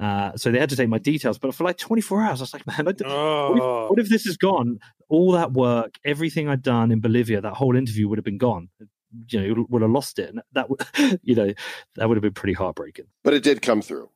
Uh, 0.00 0.36
so 0.36 0.50
they 0.50 0.58
had 0.58 0.68
to 0.68 0.76
take 0.76 0.88
my 0.90 0.98
details, 0.98 1.38
but 1.38 1.54
for 1.54 1.64
like 1.64 1.78
24 1.78 2.22
hours, 2.22 2.40
I 2.40 2.42
was 2.42 2.52
like, 2.52 2.66
"Man, 2.66 2.86
I 2.88 2.92
d- 2.92 3.04
what, 3.04 3.56
if, 3.56 3.62
Oh, 3.62 3.86
what 3.88 3.98
if 3.98 4.08
this 4.10 4.26
is 4.26 4.36
gone? 4.36 4.78
All 5.08 5.32
that 5.32 5.52
work, 5.52 5.94
everything 6.04 6.48
I'd 6.48 6.62
done 6.62 6.90
in 6.92 7.00
Bolivia, 7.00 7.40
that 7.40 7.54
whole 7.54 7.74
interview 7.76 8.06
would 8.08 8.18
have 8.18 8.24
been 8.24 8.36
gone. 8.38 8.68
You 9.30 9.54
know, 9.54 9.66
would 9.70 9.80
have 9.82 9.90
lost 9.90 10.18
it, 10.18 10.28
and 10.30 10.42
that 10.52 10.68
would, 10.68 10.80
you 11.22 11.34
know, 11.34 11.52
that 11.94 12.08
would 12.08 12.16
have 12.16 12.22
been 12.22 12.34
pretty 12.34 12.52
heartbreaking. 12.52 13.06
But 13.24 13.32
it 13.34 13.42
did 13.42 13.62
come 13.62 13.80
through. 13.80 14.10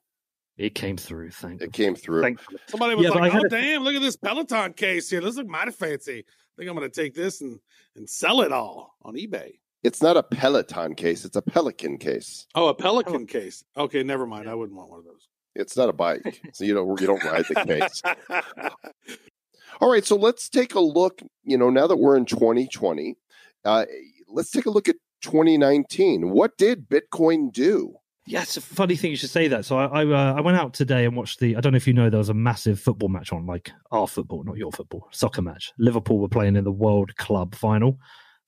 It 0.59 0.75
came 0.75 0.99
through, 0.99 1.31
thank, 1.31 1.63
you. 1.63 1.69
It 1.69 1.73
came 1.73 1.95
through. 1.95 2.21
thankfully. 2.21 2.59
somebody 2.67 2.95
was 2.97 3.05
Yeah, 3.05 3.11
like, 3.13 3.31
I 3.33 3.35
had 3.35 3.43
"Oh 3.45 3.47
a- 3.47 3.49
damn, 3.49 3.83
look 3.83 3.95
at 3.95 4.03
this 4.03 4.17
Peloton 4.17 4.75
case 4.75 5.09
here. 5.09 5.23
This 5.23 5.37
look 5.37 5.47
mighty 5.47 5.71
fancy. 5.71 6.19
I 6.19 6.53
think 6.59 6.69
I'm 6.69 6.77
going 6.77 6.91
to 6.91 6.95
take 7.03 7.15
this 7.15 7.41
and 7.41 7.59
and 7.97 8.07
sell 8.11 8.43
it 8.43 8.53
all 8.53 8.97
on 9.03 9.15
eBay." 9.15 9.53
It's 9.83 10.03
not 10.03 10.19
a 10.19 10.23
Peloton 10.23 10.95
case. 10.95 11.25
It's 11.25 11.37
a 11.37 11.41
Pelican 11.41 11.97
case. 11.97 12.47
Oh, 12.55 12.69
a 12.69 12.75
Pelican 12.75 13.27
case. 13.27 13.65
Okay, 13.75 14.03
never 14.03 14.27
mind. 14.27 14.47
I 14.47 14.55
wouldn't 14.55 14.77
want 14.77 14.91
one 14.91 14.99
of 14.99 15.07
those. 15.07 15.27
It's 15.55 15.77
not 15.77 15.89
a 15.89 15.93
bike, 15.93 16.41
so 16.53 16.65
you 16.65 16.75
don't 16.75 17.01
you 17.01 17.07
don't 17.07 17.25
ride 17.25 17.45
the 17.49 17.65
case. 17.65 18.03
All 19.81 19.91
right, 19.91 20.05
so 20.05 20.17
let's 20.17 20.49
take 20.49 20.75
a 20.75 20.81
look. 20.81 21.23
You 21.45 21.57
know, 21.57 21.71
now 21.71 21.87
that 21.87 21.97
we're 21.97 22.17
in 22.17 22.27
2020, 22.27 23.17
uh, 23.65 23.87
let's 24.29 24.51
take 24.51 24.67
a 24.67 24.71
look 24.71 24.89
at 24.89 24.97
2019. 25.23 26.31
What 26.31 26.57
did 26.59 26.89
Bitcoin 26.89 27.53
do? 27.53 27.95
Yeah, 28.27 28.43
it's 28.43 28.57
a 28.57 28.61
funny 28.61 28.97
thing 28.97 29.11
you 29.11 29.17
should 29.17 29.31
say 29.31 29.49
that. 29.49 29.65
So 29.65 29.79
I 29.79 30.03
I, 30.03 30.07
uh, 30.07 30.35
I 30.35 30.41
went 30.41 30.57
out 30.59 30.75
today 30.75 31.05
and 31.05 31.17
watched 31.17 31.41
the. 31.41 31.57
I 31.57 31.61
don't 31.61 31.73
know 31.73 31.79
if 31.79 31.87
you 31.87 31.95
know 31.95 32.11
there 32.11 32.19
was 32.19 32.29
a 32.29 32.35
massive 32.35 32.79
football 32.79 33.09
match 33.09 33.33
on, 33.33 33.47
like 33.47 33.73
our 33.91 34.07
football, 34.07 34.45
not 34.45 34.57
your 34.57 34.73
football, 34.73 35.09
soccer 35.11 35.43
match. 35.43 35.73
Liverpool 35.79 36.19
were 36.19 36.29
playing 36.29 36.57
in 36.57 36.65
the 36.65 36.73
World 36.73 37.17
Club 37.17 37.55
final. 37.55 37.99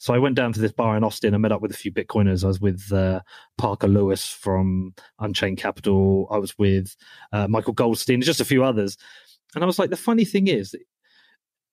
So 0.03 0.13
I 0.13 0.19
went 0.19 0.35
down 0.35 0.53
to 0.53 0.61
this 0.61 0.73
bar 0.73 0.97
in 0.97 1.05
Austin 1.05 1.33
and 1.33 1.43
met 1.43 1.53
up 1.53 1.63
with 1.63 1.71
a 1.71 1.77
few 1.77 1.93
Bitcoiners. 1.93 2.43
I 2.43 2.49
was 2.49 2.61
with 2.61 2.93
uh, 2.93 3.21
Parker 3.57 3.87
Lewis 3.87 4.27
from 4.27 4.95
Unchained 5.21 5.59
Capital. 5.59 6.27
I 6.29 6.39
was 6.39 6.59
with 6.59 6.97
uh, 7.33 7.47
Michael 7.47 7.73
Goldstein, 7.73 8.21
just 8.21 8.41
a 8.41 8.45
few 8.45 8.65
others. 8.65 8.99
And 9.55 9.63
I 9.63 9.67
was 9.69 9.79
like, 9.79 9.91
the 9.91 9.97
funny 9.97 10.25
thing 10.25 10.49
is, 10.49 10.75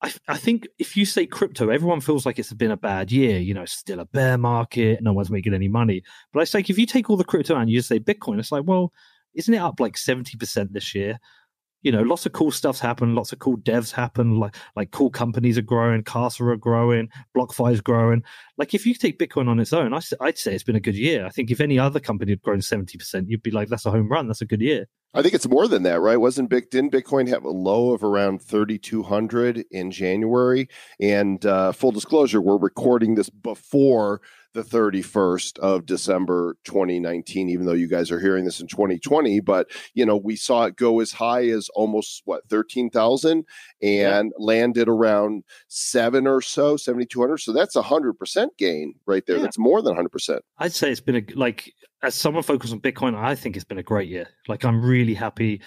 I, 0.04 0.14
I 0.28 0.38
think 0.38 0.68
if 0.78 0.96
you 0.96 1.06
say 1.06 1.26
crypto, 1.26 1.70
everyone 1.70 2.02
feels 2.02 2.24
like 2.24 2.38
it's 2.38 2.54
been 2.54 2.70
a 2.70 2.78
bad 2.78 3.12
year. 3.12 3.40
You 3.40 3.56
know, 3.56 3.66
still 3.66 4.00
a 4.00 4.06
bear 4.06 4.38
market. 4.38 5.02
No 5.02 5.12
one's 5.12 5.32
making 5.32 5.56
any 5.56 5.68
money. 5.68 6.04
But 6.32 6.42
it's 6.42 6.54
like 6.54 6.70
if 6.70 6.78
you 6.78 6.86
take 6.86 7.10
all 7.10 7.18
the 7.18 7.24
crypto 7.24 7.56
and 7.56 7.68
you 7.68 7.80
just 7.80 7.90
say 7.90 8.00
Bitcoin, 8.00 8.38
it's 8.38 8.52
like, 8.52 8.66
well, 8.68 8.94
isn't 9.34 9.56
it 9.56 9.58
up 9.58 9.80
like 9.80 9.96
70% 9.96 10.72
this 10.72 10.94
year? 10.94 11.18
You 11.82 11.92
know, 11.92 12.02
lots 12.02 12.26
of 12.26 12.34
cool 12.34 12.52
stuff's 12.52 12.80
happened, 12.80 13.16
lots 13.16 13.32
of 13.32 13.40
cool 13.40 13.58
devs 13.58 13.92
happen, 13.92 14.38
like 14.38 14.56
like 14.76 14.92
cool 14.92 15.10
companies 15.10 15.58
are 15.58 15.64
growing, 15.64 16.04
Casa 16.04 16.44
are 16.44 16.58
growing, 16.58 17.10
BlockFi 17.36 17.74
is 17.74 17.82
growing. 17.82 18.24
Like 18.58 18.74
if 18.74 18.86
you 18.86 18.94
take 18.94 19.18
Bitcoin 19.18 19.48
on 19.48 19.60
its 19.60 19.74
own, 19.74 19.94
I, 19.94 20.02
would 20.20 20.38
say 20.38 20.54
it's 20.54 20.64
been 20.64 20.76
a 20.76 20.82
good 20.82 20.96
year. 20.96 21.26
I 21.26 21.30
think 21.30 21.52
if 21.52 21.62
any 21.62 21.80
other 21.80 22.00
company 22.00 22.34
had 22.34 22.42
grown 22.42 22.60
70%, 22.60 23.26
you'd 23.28 23.44
be 23.44 23.52
like, 23.52 23.70
that's 23.70 23.86
a 23.86 23.92
home 23.92 24.10
run, 24.10 24.28
that's 24.28 24.42
a 24.42 24.46
good 24.46 24.62
year. 24.62 24.88
I 25.14 25.24
think 25.24 25.34
it's 25.34 25.48
more 25.48 25.68
than 25.68 25.84
that, 25.84 26.02
right? 26.02 26.18
Wasn't 26.18 26.50
didn't 26.50 26.92
Bitcoin 26.92 27.28
have 27.30 27.44
a 27.44 27.50
low 27.50 27.94
of 27.94 28.04
around 28.04 28.42
3200 28.44 29.66
in 29.72 29.90
January? 29.90 30.70
And 31.00 31.44
uh, 31.46 31.72
full 31.72 31.92
disclosure, 31.92 32.42
we're 32.42 32.58
recording 32.58 33.16
this 33.16 33.30
before 33.30 34.22
the 34.54 34.64
31st 34.64 35.60
of 35.60 35.86
December 35.86 36.58
2019 36.64 37.50
even 37.50 37.66
though 37.66 37.74
you 37.74 37.88
guys 37.88 38.12
are 38.12 38.20
hearing 38.20 38.46
this 38.46 38.60
in 38.60 38.68
2020, 38.68 39.40
but 39.42 39.68
you 39.94 40.06
know, 40.06 40.18
we 40.18 40.36
saw 40.36 40.64
it 40.64 40.76
go 40.76 41.00
as 41.00 41.12
high 41.12 41.48
as 41.50 41.70
almost 41.76 42.24
what 42.26 42.48
13,000 42.50 43.46
and 43.82 44.32
landed 44.38 44.90
around 44.90 45.44
7 45.68 46.26
or 46.26 46.42
so, 46.42 46.78
7200. 46.78 47.38
So 47.38 47.54
that's 47.54 47.76
a 47.76 47.84
100% 47.84 48.48
gain 48.58 48.96
right 49.06 49.26
there. 49.26 49.38
Yeah. 49.38 49.44
That's 49.44 49.60
more 49.60 49.82
than 49.82 49.96
100%. 49.96 50.40
I'd 50.58 50.74
say 50.74 50.92
it's 50.92 51.00
been 51.00 51.16
a 51.16 51.24
like 51.36 51.72
as 52.02 52.16
someone 52.16 52.44
focused 52.44 52.74
on 52.74 52.80
Bitcoin, 52.80 53.16
I 53.16 53.36
think 53.36 53.56
it's 53.56 53.66
been 53.66 53.78
a 53.78 53.84
great 53.84 54.10
year. 54.10 54.28
Like 54.48 54.64
I'm 54.64 54.84
really 54.84 55.14
happy 55.14 55.62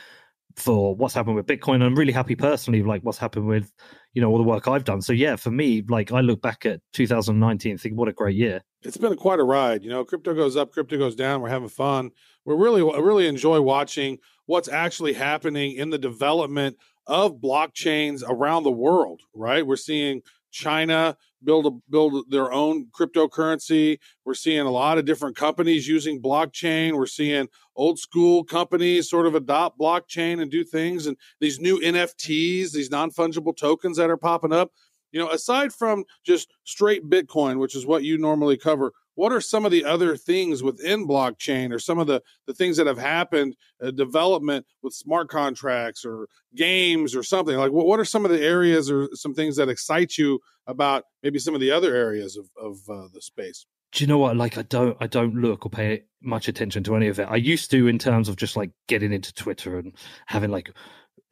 for 0.56 0.94
what's 0.94 1.14
happened 1.14 1.36
with 1.36 1.46
Bitcoin. 1.46 1.82
I'm 1.82 1.94
really 1.94 2.12
happy 2.12 2.34
personally, 2.34 2.82
like 2.82 3.02
what's 3.02 3.18
happened 3.18 3.46
with 3.46 3.72
you 4.14 4.20
know 4.20 4.30
all 4.30 4.38
the 4.38 4.44
work 4.44 4.68
I've 4.68 4.84
done. 4.84 5.02
So 5.02 5.12
yeah, 5.12 5.36
for 5.36 5.50
me, 5.50 5.82
like 5.88 6.12
I 6.12 6.20
look 6.20 6.42
back 6.42 6.66
at 6.66 6.80
2019, 6.92 7.72
and 7.72 7.80
think 7.80 7.96
what 7.96 8.08
a 8.08 8.12
great 8.12 8.36
year. 8.36 8.62
it's 8.82 8.96
been 8.96 9.16
quite 9.16 9.40
a 9.40 9.44
ride. 9.44 9.82
You 9.82 9.90
know, 9.90 10.04
crypto 10.04 10.34
goes 10.34 10.56
up, 10.56 10.72
crypto 10.72 10.98
goes 10.98 11.14
down. 11.14 11.40
We're 11.40 11.48
having 11.48 11.68
fun. 11.68 12.10
We're 12.44 12.56
really, 12.56 12.82
really 12.82 13.26
enjoy 13.26 13.60
watching 13.60 14.18
what's 14.46 14.68
actually 14.68 15.12
happening 15.12 15.76
in 15.76 15.90
the 15.90 15.98
development 15.98 16.76
of 17.06 17.36
blockchains 17.36 18.22
around 18.26 18.64
the 18.64 18.70
world, 18.70 19.22
right? 19.34 19.66
We're 19.66 19.76
seeing 19.76 20.22
China 20.50 21.16
build 21.44 21.66
a, 21.66 21.70
build 21.90 22.30
their 22.30 22.52
own 22.52 22.86
cryptocurrency. 22.98 23.98
We're 24.24 24.34
seeing 24.34 24.60
a 24.60 24.70
lot 24.70 24.98
of 24.98 25.04
different 25.04 25.36
companies 25.36 25.88
using 25.88 26.22
blockchain. 26.22 26.94
We're 26.94 27.06
seeing 27.06 27.48
old 27.76 27.98
school 27.98 28.44
companies 28.44 29.08
sort 29.08 29.26
of 29.26 29.34
adopt 29.34 29.78
blockchain 29.78 30.40
and 30.40 30.50
do 30.50 30.64
things 30.64 31.06
and 31.06 31.16
these 31.40 31.60
new 31.60 31.80
NFTs, 31.80 32.72
these 32.72 32.90
non-fungible 32.90 33.56
tokens 33.56 33.96
that 33.96 34.10
are 34.10 34.16
popping 34.16 34.52
up. 34.52 34.70
You 35.12 35.20
know, 35.20 35.30
aside 35.30 35.72
from 35.72 36.04
just 36.24 36.48
straight 36.64 37.08
Bitcoin, 37.08 37.58
which 37.58 37.76
is 37.76 37.86
what 37.86 38.02
you 38.02 38.16
normally 38.16 38.56
cover, 38.56 38.92
what 39.14 39.32
are 39.32 39.40
some 39.40 39.64
of 39.64 39.70
the 39.70 39.84
other 39.84 40.16
things 40.16 40.62
within 40.62 41.06
blockchain 41.06 41.72
or 41.72 41.78
some 41.78 41.98
of 41.98 42.06
the, 42.06 42.22
the 42.46 42.54
things 42.54 42.76
that 42.76 42.86
have 42.86 42.98
happened 42.98 43.56
uh, 43.82 43.90
development 43.90 44.66
with 44.82 44.94
smart 44.94 45.28
contracts 45.28 46.04
or 46.04 46.28
games 46.54 47.14
or 47.14 47.22
something? 47.22 47.56
Like 47.56 47.72
what, 47.72 47.86
what 47.86 48.00
are 48.00 48.04
some 48.04 48.24
of 48.24 48.30
the 48.30 48.42
areas 48.42 48.90
or 48.90 49.08
some 49.14 49.34
things 49.34 49.56
that 49.56 49.68
excite 49.68 50.16
you 50.18 50.40
about 50.66 51.04
maybe 51.22 51.38
some 51.38 51.54
of 51.54 51.60
the 51.60 51.70
other 51.70 51.94
areas 51.94 52.36
of, 52.36 52.48
of 52.56 52.78
uh, 52.88 53.08
the 53.12 53.20
space? 53.20 53.66
Do 53.92 54.02
you 54.02 54.08
know 54.08 54.18
what? 54.18 54.36
Like 54.36 54.56
i 54.56 54.62
don't 54.62 54.96
i 55.00 55.06
don't 55.06 55.34
look 55.34 55.66
or 55.66 55.68
pay 55.70 56.04
much 56.22 56.48
attention 56.48 56.82
to 56.84 56.96
any 56.96 57.08
of 57.08 57.18
it. 57.18 57.28
I 57.30 57.36
used 57.36 57.70
to 57.72 57.86
in 57.86 57.98
terms 57.98 58.28
of 58.28 58.36
just 58.36 58.56
like 58.56 58.70
getting 58.88 59.12
into 59.12 59.34
twitter 59.34 59.78
and 59.78 59.92
having 60.26 60.50
like 60.50 60.70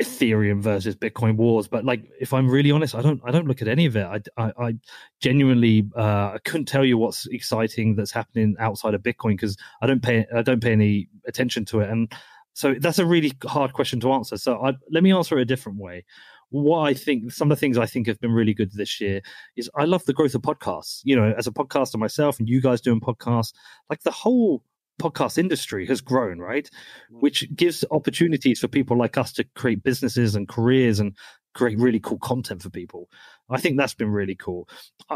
Ethereum 0.00 0.60
versus 0.62 0.96
Bitcoin 0.96 1.36
wars. 1.36 1.68
But 1.68 1.84
like, 1.84 2.02
if 2.20 2.32
I'm 2.32 2.48
really 2.48 2.70
honest, 2.70 2.94
I 2.94 3.02
don't 3.02 3.20
I 3.24 3.30
don't 3.30 3.46
look 3.46 3.62
at 3.62 3.68
any 3.68 3.86
of 3.86 3.96
it. 3.96 4.04
I 4.04 4.20
I, 4.36 4.52
I 4.58 4.74
genuinely 5.20 5.88
uh, 5.96 6.32
I 6.34 6.38
couldn't 6.44 6.66
tell 6.66 6.84
you 6.84 6.96
what's 6.98 7.26
exciting 7.26 7.96
that's 7.96 8.12
happening 8.12 8.56
outside 8.58 8.94
of 8.94 9.02
Bitcoin 9.02 9.32
because 9.32 9.56
I 9.82 9.86
don't 9.86 10.02
pay 10.02 10.26
I 10.34 10.42
don't 10.42 10.62
pay 10.62 10.72
any 10.72 11.08
attention 11.26 11.64
to 11.66 11.80
it. 11.80 11.90
And 11.90 12.12
so 12.54 12.74
that's 12.78 12.98
a 12.98 13.06
really 13.06 13.32
hard 13.44 13.72
question 13.72 14.00
to 14.00 14.12
answer. 14.12 14.36
So 14.36 14.64
I, 14.64 14.72
let 14.90 15.02
me 15.02 15.12
answer 15.12 15.38
it 15.38 15.42
a 15.42 15.46
different 15.46 15.78
way. 15.78 16.04
What 16.50 16.80
I 16.80 16.94
think, 16.94 17.30
some 17.30 17.50
of 17.50 17.56
the 17.56 17.60
things 17.60 17.78
I 17.78 17.86
think 17.86 18.08
have 18.08 18.18
been 18.20 18.32
really 18.32 18.54
good 18.54 18.72
this 18.72 19.00
year 19.00 19.22
is 19.56 19.70
I 19.76 19.84
love 19.84 20.04
the 20.04 20.12
growth 20.12 20.34
of 20.34 20.42
podcasts. 20.42 21.00
You 21.04 21.14
know, 21.14 21.32
as 21.38 21.46
a 21.46 21.52
podcaster 21.52 21.96
myself, 21.96 22.40
and 22.40 22.48
you 22.48 22.60
guys 22.60 22.80
doing 22.80 23.00
podcasts, 23.00 23.52
like 23.88 24.02
the 24.02 24.10
whole 24.10 24.64
podcast 25.00 25.38
industry 25.38 25.86
has 25.86 26.00
grown, 26.00 26.38
right? 26.38 26.68
Mm. 27.12 27.20
Which 27.20 27.54
gives 27.56 27.84
opportunities 27.90 28.60
for 28.60 28.68
people 28.68 28.96
like 28.96 29.18
us 29.18 29.32
to 29.34 29.44
create 29.54 29.82
businesses 29.82 30.34
and 30.34 30.48
careers 30.48 31.00
and 31.00 31.16
create 31.54 31.78
really 31.78 32.00
cool 32.00 32.18
content 32.18 32.62
for 32.62 32.70
people. 32.70 33.08
I 33.52 33.60
think 33.60 33.76
that's 33.76 33.94
been 33.94 34.10
really 34.10 34.36
cool. 34.36 34.68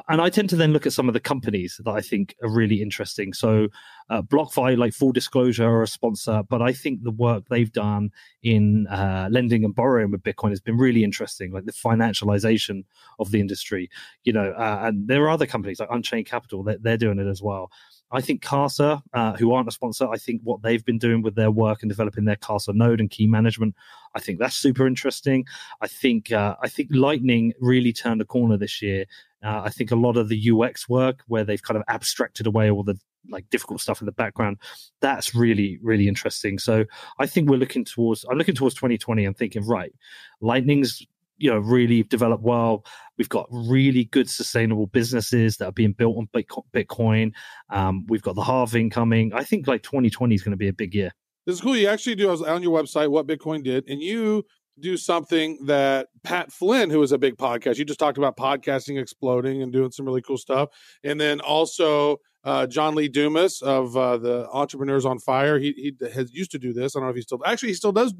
And 0.09 0.21
I 0.21 0.29
tend 0.29 0.51
to 0.51 0.57
then 0.57 0.73
look 0.73 0.87
at 0.87 0.93
some 0.93 1.07
of 1.07 1.15
the 1.15 1.21
companies 1.21 1.81
that 1.85 1.91
I 1.91 2.01
think 2.01 2.35
are 2.43 2.51
really 2.51 2.83
interesting. 2.83 3.33
So, 3.33 3.69
uh, 4.11 4.23
BlockFi, 4.23 4.77
like 4.77 4.93
full 4.93 5.13
disclosure, 5.13 5.69
are 5.69 5.83
a 5.83 5.87
sponsor, 5.87 6.43
but 6.49 6.61
I 6.61 6.73
think 6.73 7.05
the 7.05 7.13
work 7.13 7.45
they've 7.49 7.71
done 7.71 8.11
in 8.43 8.89
uh, 8.89 9.29
lending 9.31 9.65
and 9.65 9.75
borrowing 9.75 10.11
with 10.11 10.25
Bitcoin 10.25 10.51
has 10.51 10.61
been 10.61 10.77
really 10.77 11.05
interesting, 11.05 11.53
like 11.53 11.67
the 11.67 11.73
financialization 11.73 12.85
of 13.21 13.31
the 13.31 13.41
industry. 13.41 13.89
You 14.25 14.33
know, 14.33 14.51
uh, 14.51 14.81
and 14.83 15.07
there 15.07 15.23
are 15.23 15.31
other 15.31 15.47
companies 15.47 15.79
like 15.79 15.89
Unchained 15.93 16.27
Capital, 16.27 16.65
they're, 16.65 16.79
they're 16.79 16.97
doing 16.97 17.21
it 17.21 17.29
as 17.29 17.41
well. 17.41 17.71
I 18.15 18.21
think 18.21 18.43
Casa, 18.43 19.03
uh, 19.13 19.33
who 19.33 19.53
aren't 19.53 19.69
a 19.69 19.73
sponsor, 19.73 20.09
I 20.09 20.19
think 20.19 20.41
what 20.45 20.63
they've 20.63 20.85
been 20.85 20.99
doing 20.99 21.21
with 21.21 21.35
their 21.35 21.51
work 21.51 21.83
and 21.83 21.91
developing 21.91 22.25
their 22.25 22.37
Casa 22.37 22.73
node 22.73 23.01
and 23.01 23.11
key 23.11 23.27
management, 23.27 23.75
I 24.15 24.21
think 24.21 24.39
that's 24.39 24.55
super 24.55 24.87
interesting. 24.87 25.45
I 25.81 25.89
think 25.89 26.31
uh, 26.31 26.55
I 26.63 26.69
think 26.69 26.91
Lightning 26.93 27.53
really 27.61 27.93
turned 27.93 28.21
a 28.21 28.25
corner 28.25 28.57
this 28.57 28.81
year. 28.81 29.05
Uh, 29.43 29.63
I 29.65 29.71
think 29.71 29.91
a 29.91 29.97
lot 29.97 30.17
of 30.17 30.29
the 30.29 30.51
UX 30.51 30.89
work, 30.89 31.25
where 31.27 31.43
they've 31.43 31.63
kind 31.63 31.77
of 31.77 31.83
abstracted 31.89 32.47
away 32.47 32.71
all 32.71 32.85
the 32.85 32.99
like 33.31 33.49
difficult 33.51 33.81
stuff 33.81 34.01
in 34.01 34.07
the 34.07 34.13
background, 34.13 34.59
that's 35.01 35.35
really 35.35 35.81
really 35.83 36.07
interesting. 36.07 36.59
So 36.61 36.85
I 37.19 37.27
think 37.27 37.51
we're 37.51 37.57
looking 37.57 37.85
towards 37.85 38.25
I'm 38.31 38.39
looking 38.39 38.55
towards 38.55 38.77
2020 38.77 39.25
and 39.25 39.37
thinking 39.37 39.67
right, 39.67 39.93
Lightning's 40.41 41.05
you 41.39 41.51
know 41.51 41.59
really 41.59 42.03
developed 42.05 42.43
well. 42.43 42.85
We've 43.19 43.29
got 43.29 43.47
really 43.51 44.05
good 44.05 44.29
sustainable 44.29 44.87
businesses 44.87 45.57
that 45.59 45.67
are 45.67 45.73
being 45.73 45.93
built 45.93 46.17
on 46.17 46.29
Bitcoin. 46.75 47.33
Um, 47.71 48.05
we've 48.09 48.23
got 48.23 48.35
the 48.35 48.43
halving 48.43 48.91
coming. 48.91 49.33
I 49.33 49.45
think 49.45 49.67
like 49.67 49.83
2020 49.83 50.35
is 50.35 50.43
going 50.43 50.53
to 50.53 50.57
be 50.57 50.69
a 50.69 50.73
big 50.73 50.95
year. 50.95 51.13
This 51.47 51.57
is 51.57 51.61
cool. 51.61 51.77
You 51.77 51.89
actually 51.89 52.15
do 52.15 52.29
I 52.29 52.33
was 52.33 52.43
on 52.43 52.63
your 52.63 52.77
website 52.77 53.11
what 53.11 53.27
Bitcoin 53.27 53.63
did, 53.63 53.89
and 53.89 54.01
you 54.01 54.45
do 54.81 54.97
something 54.97 55.59
that 55.67 56.09
Pat 56.23 56.51
Flynn, 56.53 56.91
who 56.91 57.03
is 57.03 57.13
a 57.13 57.19
big 57.19 57.37
podcast, 57.37 57.79
you 57.79 57.85
just 57.85 58.01
talked 58.01 58.19
about 58.19 58.37
podcasting 58.37 59.01
exploding 59.01 59.63
and 59.63 59.73
doing 59.73 59.91
some 59.91 60.07
really 60.07 60.23
cool 60.23 60.39
stuff, 60.39 60.71
and 61.05 61.21
then 61.21 61.41
also 61.41 62.19
uh, 62.45 62.67
John 62.67 62.95
Lee 62.95 63.09
Dumas 63.09 63.63
of 63.63 63.97
uh, 63.97 64.17
the 64.19 64.49
Entrepreneurs 64.51 65.05
on 65.05 65.19
Fire. 65.19 65.59
He 65.59 65.73
he 66.01 66.07
has 66.13 66.33
used 66.33 66.51
to 66.53 66.59
do 66.59 66.73
this. 66.73 66.97
I 66.97 67.01
don't 67.01 67.07
know 67.07 67.11
if 67.11 67.17
he 67.17 67.23
still 67.23 67.41
actually 67.45 67.71
he 67.71 67.75
still 67.75 67.93
does. 67.93 68.15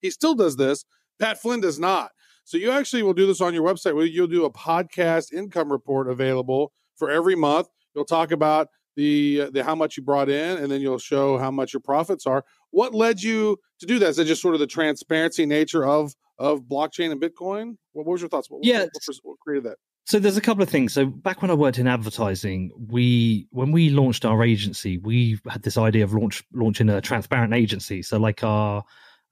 he 0.00 0.10
still 0.10 0.34
does 0.34 0.56
this. 0.56 0.84
Pat 1.18 1.40
Flynn 1.40 1.60
does 1.60 1.78
not. 1.78 2.10
So 2.50 2.56
you 2.56 2.72
actually 2.72 3.04
will 3.04 3.14
do 3.14 3.28
this 3.28 3.40
on 3.40 3.54
your 3.54 3.62
website 3.62 3.94
where 3.94 4.04
you'll 4.04 4.26
do 4.26 4.44
a 4.44 4.50
podcast 4.50 5.32
income 5.32 5.70
report 5.70 6.08
available 6.08 6.72
for 6.96 7.08
every 7.08 7.36
month. 7.36 7.68
You'll 7.94 8.04
talk 8.04 8.32
about 8.32 8.66
the 8.96 9.50
the 9.52 9.62
how 9.62 9.76
much 9.76 9.96
you 9.96 10.02
brought 10.02 10.28
in, 10.28 10.58
and 10.58 10.68
then 10.68 10.80
you'll 10.80 10.98
show 10.98 11.38
how 11.38 11.52
much 11.52 11.72
your 11.72 11.78
profits 11.78 12.26
are. 12.26 12.44
What 12.72 12.92
led 12.92 13.22
you 13.22 13.56
to 13.78 13.86
do 13.86 14.00
that? 14.00 14.08
Is 14.08 14.18
it 14.18 14.24
just 14.24 14.42
sort 14.42 14.54
of 14.54 14.60
the 14.60 14.66
transparency 14.66 15.46
nature 15.46 15.86
of 15.86 16.12
of 16.40 16.62
blockchain 16.62 17.12
and 17.12 17.22
Bitcoin? 17.22 17.76
What, 17.92 18.04
what 18.04 18.14
was 18.14 18.20
your 18.20 18.28
thoughts? 18.28 18.50
What, 18.50 18.64
yeah, 18.64 18.80
what, 18.80 19.16
what 19.22 19.38
created 19.38 19.70
that? 19.70 19.76
So 20.06 20.18
there's 20.18 20.36
a 20.36 20.40
couple 20.40 20.64
of 20.64 20.68
things. 20.68 20.92
So 20.92 21.06
back 21.06 21.42
when 21.42 21.52
I 21.52 21.54
worked 21.54 21.78
in 21.78 21.86
advertising, 21.86 22.72
we 22.88 23.46
when 23.50 23.70
we 23.70 23.90
launched 23.90 24.24
our 24.24 24.42
agency, 24.42 24.98
we 24.98 25.38
had 25.48 25.62
this 25.62 25.78
idea 25.78 26.02
of 26.02 26.14
launch 26.14 26.42
launching 26.52 26.88
a 26.88 27.00
transparent 27.00 27.54
agency. 27.54 28.02
So 28.02 28.18
like 28.18 28.42
our 28.42 28.82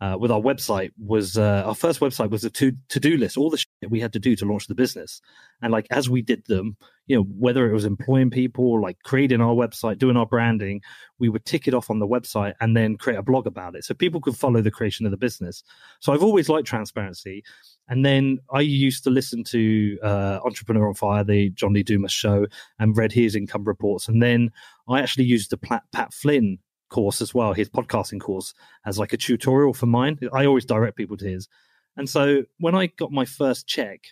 uh, 0.00 0.16
with 0.18 0.30
our 0.30 0.40
website 0.40 0.92
was 0.96 1.36
uh, 1.36 1.64
our 1.66 1.74
first 1.74 2.00
website 2.00 2.30
was 2.30 2.44
a 2.44 2.50
to 2.50 2.72
to 2.88 3.00
do 3.00 3.16
list, 3.16 3.36
all 3.36 3.50
the 3.50 3.56
shit 3.56 3.90
we 3.90 4.00
had 4.00 4.12
to 4.12 4.18
do 4.18 4.36
to 4.36 4.44
launch 4.44 4.66
the 4.66 4.74
business. 4.74 5.20
And 5.60 5.72
like 5.72 5.86
as 5.90 6.08
we 6.08 6.22
did 6.22 6.44
them, 6.46 6.76
you 7.06 7.16
know, 7.16 7.22
whether 7.22 7.68
it 7.68 7.72
was 7.72 7.84
employing 7.84 8.30
people, 8.30 8.80
like 8.80 8.98
creating 9.02 9.40
our 9.40 9.54
website, 9.54 9.98
doing 9.98 10.16
our 10.16 10.26
branding, 10.26 10.82
we 11.18 11.28
would 11.28 11.44
tick 11.44 11.66
it 11.66 11.74
off 11.74 11.90
on 11.90 11.98
the 11.98 12.06
website 12.06 12.54
and 12.60 12.76
then 12.76 12.96
create 12.96 13.18
a 13.18 13.22
blog 13.22 13.46
about 13.46 13.74
it, 13.74 13.84
so 13.84 13.94
people 13.94 14.20
could 14.20 14.36
follow 14.36 14.62
the 14.62 14.70
creation 14.70 15.04
of 15.04 15.10
the 15.10 15.16
business. 15.16 15.64
So 16.00 16.12
I've 16.12 16.22
always 16.22 16.48
liked 16.48 16.68
transparency. 16.68 17.42
And 17.90 18.04
then 18.04 18.38
I 18.52 18.60
used 18.60 19.02
to 19.04 19.10
listen 19.10 19.42
to 19.44 19.98
uh, 20.02 20.40
Entrepreneur 20.44 20.88
on 20.88 20.94
Fire, 20.94 21.24
the 21.24 21.48
John 21.50 21.72
Lee 21.72 21.82
Dumas 21.82 22.12
show, 22.12 22.46
and 22.78 22.96
read 22.96 23.12
his 23.12 23.34
income 23.34 23.64
reports. 23.64 24.08
And 24.08 24.22
then 24.22 24.50
I 24.88 25.00
actually 25.00 25.24
used 25.24 25.50
the 25.50 25.56
Pat 25.56 26.12
Flynn 26.12 26.58
course 26.88 27.20
as 27.20 27.34
well, 27.34 27.52
his 27.52 27.68
podcasting 27.68 28.20
course, 28.20 28.54
as 28.86 28.98
like 28.98 29.12
a 29.12 29.16
tutorial 29.16 29.74
for 29.74 29.86
mine. 29.86 30.18
I 30.32 30.46
always 30.46 30.64
direct 30.64 30.96
people 30.96 31.16
to 31.18 31.28
his. 31.28 31.48
And 31.96 32.08
so 32.08 32.44
when 32.58 32.74
I 32.74 32.86
got 32.86 33.12
my 33.12 33.24
first 33.24 33.66
check, 33.66 34.06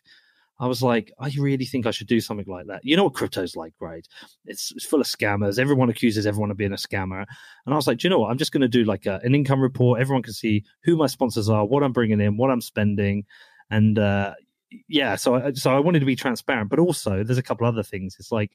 I 0.59 0.67
was 0.67 0.83
like, 0.83 1.13
I 1.19 1.31
really 1.39 1.67
think 1.67 1.87
I 1.87 1.91
should 1.91 2.07
do 2.07 2.21
something 2.21 2.47
like 2.49 2.67
that. 2.67 2.81
You 2.83 2.97
know 2.97 3.05
what 3.05 3.15
crypto's 3.15 3.57
like, 3.57 3.75
right? 3.79 4.07
It's, 4.47 4.73
it's 4.73 4.87
full 4.87 5.03
of 5.03 5.07
scammers. 5.07 5.59
Everyone 5.59 5.91
accuses 5.91 6.27
everyone 6.27 6.51
of 6.51 6.57
being 6.57 6.73
a 6.73 6.77
scammer. 6.77 7.25
And 7.67 7.75
I 7.75 7.77
was 7.77 7.87
like, 7.87 7.99
do 7.99 8.07
you 8.07 8.11
know 8.11 8.21
what? 8.21 8.31
I'm 8.31 8.39
just 8.39 8.53
going 8.53 8.63
to 8.63 8.69
do 8.69 8.85
like 8.85 9.05
a, 9.05 9.21
an 9.23 9.35
income 9.35 9.61
report. 9.61 10.01
Everyone 10.01 10.23
can 10.23 10.33
see 10.33 10.65
who 10.83 10.97
my 10.97 11.07
sponsors 11.09 11.51
are, 11.51 11.67
what 11.67 11.83
I'm 11.83 11.93
bringing 11.93 12.21
in, 12.21 12.39
what 12.39 12.51
I'm 12.51 12.63
spending. 12.63 13.27
And 13.71 13.99
uh, 13.99 14.33
yeah, 14.89 15.15
so 15.17 15.35
I, 15.35 15.53
so 15.53 15.77
I 15.77 15.79
wanted 15.79 16.01
to 16.01 16.07
be 16.07 16.17
transparent. 16.17 16.71
But 16.71 16.79
also, 16.79 17.23
there's 17.23 17.39
a 17.39 17.43
couple 17.43 17.67
other 17.67 17.83
things. 17.83 18.17
It's 18.19 18.33
like 18.33 18.53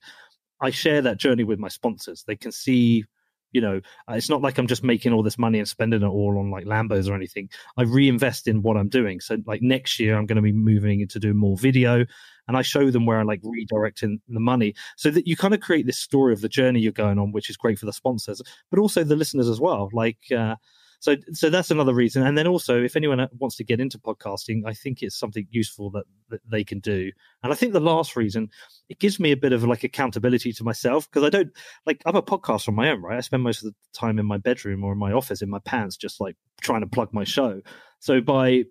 I 0.60 0.72
share 0.72 1.04
that 1.04 1.18
journey 1.18 1.44
with 1.44 1.60
my 1.60 1.68
sponsors. 1.68 2.24
They 2.24 2.36
can 2.36 2.52
see 2.52 3.06
you 3.52 3.62
know 3.62 3.82
uh, 4.10 4.14
it's 4.14 4.30
not 4.30 4.42
like 4.42 4.58
i'm 4.58 4.68
just 4.68 4.84
making 4.84 5.14
all 5.14 5.24
this 5.24 5.38
money 5.38 5.60
and 5.60 5.68
spending 5.68 6.02
it 6.02 6.08
all 6.08 6.38
on 6.40 6.52
like 6.52 6.66
lambos 6.66 7.10
or 7.10 7.16
anything. 7.16 7.50
I 7.78 7.84
reinvest 7.84 8.48
in 8.48 8.62
what 8.62 8.78
i'm 8.78 8.90
doing. 8.90 9.20
So 9.20 9.38
like 9.46 9.62
next 9.62 10.00
year 10.00 10.18
i'm 10.18 10.26
going 10.26 10.38
to 10.38 10.42
be 10.42 10.54
moving 10.54 11.02
into 11.02 11.20
doing 11.20 11.38
more 11.38 11.58
video 11.58 12.06
and 12.48 12.58
i 12.58 12.62
show 12.62 12.90
them 12.90 13.06
where 13.06 13.20
i'm 13.20 13.28
like 13.28 13.42
redirecting 13.42 14.20
the 14.28 14.40
money 14.40 14.74
so 14.98 15.12
that 15.12 15.28
you 15.28 15.38
kind 15.38 15.54
of 15.54 15.60
create 15.60 15.86
this 15.86 15.98
story 15.98 16.34
of 16.34 16.42
the 16.42 16.50
journey 16.50 16.80
you're 16.80 16.92
going 16.92 17.20
on 17.20 17.32
which 17.32 17.50
is 17.50 17.58
great 17.58 17.80
for 17.80 17.86
the 17.86 17.94
sponsors 17.94 18.42
but 18.70 18.80
also 18.80 19.04
the 19.04 19.16
listeners 19.16 19.48
as 19.48 19.60
well. 19.60 19.90
Like 19.94 20.18
uh, 20.36 20.56
so 21.02 21.16
so 21.34 21.50
that's 21.50 21.72
another 21.72 21.96
reason. 21.96 22.26
And 22.26 22.38
then 22.38 22.48
also 22.48 22.82
if 22.82 22.96
anyone 22.96 23.20
uh, 23.20 23.28
wants 23.38 23.56
to 23.58 23.64
get 23.64 23.82
into 23.82 23.98
podcasting 23.98 24.62
i 24.66 24.74
think 24.74 25.02
it's 25.02 25.18
something 25.18 25.48
useful 25.50 25.90
that, 25.92 26.06
that 26.30 26.40
they 26.50 26.64
can 26.64 26.80
do. 26.80 27.12
And 27.44 27.52
i 27.52 27.56
think 27.56 27.74
the 27.74 27.80
last 27.82 28.16
reason 28.16 28.50
it 28.88 29.00
gives 29.00 29.20
me 29.20 29.32
a 29.32 29.38
bit 29.38 29.52
of 29.52 29.64
like 29.64 29.84
accountability 29.84 30.54
to 30.54 30.64
myself 30.64 31.10
because 31.10 31.26
i 31.26 31.30
don't 31.30 31.50
like 31.86 32.02
i'm 32.06 32.16
a 32.16 32.22
podcast 32.22 32.70
on 32.70 32.76
my 32.76 32.90
own 32.90 33.02
right? 33.02 33.18
I 33.18 33.22
spend 33.22 33.44
most 33.44 33.64
of 33.64 33.72
the 33.72 33.76
time 33.94 34.20
in 34.20 34.26
my 34.26 34.38
bedroom 34.38 34.84
or 34.84 34.94
in 34.94 35.00
my 35.00 35.12
office 35.12 35.42
in 35.42 35.50
my 35.50 35.60
pants 35.60 35.98
just 35.98 36.22
like 36.22 36.38
trying 36.62 36.82
to 36.82 36.88
plug 36.88 37.12
my 37.14 37.24
show. 37.24 37.62
So 38.00 38.22
by 38.22 38.66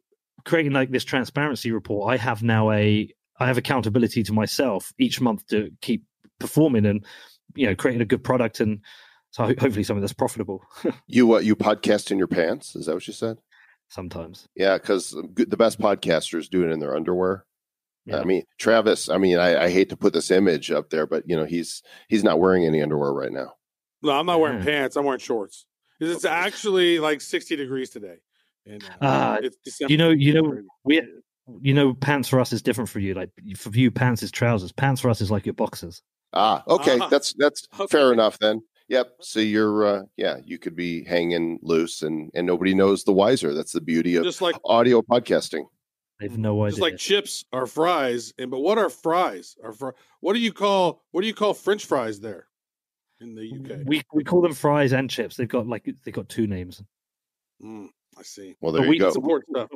creating 0.44 0.72
like 0.72 0.90
this 0.90 1.04
transparency 1.04 1.70
report 1.70 2.12
i 2.12 2.16
have 2.16 2.42
now 2.42 2.70
a 2.70 3.12
i 3.40 3.46
have 3.46 3.58
accountability 3.58 4.22
to 4.22 4.32
myself 4.32 4.92
each 4.98 5.20
month 5.20 5.46
to 5.48 5.70
keep 5.82 6.04
performing 6.38 6.86
and 6.86 7.04
you 7.54 7.66
know 7.66 7.74
creating 7.74 8.00
a 8.00 8.06
good 8.06 8.24
product 8.24 8.60
and 8.60 8.80
so 9.30 9.44
hopefully 9.44 9.84
something 9.84 10.00
that's 10.00 10.12
profitable. 10.12 10.62
you 11.06 11.34
uh, 11.34 11.38
you 11.38 11.56
podcast 11.56 12.10
in 12.10 12.18
your 12.18 12.26
pants? 12.26 12.74
Is 12.76 12.86
that 12.86 12.94
what 12.94 13.06
you 13.06 13.12
said? 13.12 13.38
Sometimes. 13.88 14.46
Yeah, 14.54 14.78
because 14.78 15.10
the 15.34 15.56
best 15.56 15.80
podcasters 15.80 16.48
do 16.48 16.62
it 16.62 16.70
in 16.70 16.78
their 16.78 16.94
underwear. 16.94 17.44
Yeah. 18.06 18.20
I 18.20 18.24
mean, 18.24 18.44
Travis. 18.58 19.08
I 19.08 19.18
mean, 19.18 19.38
I, 19.38 19.64
I, 19.64 19.68
hate 19.68 19.90
to 19.90 19.96
put 19.96 20.12
this 20.12 20.30
image 20.30 20.70
up 20.70 20.90
there, 20.90 21.06
but 21.06 21.24
you 21.28 21.36
know, 21.36 21.44
he's 21.44 21.82
he's 22.08 22.24
not 22.24 22.38
wearing 22.40 22.64
any 22.64 22.82
underwear 22.82 23.12
right 23.12 23.32
now. 23.32 23.54
No, 24.02 24.12
I'm 24.12 24.26
not 24.26 24.40
wearing 24.40 24.58
yeah. 24.60 24.64
pants. 24.64 24.96
I'm 24.96 25.04
wearing 25.04 25.20
shorts. 25.20 25.66
It's 26.00 26.24
actually 26.24 26.98
like 26.98 27.20
60 27.20 27.56
degrees 27.56 27.90
today. 27.90 28.16
And 28.64 28.82
uh, 28.84 28.88
Ah, 29.02 29.38
it's 29.42 29.56
December. 29.62 29.92
You 29.92 29.98
know, 29.98 30.10
you 30.10 30.34
know, 30.34 30.62
we, 30.84 31.02
you 31.60 31.74
know, 31.74 31.92
pants 31.92 32.28
for 32.28 32.40
us 32.40 32.52
is 32.52 32.62
different 32.62 32.88
for 32.88 33.00
you. 33.00 33.12
Like 33.14 33.30
for 33.56 33.70
you, 33.70 33.90
pants 33.90 34.22
is 34.22 34.30
trousers. 34.30 34.72
Pants 34.72 35.00
for 35.00 35.10
us 35.10 35.20
is 35.20 35.30
like 35.30 35.44
your 35.44 35.52
boxers. 35.54 36.02
Ah, 36.32 36.62
okay, 36.68 36.98
Ah. 37.00 37.08
that's 37.08 37.34
that's 37.36 37.66
Okay. 37.78 37.98
fair 37.98 38.12
enough 38.12 38.38
then. 38.38 38.62
Yep. 38.90 39.16
So 39.20 39.40
you're, 39.40 39.86
uh, 39.86 40.02
yeah, 40.16 40.38
you 40.44 40.58
could 40.58 40.74
be 40.76 41.04
hanging 41.04 41.58
loose, 41.62 42.02
and 42.02 42.30
and 42.34 42.46
nobody 42.46 42.74
knows 42.74 43.04
the 43.04 43.12
wiser. 43.12 43.54
That's 43.54 43.72
the 43.72 43.80
beauty 43.80 44.16
of 44.16 44.24
just 44.24 44.42
like 44.42 44.56
audio 44.64 45.00
podcasting. 45.00 45.64
I 46.20 46.24
have 46.24 46.36
no 46.36 46.62
idea. 46.64 46.70
just 46.72 46.82
like 46.82 46.96
chips 46.98 47.44
are 47.52 47.66
fries, 47.66 48.34
and 48.38 48.50
but 48.50 48.58
what 48.60 48.76
are 48.78 48.90
fries? 48.90 49.56
Are 49.64 49.72
fr- 49.72 49.90
what 50.20 50.34
do 50.34 50.40
you 50.40 50.52
call 50.52 51.02
what 51.12 51.20
do 51.22 51.28
you 51.28 51.34
call 51.34 51.54
French 51.54 51.86
fries 51.86 52.20
there 52.20 52.46
in 53.20 53.34
the 53.36 53.42
UK? 53.48 53.86
we 53.86 54.02
we 54.12 54.24
call 54.24 54.42
them 54.42 54.52
fries 54.54 54.92
and 54.92 55.08
chips. 55.08 55.36
They've 55.36 55.48
got 55.48 55.66
like 55.68 55.88
they've 56.04 56.12
got 56.12 56.28
two 56.28 56.46
names, 56.48 56.82
Mm, 57.64 57.88
I 58.18 58.22
see. 58.22 58.56
Well, 58.60 58.72
But 58.72 58.78
there 58.78 58.84
you 58.86 58.90
we- 58.90 58.98
go. 58.98 59.12
Support 59.12 59.44
stuff. 59.50 59.68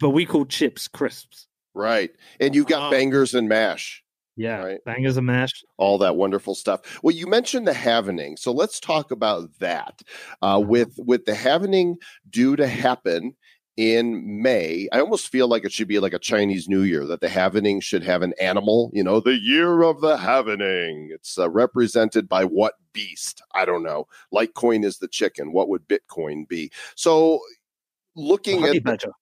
but 0.00 0.10
we 0.10 0.24
call 0.24 0.46
chips 0.46 0.88
crisps. 0.88 1.46
Right, 1.74 2.10
and 2.40 2.54
you've 2.54 2.68
got 2.68 2.84
Ah. 2.84 2.90
bangers 2.90 3.34
and 3.34 3.50
mash. 3.50 4.02
Yeah, 4.36 4.58
Right. 4.62 4.84
bangers 4.84 5.16
and 5.16 5.26
mash. 5.26 5.64
all 5.78 5.98
that 5.98 6.16
wonderful 6.16 6.54
stuff. 6.54 7.02
Well, 7.02 7.14
you 7.16 7.26
mentioned 7.26 7.66
the 7.66 7.72
Halvening, 7.72 8.38
so 8.38 8.52
let's 8.52 8.78
talk 8.80 9.10
about 9.10 9.50
that. 9.60 10.02
Uh, 10.42 10.62
with 10.64 10.94
with 10.98 11.24
the 11.24 11.32
Halvening 11.32 11.94
due 12.28 12.54
to 12.56 12.66
happen 12.66 13.34
in 13.78 14.40
May, 14.42 14.88
I 14.92 15.00
almost 15.00 15.28
feel 15.28 15.48
like 15.48 15.64
it 15.64 15.72
should 15.72 15.88
be 15.88 15.98
like 15.98 16.14
a 16.14 16.18
Chinese 16.18 16.68
New 16.68 16.80
Year 16.82 17.04
that 17.06 17.20
the 17.20 17.28
Halvening 17.28 17.82
should 17.82 18.02
have 18.04 18.22
an 18.22 18.32
animal. 18.40 18.90
You 18.94 19.04
know, 19.04 19.20
the 19.20 19.38
year 19.38 19.82
of 19.82 20.00
the 20.00 20.16
Halvening. 20.16 21.08
It's 21.10 21.38
uh, 21.38 21.48
represented 21.50 22.28
by 22.28 22.44
what 22.44 22.74
beast? 22.92 23.42
I 23.54 23.64
don't 23.64 23.82
know. 23.82 24.06
Litecoin 24.34 24.84
is 24.84 24.98
the 24.98 25.08
chicken. 25.08 25.52
What 25.52 25.68
would 25.68 25.86
Bitcoin 25.88 26.46
be? 26.48 26.70
So, 26.94 27.40
looking 28.14 28.64
at 28.64 28.82
badger. 28.82 29.12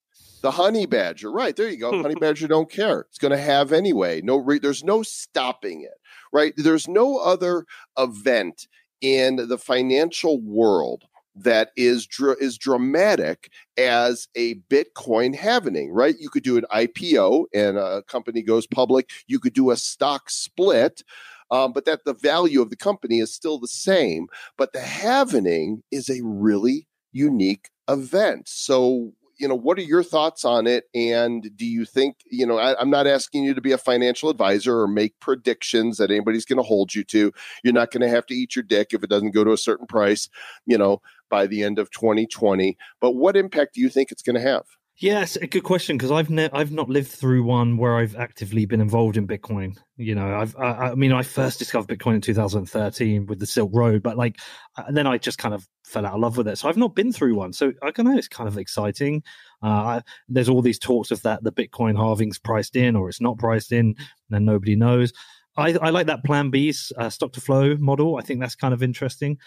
The 0.45 0.51
honey 0.51 0.85
badger, 0.85 1.33
right 1.33 1.57
there 1.57 1.71
you 1.71 1.79
go. 1.79 2.03
honey 2.03 2.15
badger 2.21 2.47
don't 2.47 2.71
care. 2.71 3.07
It's 3.09 3.17
going 3.17 3.33
to 3.33 3.39
have 3.39 3.73
anyway. 3.73 4.21
No, 4.21 4.37
re- 4.37 4.59
there's 4.59 4.85
no 4.85 5.03
stopping 5.03 5.81
it. 5.81 5.99
Right? 6.35 6.53
There's 6.55 6.87
no 6.87 7.17
other 7.17 7.65
event 7.99 8.69
in 9.01 9.37
the 9.49 9.57
financial 9.57 10.39
world 10.43 11.05
that 11.35 11.71
is 11.77 12.07
dr- 12.07 12.37
is 12.41 12.59
dramatic 12.59 13.51
as 13.79 14.29
a 14.37 14.57
Bitcoin 14.71 15.35
happening. 15.35 15.91
Right? 15.91 16.15
You 16.21 16.29
could 16.29 16.43
do 16.43 16.59
an 16.59 16.67
IPO 16.71 17.47
and 17.55 17.79
a 17.79 18.03
company 18.03 18.43
goes 18.43 18.67
public. 18.67 19.09
You 19.27 19.41
could 19.41 19.55
do 19.55 19.71
a 19.71 19.79
stock 19.79 20.29
split. 20.29 21.03
Um, 21.51 21.73
but 21.73 21.87
that 21.87 22.05
the 22.05 22.15
value 22.15 22.61
of 22.61 22.69
the 22.69 22.77
company 22.77 23.21
is 23.21 23.33
still 23.33 23.59
the 23.59 23.67
same. 23.67 24.27
But 24.59 24.75
the 24.75 24.81
halvening 24.81 25.81
is 25.91 26.11
a 26.11 26.21
really 26.23 26.87
unique 27.13 27.71
event. 27.89 28.49
So, 28.49 29.15
you 29.39 29.49
know, 29.49 29.55
what 29.55 29.79
are 29.79 29.83
your 29.83 30.03
thoughts 30.03 30.45
on 30.45 30.67
it? 30.67 30.85
And 30.95 31.51
do 31.57 31.67
you 31.67 31.85
think, 31.85 32.17
you 32.31 32.47
know, 32.47 32.59
I, 32.59 32.79
I'm 32.81 32.91
not 32.91 33.07
asking 33.07 33.45
you 33.45 33.55
to 33.55 33.61
be 33.61 33.73
a 33.73 33.79
financial 33.79 34.31
advisor 34.31 34.81
or 34.81 34.89
make 34.89 35.19
predictions 35.21 35.99
that 35.99 36.11
anybody's 36.11 36.45
going 36.45 36.59
to 36.59 36.63
hold 36.63 36.95
you 36.95 37.05
to. 37.05 37.33
You're 37.63 37.73
not 37.73 37.91
going 37.91 38.03
to 38.03 38.09
have 38.09 38.27
to 38.27 38.35
eat 38.35 38.57
your 38.57 38.63
dick 38.63 38.89
if 38.93 39.03
it 39.03 39.11
doesn't 39.11 39.33
go 39.33 39.45
to 39.45 39.53
a 39.53 39.59
certain 39.59 39.87
price, 39.87 40.29
you 40.67 40.79
know, 40.79 41.01
by 41.31 41.47
the 41.47 41.63
end 41.63 41.79
of 41.79 41.91
2020. 41.91 42.77
But 43.01 43.13
what 43.13 43.37
impact 43.37 43.75
do 43.75 43.81
you 43.81 43.89
think 43.89 44.13
it's 44.13 44.23
going 44.23 44.37
to 44.37 44.43
have? 44.43 44.65
Yes, 44.99 45.35
a 45.35 45.49
good 45.49 45.65
question 45.65 45.97
because 45.97 46.13
I've 46.13 46.31
ne- 46.31 46.51
I've 46.53 46.71
not 46.71 46.89
lived 46.89 47.09
through 47.11 47.43
one 47.43 47.77
where 47.77 47.97
I've 47.97 48.15
actively 48.15 48.65
been 48.65 48.81
involved 48.81 49.17
in 49.17 49.27
Bitcoin. 49.27 49.77
You 49.97 50.15
know, 50.15 50.37
I've 50.37 50.55
I, 50.57 50.91
I 50.91 50.95
mean 50.95 51.11
I 51.11 51.23
first 51.25 51.59
discovered 51.59 51.89
Bitcoin 51.89 52.15
in 52.15 52.21
2013 52.21 53.27
with 53.27 53.41
the 53.41 53.47
Silk 53.47 53.71
Road, 53.75 54.05
but 54.05 54.17
like 54.17 54.39
uh, 54.77 54.85
then 54.91 55.09
I 55.09 55.19
just 55.19 55.39
kind 55.39 55.53
of 55.53 55.67
fell 55.85 56.07
out 56.07 56.15
of 56.15 56.21
love 56.21 56.37
with 56.37 56.47
it. 56.47 56.59
So 56.59 56.69
I've 56.69 56.77
not 56.77 56.95
been 56.95 57.13
through 57.13 57.35
one. 57.35 57.53
So 57.53 57.73
I 57.83 57.91
don't 57.91 58.07
know. 58.07 58.17
It's 58.17 58.29
kind 58.29 58.47
of 58.47 58.57
exciting. 58.57 59.25
Uh, 59.65 59.67
I, 59.67 60.03
there's 60.29 60.49
all 60.49 60.63
these 60.63 60.79
talks 60.79 61.11
of 61.11 61.21
that 61.23 61.43
the 61.43 61.53
Bitcoin 61.53 61.97
halving's 61.97 62.39
priced 62.39 62.77
in 62.77 62.95
or 62.95 63.09
it's 63.09 63.21
not 63.21 63.37
priced 63.37 63.73
in, 63.73 63.97
and 64.31 64.47
nobody 64.47 64.77
knows. 64.77 65.13
I, 65.57 65.77
I 65.83 65.91
like 65.91 66.07
that 66.07 66.25
Plan 66.25 66.51
B's 66.51 66.93
uh, 66.99 67.11
stock 67.11 67.33
to 67.33 67.41
flow 67.41 67.77
model. 67.77 68.17
I 68.17 68.23
think 68.23 68.41
that's 68.41 68.57
kind 68.57 68.75
of 68.75 68.83
interesting. 68.83 69.39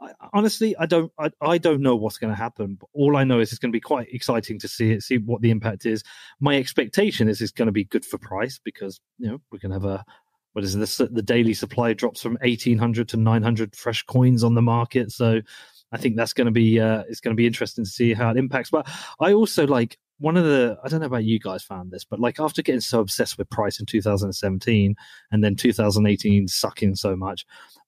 I, 0.00 0.12
honestly, 0.32 0.76
I 0.78 0.86
don't, 0.86 1.12
I, 1.18 1.30
I 1.40 1.58
don't 1.58 1.82
know 1.82 1.96
what's 1.96 2.18
going 2.18 2.32
to 2.32 2.38
happen. 2.38 2.76
But 2.80 2.88
all 2.92 3.16
I 3.16 3.24
know 3.24 3.40
is 3.40 3.52
it's 3.52 3.58
going 3.58 3.72
to 3.72 3.76
be 3.76 3.80
quite 3.80 4.08
exciting 4.12 4.58
to 4.60 4.68
see 4.68 4.92
it, 4.92 5.02
see 5.02 5.18
what 5.18 5.42
the 5.42 5.50
impact 5.50 5.86
is. 5.86 6.02
My 6.40 6.56
expectation 6.56 7.28
is 7.28 7.40
it's 7.40 7.52
going 7.52 7.66
to 7.66 7.72
be 7.72 7.84
good 7.84 8.04
for 8.04 8.18
price 8.18 8.60
because 8.62 9.00
you 9.18 9.28
know 9.28 9.38
going 9.50 9.70
to 9.70 9.76
have 9.76 9.84
a 9.84 10.04
what 10.52 10.64
is 10.64 10.76
this? 10.76 10.96
The 10.96 11.22
daily 11.22 11.54
supply 11.54 11.92
drops 11.92 12.20
from 12.20 12.36
eighteen 12.42 12.78
hundred 12.78 13.08
to 13.10 13.16
nine 13.16 13.42
hundred 13.42 13.76
fresh 13.76 14.02
coins 14.02 14.42
on 14.42 14.54
the 14.54 14.62
market. 14.62 15.12
So 15.12 15.40
I 15.92 15.98
think 15.98 16.16
that's 16.16 16.32
going 16.32 16.46
to 16.46 16.52
be, 16.52 16.80
uh, 16.80 17.04
it's 17.08 17.20
going 17.20 17.34
to 17.34 17.40
be 17.40 17.46
interesting 17.46 17.84
to 17.84 17.90
see 17.90 18.14
how 18.14 18.30
it 18.30 18.36
impacts. 18.36 18.70
But 18.70 18.88
I 19.18 19.32
also 19.32 19.66
like 19.66 19.98
one 20.18 20.36
of 20.36 20.44
the, 20.44 20.78
I 20.84 20.88
don't 20.88 21.00
know 21.00 21.06
about 21.06 21.24
you 21.24 21.40
guys 21.40 21.64
found 21.64 21.90
this, 21.90 22.04
but 22.04 22.20
like 22.20 22.38
after 22.38 22.62
getting 22.62 22.80
so 22.80 23.00
obsessed 23.00 23.38
with 23.38 23.50
price 23.50 23.80
in 23.80 23.86
2017 23.86 24.94
and 25.32 25.44
then 25.44 25.56
2018 25.56 26.46
sucking 26.46 26.94
so 26.94 27.16
much, 27.16 27.44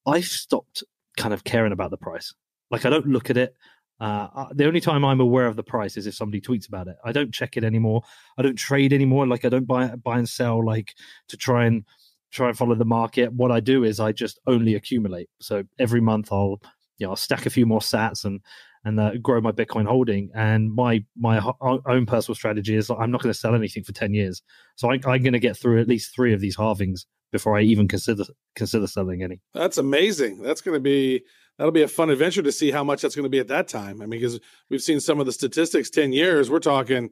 I've 0.06 0.24
stopped 0.24 0.82
kind 1.16 1.34
of 1.34 1.44
caring 1.44 1.72
about 1.72 1.90
the 1.90 1.96
price. 1.96 2.32
Like 2.70 2.84
I 2.84 2.90
don't 2.90 3.06
look 3.06 3.30
at 3.30 3.36
it. 3.36 3.54
Uh, 4.00 4.46
the 4.52 4.66
only 4.66 4.80
time 4.80 5.04
I'm 5.04 5.20
aware 5.20 5.46
of 5.46 5.54
the 5.54 5.62
price 5.62 5.96
is 5.96 6.08
if 6.08 6.14
somebody 6.14 6.40
tweets 6.40 6.66
about 6.66 6.88
it. 6.88 6.96
I 7.04 7.12
don't 7.12 7.32
check 7.32 7.56
it 7.56 7.62
anymore. 7.62 8.02
I 8.36 8.42
don't 8.42 8.56
trade 8.56 8.92
anymore. 8.92 9.26
Like 9.26 9.44
I 9.44 9.48
don't 9.48 9.66
buy 9.66 9.94
buy 9.94 10.18
and 10.18 10.28
sell 10.28 10.64
like 10.64 10.94
to 11.28 11.36
try 11.36 11.66
and 11.66 11.84
try 12.32 12.48
and 12.48 12.58
follow 12.58 12.74
the 12.74 12.84
market. 12.84 13.32
What 13.32 13.52
I 13.52 13.60
do 13.60 13.84
is 13.84 14.00
I 14.00 14.10
just 14.10 14.40
only 14.46 14.74
accumulate. 14.74 15.28
So 15.40 15.62
every 15.78 16.00
month 16.00 16.32
I'll 16.32 16.60
you 16.98 17.06
know 17.06 17.10
I'll 17.10 17.16
stack 17.16 17.46
a 17.46 17.50
few 17.50 17.64
more 17.64 17.80
Sats 17.80 18.24
and 18.24 18.40
and 18.84 18.98
uh, 18.98 19.16
grow 19.18 19.40
my 19.40 19.52
Bitcoin 19.52 19.86
holding. 19.86 20.30
And 20.34 20.74
my 20.74 21.04
my 21.16 21.38
ho- 21.38 21.82
own 21.86 22.06
personal 22.06 22.34
strategy 22.34 22.74
is 22.74 22.90
I'm 22.90 23.12
not 23.12 23.22
going 23.22 23.32
to 23.32 23.38
sell 23.38 23.54
anything 23.54 23.84
for 23.84 23.92
ten 23.92 24.14
years. 24.14 24.42
So 24.74 24.90
I, 24.90 24.94
I'm 24.94 25.22
going 25.22 25.32
to 25.32 25.38
get 25.38 25.56
through 25.56 25.80
at 25.80 25.86
least 25.86 26.12
three 26.12 26.34
of 26.34 26.40
these 26.40 26.56
halvings 26.56 27.04
before 27.32 27.56
I 27.58 27.62
even 27.62 27.88
consider 27.88 28.24
consider 28.54 28.86
selling 28.86 29.22
any. 29.22 29.40
That's 29.54 29.78
amazing. 29.78 30.42
That's 30.42 30.60
going 30.60 30.76
to 30.76 30.80
be 30.80 31.22
that'll 31.58 31.72
be 31.72 31.82
a 31.82 31.88
fun 31.88 32.10
adventure 32.10 32.42
to 32.42 32.52
see 32.52 32.70
how 32.70 32.84
much 32.84 33.02
that's 33.02 33.16
going 33.16 33.24
to 33.24 33.30
be 33.30 33.38
at 33.40 33.48
that 33.48 33.68
time. 33.68 34.00
I 34.02 34.06
mean, 34.06 34.20
because 34.20 34.38
we've 34.70 34.82
seen 34.82 35.00
some 35.00 35.18
of 35.18 35.26
the 35.26 35.32
statistics. 35.32 35.90
Ten 35.90 36.12
years, 36.12 36.50
we're 36.50 36.58
talking 36.60 37.06
at 37.06 37.10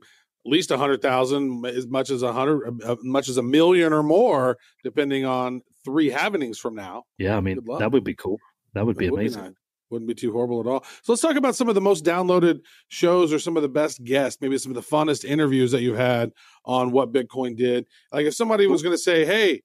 least 0.50 0.70
a 0.70 0.78
hundred 0.78 1.02
thousand, 1.02 1.66
as 1.66 1.87
much 1.87 2.11
as 2.11 2.22
a 2.22 2.33
hundred, 2.33 2.80
as 2.87 2.98
much 3.02 3.28
as 3.28 3.37
a 3.38 3.42
million 3.42 3.92
or 3.92 4.02
more, 4.02 4.59
depending 4.85 5.24
on 5.24 5.62
three 5.85 6.11
happenings 6.11 6.59
from 6.59 6.74
now. 6.74 7.04
Yeah, 7.18 7.37
I 7.37 7.40
mean 7.40 7.59
that 7.78 7.90
would 7.90 8.04
be 8.04 8.14
cool. 8.14 8.38
That 8.74 8.87
would 8.87 8.96
be 8.96 9.06
It 9.06 9.12
would 9.12 9.20
amazing. 9.20 9.42
nice. 9.42 9.52
Wouldn't 9.90 10.06
be 10.09 10.14
too 10.14 10.30
horrible 10.30 10.61
at 10.61 10.66
all. 10.68 10.85
So 11.02 11.12
let's 11.12 11.22
talk 11.22 11.35
about 11.35 11.56
some 11.56 11.68
of 11.68 11.74
the 11.74 11.80
most 11.80 12.04
downloaded 12.04 12.61
shows 12.87 13.33
or 13.33 13.40
some 13.40 13.56
of 13.56 13.64
the 13.64 13.68
best 13.68 14.04
guests, 14.04 14.40
maybe 14.40 14.56
some 14.56 14.70
of 14.70 14.76
the 14.76 14.88
funnest 14.88 15.24
interviews 15.24 15.72
that 15.72 15.83
you've 15.83 15.96
had 15.96 16.30
on 16.64 16.92
what 16.92 17.12
Bitcoin 17.12 17.56
did. 17.56 17.87
Like 18.12 18.24
if 18.26 18.35
somebody 18.37 18.68
was 18.68 18.83
going 18.83 18.94
to 18.94 18.98
say, 19.02 19.24
"Hey, 19.24 19.62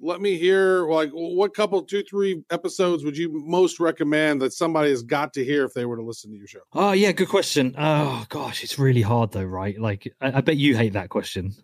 let 0.00 0.20
me 0.20 0.36
hear 0.38 0.86
like 0.88 1.10
what 1.12 1.54
couple 1.54 1.82
two 1.82 2.02
three 2.08 2.42
episodes 2.50 3.04
would 3.04 3.16
you 3.16 3.30
most 3.32 3.80
recommend 3.80 4.40
that 4.42 4.52
somebody 4.52 4.90
has 4.90 5.02
got 5.02 5.32
to 5.34 5.44
hear 5.44 5.64
if 5.64 5.72
they 5.74 5.84
were 5.86 5.96
to 5.96 6.02
listen 6.04 6.30
to 6.30 6.36
your 6.36 6.46
show?" 6.46 6.60
Oh 6.72 6.92
yeah, 6.92 7.12
good 7.12 7.28
question. 7.28 7.74
Oh 7.78 8.24
gosh, 8.28 8.62
it's 8.62 8.78
really 8.78 9.02
hard 9.02 9.32
though, 9.32 9.42
right? 9.44 9.78
Like 9.80 10.12
I, 10.20 10.38
I 10.38 10.40
bet 10.40 10.56
you 10.56 10.76
hate 10.76 10.92
that 10.94 11.08
question. 11.08 11.54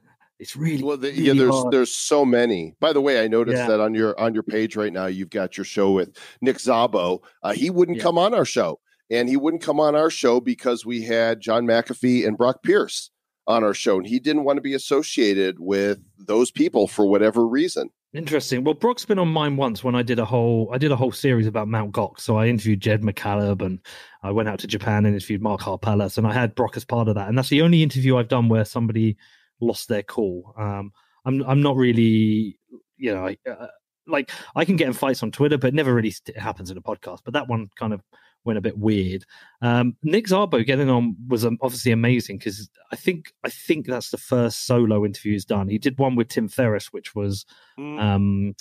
It's 0.41 0.57
really 0.57 0.83
Well, 0.83 0.97
the, 0.97 1.09
really 1.11 1.23
yeah, 1.23 1.33
there's 1.35 1.55
hard. 1.55 1.73
there's 1.73 1.93
so 1.95 2.25
many. 2.25 2.75
By 2.81 2.93
the 2.93 3.01
way, 3.01 3.23
I 3.23 3.29
noticed 3.29 3.57
Yeah. 3.59 3.69
that 3.69 3.81
on 3.81 3.95
your 3.95 4.19
on 4.19 4.35
your 4.35 4.43
page 4.43 4.75
right 4.77 4.93
now, 4.93 5.07
you've 5.07 5.31
got 5.31 5.57
your 5.57 5.65
show 5.65 5.93
with 5.93 6.17
Nick 6.41 6.57
Szabo. 6.59 7.21
Uh, 7.43 7.53
he 7.53 7.71
wouldn't 7.71 7.99
Yeah. 7.99 8.03
come 8.03 8.19
on 8.19 8.35
our 8.35 8.45
show, 8.45 8.81
and 9.11 9.29
he 9.29 9.37
wouldn't 9.37 9.63
come 9.63 9.79
on 9.79 9.95
our 9.95 10.11
show 10.11 10.41
because 10.41 10.85
we 10.85 11.03
had 11.03 11.41
John 11.41 11.67
McAfee 11.67 12.27
and 12.27 12.37
Brock 12.37 12.65
Pierce 12.65 13.11
on 13.47 13.63
our 13.63 13.75
show, 13.75 13.97
and 13.97 14.07
he 14.09 14.19
didn't 14.19 14.43
want 14.45 14.57
to 14.57 14.61
be 14.63 14.75
associated 14.75 15.61
with 15.61 16.01
those 16.19 16.51
people 16.51 16.89
for 16.89 17.07
whatever 17.07 17.47
reason. 17.47 17.91
Interesting. 18.15 18.63
Well, 18.63 18.75
Brock's 18.75 19.05
been 19.05 19.19
on 19.19 19.27
mine 19.27 19.57
once 19.57 19.83
when 19.83 19.97
I 19.97 20.03
did 20.05 20.21
a 20.21 20.25
whole 20.25 20.71
I 20.73 20.79
did 20.79 20.93
a 20.93 20.97
whole 20.97 21.11
series 21.11 21.49
about 21.49 21.67
Mount 21.67 21.91
Gox. 21.91 22.21
So 22.21 22.37
I 22.37 22.47
interviewed 22.47 22.81
Jed 22.81 23.03
McCaleb 23.03 23.61
and 23.61 23.81
I 24.23 24.31
went 24.31 24.49
out 24.49 24.61
to 24.61 24.69
Japan 24.69 25.05
and 25.05 25.17
interviewed 25.17 25.43
Mark 25.43 25.63
Karpelès 25.63 26.17
and 26.17 26.25
I 26.25 26.33
had 26.33 26.55
Brock 26.55 26.77
as 26.77 26.85
part 26.85 27.09
of 27.09 27.17
that. 27.17 27.29
And 27.29 27.37
that's 27.37 27.49
the 27.49 27.63
only 27.63 27.83
interview 27.83 28.17
I've 28.17 28.29
done 28.29 28.49
where 28.49 28.65
somebody 28.65 29.17
lost 29.61 29.89
their 29.89 30.05
cool. 30.05 30.55
Um, 30.57 30.93
I'm 31.25 31.43
I'm 31.43 31.61
not 31.61 31.77
really 31.77 32.57
you 32.97 33.13
know 33.13 33.27
I, 33.27 33.37
uh, 33.51 33.67
like 34.07 34.31
I 34.55 34.65
can 34.65 34.77
get 34.77 34.87
in 34.87 34.93
fights 34.93 35.25
on 35.25 35.33
Twitter, 35.33 35.59
but 35.59 35.75
never 35.75 35.93
really 35.93 36.15
happens 36.37 36.71
in 36.71 36.77
a 36.79 36.83
podcast. 36.83 37.21
But 37.25 37.35
that 37.35 37.49
one 37.49 37.69
kind 37.77 37.93
of 37.93 38.01
went 38.45 38.59
a 38.59 38.63
bit 38.63 38.79
weird. 38.79 39.25
Um, 39.63 39.97
Nick 40.03 40.27
Szabo 40.27 40.65
getting 40.65 40.91
on 40.91 41.17
was 41.29 41.45
um, 41.45 41.59
obviously 41.63 41.93
amazing 41.93 42.39
because 42.39 42.69
I 42.93 42.97
think 42.97 43.33
I 43.45 43.49
think 43.49 43.87
that's 43.87 44.11
the 44.11 44.19
first 44.19 44.67
solo 44.67 45.05
interview 45.05 45.33
he's 45.33 45.45
done. 45.45 45.69
He 45.69 45.79
did 45.79 45.99
one 45.99 46.15
with 46.17 46.29
Tim 46.29 46.49
Ferriss, 46.49 46.93
which 46.93 47.15
was 47.15 47.47
Mm. 47.79 48.01
um, 48.01 48.55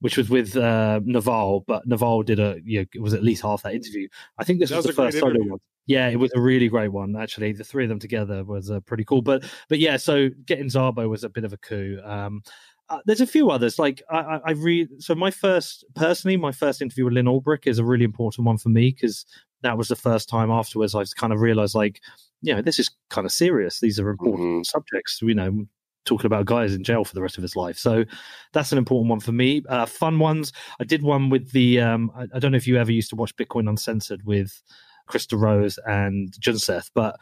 which 0.00 0.16
was 0.16 0.28
with 0.28 0.56
uh, 0.56 1.00
Naval, 1.04 1.64
but 1.66 1.86
Naval 1.86 2.22
did 2.22 2.38
a 2.38 2.58
you 2.64 2.80
know, 2.80 2.86
it 2.94 3.00
was 3.00 3.14
at 3.14 3.22
least 3.22 3.42
half 3.42 3.62
that 3.62 3.74
interview. 3.74 4.08
I 4.38 4.44
think 4.44 4.60
this 4.60 4.70
That 4.70 4.76
was, 4.76 4.86
was 4.86 4.96
the 4.96 5.02
first 5.02 5.18
solo 5.18 5.42
one. 5.44 5.60
Yeah, 5.86 6.08
it 6.08 6.16
was 6.16 6.32
a 6.34 6.40
really 6.40 6.68
great 6.68 6.88
one 6.88 7.14
actually. 7.16 7.52
The 7.52 7.64
three 7.64 7.84
of 7.84 7.88
them 7.90 7.98
together 7.98 8.44
was 8.44 8.70
uh, 8.70 8.80
pretty 8.80 9.04
cool. 9.04 9.22
But 9.22 9.44
but 9.68 9.78
yeah, 9.78 9.96
so 9.96 10.30
getting 10.46 10.66
Zarbo 10.66 11.08
was 11.08 11.24
a 11.24 11.28
bit 11.28 11.44
of 11.44 11.52
a 11.52 11.58
coup. 11.58 12.00
Um, 12.04 12.42
uh, 12.88 13.00
there's 13.06 13.20
a 13.20 13.26
few 13.26 13.50
others 13.50 13.78
like 13.78 14.02
I, 14.10 14.18
I, 14.18 14.40
I 14.46 14.50
read. 14.52 15.02
So 15.02 15.14
my 15.14 15.30
first, 15.30 15.84
personally, 15.94 16.36
my 16.36 16.52
first 16.52 16.82
interview 16.82 17.04
with 17.04 17.14
Lyn 17.14 17.26
Ulbricht 17.26 17.66
is 17.66 17.78
a 17.78 17.84
really 17.84 18.04
important 18.04 18.46
one 18.46 18.58
for 18.58 18.68
me 18.68 18.90
because 18.90 19.24
that 19.62 19.78
was 19.78 19.88
the 19.88 19.96
first 19.96 20.28
time 20.28 20.50
afterwards 20.50 20.94
I've 20.94 21.14
kind 21.16 21.32
of 21.32 21.40
realized 21.40 21.74
like 21.74 22.00
you 22.44 22.54
know, 22.54 22.60
this 22.60 22.78
is 22.78 22.90
kind 23.08 23.24
of 23.24 23.32
serious. 23.32 23.80
These 23.80 23.98
are 23.98 24.10
important 24.10 24.66
subjects. 24.66 25.20
You 25.22 25.34
know, 25.34 25.64
talking 26.04 26.26
about 26.26 26.44
guys 26.44 26.74
in 26.74 26.84
jail 26.84 27.04
for 27.04 27.14
the 27.14 27.22
rest 27.22 27.38
of 27.38 27.42
his 27.42 27.56
life. 27.56 27.78
So 27.78 28.04
that's 28.52 28.70
an 28.70 28.78
important 28.78 29.08
one 29.08 29.20
for 29.20 29.32
me. 29.32 29.62
Uh, 29.68 29.86
fun 29.86 30.18
ones. 30.18 30.52
I 30.78 30.84
did 30.84 31.02
one 31.02 31.30
with 31.30 31.52
the. 31.52 31.80
Um, 31.80 32.12
I, 32.14 32.26
I 32.34 32.38
don't 32.38 32.52
know 32.52 32.56
if 32.56 32.66
you 32.66 32.76
ever 32.76 32.92
used 32.92 33.10
to 33.10 33.16
watch 33.16 33.34
Bitcoin 33.36 33.68
Uncensored 33.68 34.24
with. 34.24 34.62
Chris 35.06 35.26
DeRose 35.26 35.78
and 35.86 36.32
Junseth, 36.32 36.90
but 36.94 37.16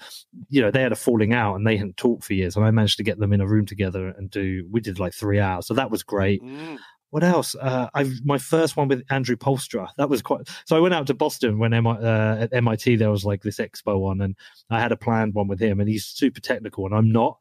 you 0.49 0.61
know 0.61 0.71
they 0.71 0.83
had 0.83 0.93
a 0.93 0.97
falling 0.97 1.33
out 1.33 1.57
and 1.57 1.67
they 1.67 1.77
hadn't 1.77 1.97
talked 1.97 2.25
for 2.25 2.35
years, 2.35 2.57
and 2.57 2.65
I 2.65 2.71
managed 2.71 2.97
to 2.99 3.05
get 3.05 3.19
them 3.19 3.33
in 3.33 3.41
a 3.41 3.47
room 3.47 3.67
together 3.67 4.09
and 4.09 4.31
do. 4.31 4.67
We 4.71 4.81
did 4.81 4.99
like 4.99 5.15
three 5.15 5.41
hours, 5.41 5.67
so 5.67 5.75
that 5.75 5.91
was 5.91 6.03
great. 6.03 6.43
Mm. 6.43 6.79
What 7.11 7.25
else? 7.25 7.55
Uh, 7.55 7.89
I 7.95 8.11
my 8.25 8.39
first 8.39 8.77
one 8.77 8.89
with 8.89 9.05
Andrew 9.11 9.37
Poelstra. 9.37 9.89
That 9.99 10.09
was 10.09 10.23
quite. 10.23 10.49
So 10.65 10.77
I 10.77 10.81
went 10.81 10.95
out 10.95 11.07
to 11.09 11.15
Boston 11.15 11.59
when 11.59 11.73
MI, 11.73 11.91
uh, 11.91 12.37
at 12.41 12.55
MIT 12.55 12.97
there 12.97 13.11
was 13.11 13.25
like 13.25 13.43
this 13.43 13.59
expo 13.59 14.09
on, 14.09 14.23
and 14.23 14.35
I 14.71 14.81
had 14.81 14.93
a 14.93 14.97
planned 14.97 15.35
one 15.35 15.47
with 15.47 15.61
him, 15.61 15.79
and 15.79 15.89
he's 15.89 16.07
super 16.07 16.41
technical, 16.41 16.87
and 16.87 16.95
I'm 16.95 17.13
not. 17.13 17.39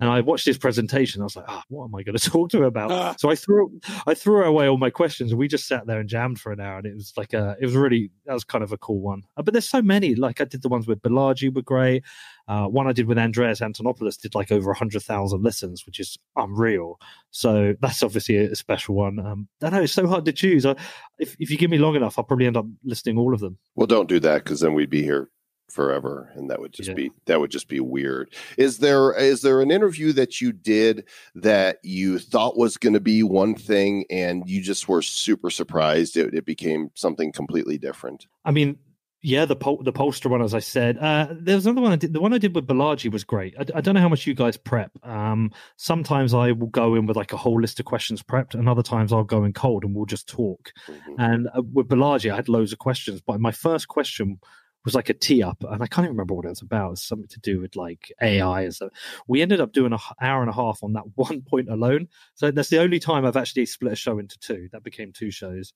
And 0.00 0.10
I 0.10 0.20
watched 0.22 0.44
his 0.44 0.58
presentation. 0.58 1.20
I 1.20 1.24
was 1.24 1.36
like, 1.36 1.44
"Ah, 1.48 1.62
what 1.68 1.84
am 1.84 1.94
I 1.94 2.02
going 2.02 2.16
to 2.18 2.30
talk 2.30 2.50
to 2.50 2.58
him 2.58 2.64
about?" 2.64 2.90
Ah. 2.90 3.14
So 3.18 3.30
I 3.30 3.36
threw 3.36 3.80
I 4.06 4.14
threw 4.14 4.44
away 4.44 4.68
all 4.68 4.76
my 4.76 4.90
questions, 4.90 5.30
and 5.30 5.38
we 5.38 5.48
just 5.48 5.68
sat 5.68 5.86
there 5.86 6.00
and 6.00 6.08
jammed 6.08 6.40
for 6.40 6.52
an 6.52 6.60
hour. 6.60 6.78
And 6.78 6.86
it 6.86 6.94
was 6.94 7.12
like 7.16 7.32
a, 7.32 7.56
it 7.60 7.64
was 7.64 7.76
really 7.76 8.10
that 8.26 8.34
was 8.34 8.44
kind 8.44 8.64
of 8.64 8.72
a 8.72 8.78
cool 8.78 9.00
one. 9.00 9.22
Uh, 9.36 9.42
but 9.42 9.54
there's 9.54 9.68
so 9.68 9.82
many. 9.82 10.14
Like 10.14 10.40
I 10.40 10.44
did 10.44 10.62
the 10.62 10.68
ones 10.68 10.86
with 10.86 11.02
Balaji 11.02 11.54
were 11.54 11.62
great. 11.62 12.04
Uh, 12.46 12.66
one 12.66 12.86
I 12.86 12.92
did 12.92 13.06
with 13.06 13.18
Andreas 13.18 13.60
Antonopoulos 13.60 14.20
did 14.20 14.34
like 14.34 14.52
over 14.52 14.74
hundred 14.74 15.02
thousand 15.02 15.42
listens, 15.42 15.86
which 15.86 16.00
is 16.00 16.18
unreal. 16.36 16.98
So 17.30 17.74
that's 17.80 18.02
obviously 18.02 18.36
a, 18.36 18.50
a 18.50 18.56
special 18.56 18.96
one. 18.96 19.18
Um, 19.18 19.48
I 19.62 19.70
know 19.70 19.82
it's 19.82 19.92
so 19.92 20.06
hard 20.06 20.24
to 20.24 20.32
choose. 20.32 20.66
I, 20.66 20.74
if 21.18 21.36
if 21.38 21.50
you 21.50 21.56
give 21.56 21.70
me 21.70 21.78
long 21.78 21.94
enough, 21.94 22.18
I'll 22.18 22.24
probably 22.24 22.46
end 22.46 22.56
up 22.56 22.66
listing 22.84 23.16
all 23.16 23.32
of 23.32 23.40
them. 23.40 23.58
Well, 23.76 23.86
don't 23.86 24.08
do 24.08 24.18
that 24.20 24.44
because 24.44 24.60
then 24.60 24.74
we'd 24.74 24.90
be 24.90 25.02
here 25.02 25.30
forever, 25.70 26.30
and 26.34 26.50
that 26.50 26.60
would 26.60 26.72
just 26.72 26.88
Yeah. 26.90 26.94
be 26.94 27.10
that 27.26 27.40
would 27.40 27.50
just 27.50 27.68
be 27.68 27.80
weird. 27.80 28.30
Is 28.58 28.78
there 28.78 29.12
is 29.18 29.42
there 29.42 29.60
an 29.60 29.70
interview 29.70 30.12
that 30.12 30.40
you 30.40 30.52
did 30.52 31.04
that 31.34 31.78
you 31.82 32.18
thought 32.18 32.56
was 32.56 32.76
going 32.76 32.94
to 32.94 33.00
be 33.00 33.22
one 33.22 33.54
thing, 33.54 34.04
and 34.10 34.48
you 34.48 34.60
just 34.62 34.88
were 34.88 35.02
super 35.02 35.50
surprised 35.50 36.16
it, 36.16 36.34
it 36.34 36.44
became 36.44 36.90
something 36.94 37.32
completely 37.32 37.78
different? 37.78 38.26
I 38.44 38.50
mean, 38.50 38.78
yeah, 39.26 39.46
the 39.46 39.56
pol- 39.56 39.82
the 39.82 39.90
poster 39.90 40.28
one, 40.28 40.42
as 40.42 40.52
I 40.52 40.58
said. 40.58 40.98
Uh, 40.98 41.28
there 41.32 41.54
was 41.56 41.64
another 41.64 41.80
one 41.80 41.92
I 41.92 41.96
did. 41.96 42.12
The 42.12 42.20
one 42.20 42.34
I 42.34 42.38
did 42.38 42.54
with 42.54 42.66
Balaji 42.66 43.10
was 43.10 43.24
great. 43.24 43.54
I, 43.58 43.64
I 43.76 43.80
don't 43.80 43.94
know 43.94 44.02
how 44.02 44.08
much 44.10 44.26
you 44.26 44.34
guys 44.34 44.58
prep. 44.58 44.90
Um, 45.02 45.50
sometimes 45.76 46.34
I 46.34 46.52
will 46.52 46.66
go 46.66 46.94
in 46.94 47.06
with 47.06 47.16
like 47.16 47.32
a 47.32 47.38
whole 47.38 47.58
list 47.58 47.80
of 47.80 47.86
questions 47.86 48.22
prepped, 48.22 48.54
and 48.54 48.68
other 48.68 48.82
times 48.82 49.14
I'll 49.14 49.24
go 49.24 49.44
in 49.44 49.54
cold 49.54 49.82
and 49.82 49.94
we'll 49.96 50.04
just 50.04 50.28
talk. 50.28 50.72
Mhm. 50.86 51.14
And 51.18 51.48
uh, 51.56 51.62
with 51.72 51.88
Balaji, 51.88 52.30
I 52.30 52.36
had 52.36 52.50
loads 52.50 52.72
of 52.74 52.78
questions, 52.78 53.22
but 53.22 53.40
my 53.40 53.50
first 53.50 53.88
question 53.88 54.40
was 54.84 54.94
like 54.94 55.08
a 55.08 55.14
tee 55.14 55.42
up, 55.42 55.64
and 55.68 55.82
I 55.82 55.86
can't 55.86 56.04
even 56.04 56.16
remember 56.16 56.34
what 56.34 56.44
it 56.44 56.50
was 56.50 56.60
about. 56.60 56.88
It 56.88 56.90
was 56.90 57.02
something 57.02 57.28
to 57.28 57.40
do 57.40 57.60
with 57.60 57.74
like 57.74 58.12
AI 58.20 58.68
stuff. 58.68 58.90
We 59.26 59.40
ended 59.40 59.60
up 59.60 59.72
doing 59.72 59.92
an 59.92 59.98
hour 60.20 60.42
and 60.42 60.50
a 60.50 60.54
half 60.54 60.82
on 60.82 60.92
that 60.92 61.04
one 61.14 61.42
point 61.42 61.68
alone. 61.68 62.08
So 62.34 62.50
that's 62.50 62.68
the 62.68 62.80
only 62.80 62.98
time 62.98 63.24
I've 63.24 63.36
actually 63.36 63.66
split 63.66 63.92
a 63.92 63.96
show 63.96 64.18
into 64.18 64.38
two. 64.38 64.68
That 64.72 64.84
became 64.84 65.12
two 65.12 65.30
shows. 65.30 65.72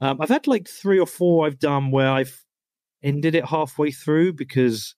Um, 0.00 0.20
I've 0.20 0.28
had 0.28 0.46
like 0.46 0.68
three 0.68 0.98
or 0.98 1.06
four 1.06 1.46
I've 1.46 1.60
done 1.60 1.92
where 1.92 2.10
I've 2.10 2.44
ended 3.02 3.34
it 3.34 3.44
halfway 3.44 3.92
through 3.92 4.32
because 4.32 4.96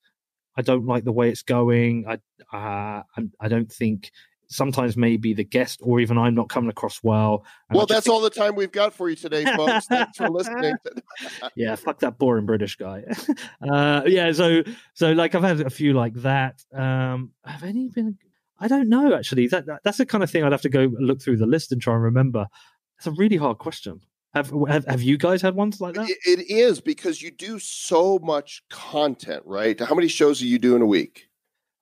I 0.57 0.61
don't 0.61 0.85
like 0.85 1.03
the 1.03 1.11
way 1.11 1.29
it's 1.29 1.43
going. 1.43 2.05
I 2.07 2.15
uh, 2.55 3.03
I 3.39 3.47
don't 3.47 3.71
think 3.71 4.11
sometimes 4.47 4.95
maybe 4.97 5.33
the 5.33 5.43
guest 5.43 5.79
or 5.83 5.99
even 5.99 6.17
I'm 6.17 6.35
not 6.35 6.49
coming 6.49 6.69
across 6.69 7.01
well. 7.03 7.45
Well, 7.71 7.85
that's 7.85 8.05
think- 8.05 8.13
all 8.13 8.21
the 8.21 8.29
time 8.29 8.55
we've 8.55 8.71
got 8.71 8.93
for 8.93 9.09
you 9.09 9.15
today, 9.15 9.45
folks. 9.55 9.87
Thanks 9.87 10.17
for 10.17 10.29
listening. 10.29 10.75
yeah, 11.55 11.75
fuck 11.75 11.99
that 11.99 12.17
boring 12.17 12.45
British 12.45 12.75
guy. 12.75 13.03
uh, 13.69 14.01
yeah, 14.05 14.31
so 14.31 14.63
so 14.93 15.11
like 15.11 15.35
I've 15.35 15.43
had 15.43 15.61
a 15.61 15.69
few 15.69 15.93
like 15.93 16.13
that. 16.15 16.63
Um, 16.73 17.31
have 17.43 17.63
any 17.63 17.89
been? 17.89 18.17
I 18.59 18.67
don't 18.67 18.89
know 18.89 19.13
actually. 19.13 19.47
That, 19.47 19.65
that 19.65 19.81
that's 19.83 19.97
the 19.97 20.05
kind 20.05 20.23
of 20.23 20.29
thing 20.31 20.43
I'd 20.43 20.51
have 20.51 20.61
to 20.61 20.69
go 20.69 20.91
look 20.99 21.21
through 21.21 21.37
the 21.37 21.45
list 21.45 21.71
and 21.71 21.81
try 21.81 21.93
and 21.95 22.03
remember. 22.03 22.47
It's 22.97 23.07
a 23.07 23.11
really 23.11 23.37
hard 23.37 23.57
question. 23.57 24.01
Have 24.33 24.51
have, 24.67 24.85
have 24.85 25.01
you 25.01 25.17
guys 25.17 25.41
had 25.41 25.55
ones 25.55 25.79
like 25.81 25.95
that? 25.95 26.09
It- 26.09 26.39
it 26.39 26.49
is 26.49 26.81
because 26.81 27.21
you 27.21 27.31
do 27.31 27.57
so 27.59 28.19
much 28.19 28.63
content, 28.69 29.43
right? 29.45 29.79
How 29.79 29.95
many 29.95 30.07
shows 30.07 30.41
are 30.41 30.45
you 30.45 30.59
doing 30.59 30.81
a 30.81 30.85
week? 30.85 31.27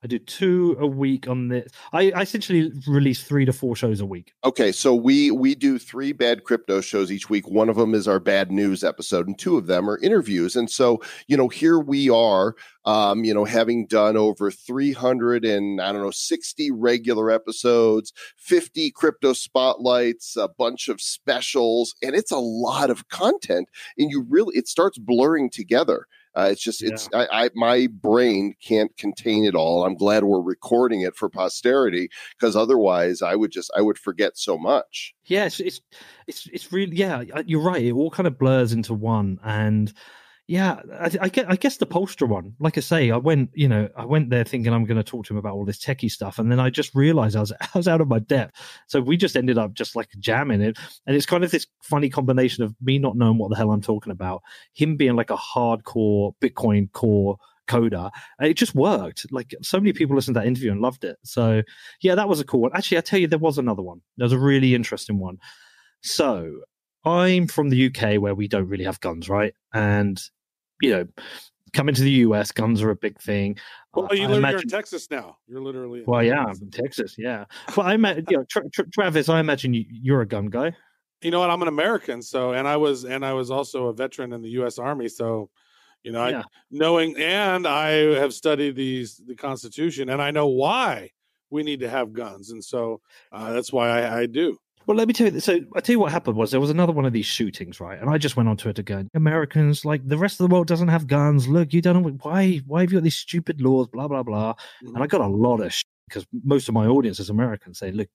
I 0.04 0.08
do 0.08 0.20
two 0.20 0.76
a 0.80 0.86
week 0.86 1.30
on 1.30 1.48
this. 1.48 1.72
I, 1.94 2.12
I 2.12 2.22
essentially 2.24 2.72
release 2.88 3.24
three 3.24 3.46
to 3.46 3.54
four 3.54 3.76
shows 3.76 4.02
a 4.02 4.06
week. 4.06 4.34
Okay, 4.44 4.74
so 4.74 4.94
we 4.94 5.32
we 5.32 5.56
do 5.56 5.80
three 5.80 6.12
bad 6.12 6.44
crypto 6.44 6.82
shows 6.82 7.10
each 7.10 7.30
week. 7.30 7.48
One 7.48 7.70
of 7.70 7.78
them 7.78 7.94
is 7.94 8.08
our 8.08 8.20
bad 8.20 8.52
news 8.52 8.84
episode, 8.84 9.28
and 9.28 9.40
two 9.40 9.58
of 9.58 9.68
them 9.68 9.90
are 9.90 9.98
interviews. 10.00 10.58
And 10.58 10.70
so, 10.70 11.02
you 11.28 11.38
know, 11.38 11.48
here 11.48 11.80
we 11.80 12.10
are, 12.10 12.56
um, 12.84 13.24
you 13.24 13.34
know, 13.34 13.46
having 13.46 13.88
done 13.88 14.18
over 14.18 14.52
three 14.52 14.92
hundred 14.92 15.46
and 15.46 15.80
I 15.80 15.94
don't 15.94 16.02
know 16.02 16.12
sixty 16.12 16.70
regular 16.70 17.32
episodes, 17.32 18.12
fifty 18.36 18.92
crypto 18.92 19.32
spotlights, 19.32 20.36
a 20.36 20.50
bunch 20.50 20.90
of 20.90 21.00
specials, 21.00 21.96
and 22.04 22.14
it's 22.14 22.32
a 22.32 22.38
lot 22.40 22.90
of 22.90 23.08
content. 23.08 23.70
And 23.98 24.12
you 24.12 24.26
really, 24.28 24.58
it 24.58 24.68
starts 24.68 24.98
blurring 24.98 25.50
together. 25.50 26.08
Uh, 26.36 26.50
it's 26.52 26.64
just, 26.64 26.82
it's, 26.82 27.08
I, 27.14 27.28
I, 27.32 27.50
my 27.54 27.88
brain 27.88 28.56
can't 28.62 28.96
contain 28.98 29.46
it 29.46 29.56
all. 29.56 29.86
I'm 29.86 29.96
glad 29.96 30.24
we're 30.24 30.42
recording 30.42 31.02
it 31.02 31.16
for 31.16 31.30
posterity 31.30 32.10
because 32.38 32.56
otherwise 32.56 33.22
I 33.22 33.36
would 33.36 33.52
just 33.52 33.72
I 33.78 33.82
would 33.82 33.98
forget 33.98 34.38
so 34.38 34.58
much. 34.58 35.14
Yeah, 35.26 35.46
it's 35.46 35.60
it's 35.60 35.82
it's, 36.28 36.48
it's 36.52 36.72
really 36.72 36.96
yeah. 36.96 37.24
You're 37.46 37.62
right. 37.62 37.84
It 37.84 37.92
all 37.92 38.10
kind 38.10 38.28
of 38.28 38.38
blurs 38.40 38.74
into 38.74 38.94
one, 38.94 39.40
and 39.44 39.94
yeah, 40.48 40.82
I, 41.00 41.10
I 41.48 41.56
guess 41.56 41.78
the 41.78 41.86
Poelstra 41.86 42.28
one. 42.28 42.54
Like 42.60 42.78
I 42.78 42.82
say, 42.82 43.12
I 43.12 43.18
went 43.18 43.52
you 43.54 43.70
know 43.70 43.88
I 43.96 44.06
went 44.06 44.30
there 44.30 44.44
thinking 44.44 44.74
I'm 44.74 44.84
going 44.84 44.98
to 44.98 45.04
talk 45.04 45.26
to 45.26 45.34
him 45.34 45.38
about 45.38 45.54
all 45.54 45.64
this 45.64 45.84
techie 45.84 46.12
stuff, 46.12 46.38
and 46.38 46.52
then 46.52 46.60
I 46.60 46.70
just 46.70 46.94
realized 46.94 47.38
I 47.38 47.40
was 47.40 47.54
I 47.62 47.78
was 47.78 47.88
out 47.88 48.02
of 48.02 48.10
my 48.10 48.20
depth. 48.20 48.60
So 48.88 49.00
we 49.00 49.16
just 49.16 49.38
ended 49.38 49.58
up 49.58 49.74
just 49.74 49.96
like 49.96 50.10
jamming 50.20 50.62
it, 50.62 50.78
and 51.08 51.16
it's 51.16 51.26
kind 51.26 51.46
of 51.46 51.52
this 51.52 51.66
funny 51.82 52.10
combination 52.10 52.64
of 52.64 52.76
me 52.82 53.00
not 53.00 53.16
knowing 53.16 53.38
what 53.38 53.52
the 53.52 53.56
hell 53.56 53.72
I'm 53.72 53.82
talking 53.82 54.12
about, 54.12 54.44
him 54.74 54.98
being 54.98 55.16
like 55.16 55.30
a 55.30 55.38
hardcore 55.38 56.34
Bitcoin 56.42 56.92
core 56.92 57.38
coder. 57.70 58.12
It 58.42 58.56
just 58.56 58.76
worked. 58.76 59.26
Like 59.32 59.56
so 59.62 59.80
many 59.80 59.94
people 59.94 60.16
listened 60.16 60.36
to 60.36 60.42
that 60.42 60.48
interview 60.48 60.72
and 60.72 60.82
loved 60.82 61.06
it. 61.06 61.18
So 61.24 61.64
yeah, 62.02 62.16
that 62.16 62.28
was 62.28 62.42
a 62.42 62.46
cool 62.46 62.62
one. 62.62 62.72
Actually, 62.74 62.98
I 62.98 63.02
tell 63.02 63.20
you, 63.20 63.28
there 63.28 63.40
was 63.40 63.58
another 63.58 63.82
one. 63.82 64.02
There 64.18 64.26
was 64.26 64.34
a 64.34 64.40
really 64.40 64.76
interesting 64.76 65.20
one. 65.20 65.38
So 66.02 66.64
I'm 67.06 67.48
from 67.48 67.70
the 67.70 67.88
UK 67.88 68.20
where 68.22 68.36
we 68.36 68.48
don't 68.48 68.68
really 68.68 68.86
have 68.86 69.00
guns, 69.02 69.30
right? 69.30 69.54
And 69.74 70.22
you 70.82 70.92
know, 70.92 71.08
coming 71.74 71.96
to 71.96 72.02
the 72.02 72.12
US, 72.12 72.52
guns 72.52 72.82
are 72.82 72.90
a 72.90 72.96
big 72.96 73.20
thing. 73.20 73.58
Well, 73.94 74.14
you 74.14 74.28
live, 74.28 74.40
imagine- 74.40 74.62
in 74.62 74.68
Texas 74.70 75.10
now. 75.12 75.38
You're 75.48 75.62
literally. 75.62 76.00
in 76.00 76.06
Well, 76.06 76.24
yeah, 76.24 76.46
Texas. 76.46 76.60
I'm 76.62 76.66
in 76.66 76.72
Texas, 76.72 77.16
yeah. 77.18 77.46
Well, 77.78 77.86
I 77.86 77.94
imagine, 77.94 78.26
you 78.30 78.38
know, 78.38 78.44
Tra- 78.50 78.70
Tra- 78.70 78.90
Travis, 78.90 79.30
I 79.30 79.40
imagine 79.40 79.74
you, 79.74 79.86
you're 79.90 80.22
a 80.22 80.26
gun 80.28 80.48
guy. 80.48 80.76
you 81.22 81.32
know 81.32 81.40
what? 81.40 81.50
I'm 81.50 81.62
an 81.62 81.68
American, 81.68 82.22
so 82.22 82.54
and 82.54 82.68
I 82.68 82.78
was 82.78 83.06
and 83.06 83.26
I 83.26 83.34
was 83.34 83.50
also 83.52 83.88
a 83.88 83.94
veteran 83.94 84.34
in 84.34 84.42
the 84.42 84.50
U.S. 84.52 84.78
Army, 84.80 85.08
so 85.10 85.50
you 86.04 86.12
know, 86.12 86.28
Yeah. 86.28 86.40
I, 86.40 86.44
knowing 86.70 87.16
and 87.18 87.66
I 87.66 87.92
have 88.20 88.34
studied 88.34 88.76
these 88.76 89.22
the 89.26 89.36
Constitution, 89.36 90.10
and 90.10 90.22
I 90.22 90.32
know 90.32 90.48
why 90.48 91.12
we 91.50 91.64
need 91.64 91.80
to 91.82 91.90
have 91.90 92.12
guns, 92.14 92.50
and 92.52 92.62
so 92.64 93.00
uh, 93.32 93.54
that's 93.54 93.72
why 93.72 93.90
I, 94.02 94.22
I 94.22 94.26
do. 94.26 94.58
Well, 94.86 94.98
let 94.98 95.08
me 95.08 95.14
tell 95.14 95.32
you. 95.32 95.40
So, 95.40 95.60
I 95.76 95.80
tell 95.80 95.94
you 95.94 96.00
what 96.00 96.12
happened 96.12 96.36
was 96.36 96.52
there 96.52 96.60
was 96.60 96.70
another 96.70 96.92
one 96.94 97.06
of 97.06 97.14
these 97.14 97.26
shootings, 97.26 97.80
right? 97.80 98.00
And 98.00 98.10
I 98.10 98.18
just 98.18 98.36
went 98.36 98.50
on 98.50 98.58
Twitter 98.58 98.84
going, 98.84 99.10
"Americans, 99.14 99.86
like 99.86 100.08
the 100.08 100.18
rest 100.18 100.40
of 100.40 100.50
the 100.50 100.54
world, 100.54 100.68
doesn't 100.68 100.90
have 100.90 101.08
guns. 101.08 101.48
Look, 101.48 101.74
you 101.74 101.82
don't 101.82 102.02
know 102.02 102.10
why. 102.22 102.58
Why 102.68 102.82
have 102.82 102.92
you 102.92 102.98
got 102.98 103.04
these 103.04 103.18
stupid 103.18 103.62
laws? 103.62 103.88
Blah 103.88 104.08
blah 104.08 104.24
blah." 104.24 104.54
Mm-hmm. 104.54 104.96
And 104.96 105.04
I 105.04 105.08
got 105.08 105.22
a 105.22 105.28
lot 105.28 105.62
of 105.62 105.74
because 106.10 106.26
most 106.44 106.68
of 106.68 106.74
my 106.74 106.86
audience 106.86 107.20
is 107.20 107.30
American. 107.30 107.74
Say, 107.74 107.92
"Look, 107.92 108.10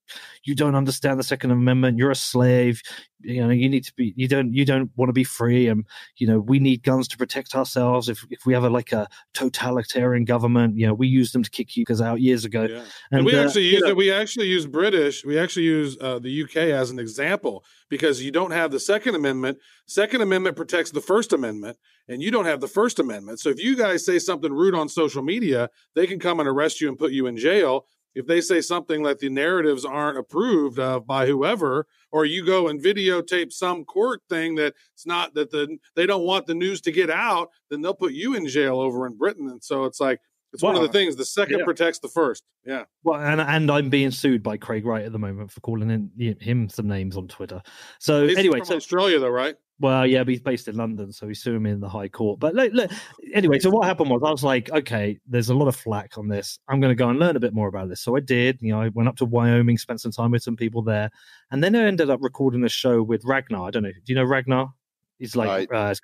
you 0.44 0.54
don't 0.54 0.74
understand 0.74 1.18
the 1.18 1.24
Second 1.24 1.50
Amendment. 1.50 1.98
You're 1.98 2.10
a 2.10 2.14
slave. 2.16 2.82
You 3.20 3.42
know, 3.42 3.50
you 3.50 3.68
need 3.68 3.84
to 3.84 3.92
be. 3.94 4.14
You 4.16 4.28
don't. 4.28 4.52
You 4.52 4.64
don't 4.64 4.90
want 4.96 5.08
to 5.08 5.12
be 5.12 5.24
free. 5.24 5.66
And 5.66 5.84
you 6.16 6.26
know, 6.26 6.38
we 6.38 6.60
need 6.60 6.84
guns 6.84 7.08
to 7.08 7.16
protect 7.16 7.54
ourselves. 7.54 8.08
If 8.08 8.24
if 8.30 8.46
we 8.46 8.54
have 8.54 8.64
a 8.64 8.70
like 8.70 8.92
a 8.92 9.08
totalitarian 9.34 10.24
government, 10.24 10.76
you 10.76 10.86
know, 10.86 10.94
we 10.94 11.08
use 11.08 11.32
them 11.32 11.42
to 11.42 11.50
kick 11.50 11.76
you 11.76 11.84
guys 11.84 12.00
out 12.00 12.20
years 12.20 12.44
ago. 12.44 12.64
Yeah. 12.64 12.84
And, 13.10 13.26
we 13.26 13.34
uh, 13.34 13.44
actually 13.44 13.64
use 13.64 13.82
know- 13.82 13.88
it. 13.88 13.96
We 13.96 14.12
actually 14.12 14.46
use 14.46 14.66
British. 14.66 15.24
We 15.24 15.38
actually 15.38 15.64
use 15.64 15.96
uh, 16.00 16.20
the 16.20 16.42
UK 16.44 16.56
as 16.56 16.90
an 16.90 17.00
example 17.00 17.64
because 17.88 18.22
you 18.22 18.30
don't 18.30 18.52
have 18.52 18.70
the 18.70 18.80
Second 18.80 19.16
Amendment. 19.16 19.58
Second 19.86 20.20
Amendment 20.20 20.56
protects 20.56 20.92
the 20.92 21.00
First 21.00 21.32
Amendment, 21.32 21.76
and 22.06 22.22
you 22.22 22.30
don't 22.30 22.44
have 22.44 22.60
the 22.60 22.68
First 22.68 23.00
Amendment. 23.00 23.40
So 23.40 23.48
if 23.48 23.58
you 23.58 23.76
guys 23.76 24.04
say 24.06 24.18
something 24.18 24.52
rude 24.52 24.74
on 24.74 24.88
social 24.88 25.22
media, 25.22 25.70
they 25.94 26.06
can 26.06 26.20
come 26.20 26.38
and 26.38 26.48
arrest 26.48 26.80
you 26.80 26.88
and 26.88 26.98
put 26.98 27.12
you 27.12 27.26
in 27.26 27.36
jail. 27.36 27.86
If 28.18 28.26
they 28.26 28.40
say 28.40 28.60
something 28.60 29.04
that 29.04 29.20
the 29.20 29.28
narratives 29.28 29.84
aren't 29.84 30.18
approved 30.18 30.80
of 30.80 31.06
by 31.06 31.26
whoever, 31.26 31.86
or 32.10 32.24
you 32.24 32.44
go 32.44 32.66
and 32.66 32.82
videotape 32.82 33.52
some 33.52 33.84
court 33.84 34.22
thing 34.28 34.56
that 34.56 34.74
it's 34.92 35.06
not 35.06 35.34
that 35.34 35.52
the 35.52 35.78
they 35.94 36.04
don't 36.04 36.24
want 36.24 36.46
the 36.46 36.54
news 36.54 36.80
to 36.80 36.90
get 36.90 37.10
out, 37.10 37.50
then 37.70 37.80
they'll 37.80 37.94
put 37.94 38.14
you 38.14 38.34
in 38.34 38.48
jail 38.48 38.80
over 38.80 39.06
in 39.06 39.16
Britain. 39.16 39.48
And 39.48 39.62
so 39.62 39.84
it's 39.84 40.00
like 40.00 40.18
it's 40.52 40.62
one 40.62 40.76
of 40.76 40.82
the 40.82 40.88
things. 40.88 41.16
The 41.16 41.24
second 41.24 41.60
yeah. 41.60 41.64
protects 41.64 41.98
the 41.98 42.08
first. 42.08 42.42
Yeah. 42.64 42.84
Well, 43.02 43.20
and 43.20 43.40
and 43.40 43.70
I'm 43.70 43.90
being 43.90 44.10
sued 44.10 44.42
by 44.42 44.56
Craig 44.56 44.84
Wright 44.86 45.04
at 45.04 45.12
the 45.12 45.18
moment 45.18 45.50
for 45.50 45.60
calling 45.60 45.90
in 45.90 46.36
him 46.40 46.68
some 46.68 46.88
names 46.88 47.16
on 47.16 47.28
Twitter. 47.28 47.62
So 47.98 48.26
He's 48.26 48.38
anyway, 48.38 48.60
so 48.64 48.76
Australia, 48.76 49.18
though, 49.18 49.28
right? 49.28 49.56
Well, 49.80 50.06
yeah, 50.06 50.24
but 50.24 50.30
he's 50.30 50.40
based 50.40 50.66
in 50.66 50.76
London, 50.76 51.12
so 51.12 51.28
he's 51.28 51.40
suing 51.40 51.62
me 51.62 51.70
in 51.70 51.78
the 51.80 51.88
High 51.88 52.08
Court. 52.08 52.40
But 52.40 52.54
look, 52.54 52.72
look, 52.72 52.90
anyway, 53.32 53.60
so 53.60 53.70
what 53.70 53.86
happened 53.86 54.10
was 54.10 54.22
I 54.24 54.30
was 54.30 54.42
like, 54.42 54.70
okay, 54.72 55.18
there's 55.28 55.50
a 55.50 55.54
lot 55.54 55.68
of 55.68 55.76
flack 55.76 56.18
on 56.18 56.26
this. 56.26 56.58
I'm 56.68 56.80
going 56.80 56.90
to 56.90 56.96
go 56.96 57.08
and 57.08 57.18
learn 57.18 57.36
a 57.36 57.40
bit 57.40 57.54
more 57.54 57.68
about 57.68 57.88
this. 57.88 58.00
So 58.00 58.16
I 58.16 58.20
did. 58.20 58.58
You 58.60 58.72
know, 58.72 58.80
I 58.80 58.88
went 58.88 59.08
up 59.08 59.16
to 59.18 59.24
Wyoming, 59.24 59.78
spent 59.78 60.00
some 60.00 60.10
time 60.10 60.32
with 60.32 60.42
some 60.42 60.56
people 60.56 60.82
there, 60.82 61.10
and 61.52 61.62
then 61.62 61.76
I 61.76 61.84
ended 61.84 62.10
up 62.10 62.18
recording 62.22 62.64
a 62.64 62.68
show 62.68 63.02
with 63.02 63.24
Ragnar. 63.24 63.68
I 63.68 63.70
don't 63.70 63.84
know. 63.84 63.92
Do 63.92 64.02
you 64.12 64.16
know 64.16 64.24
Ragnar? 64.24 64.70
He's 65.18 65.34
like 65.34 65.72
uh, 65.72 65.94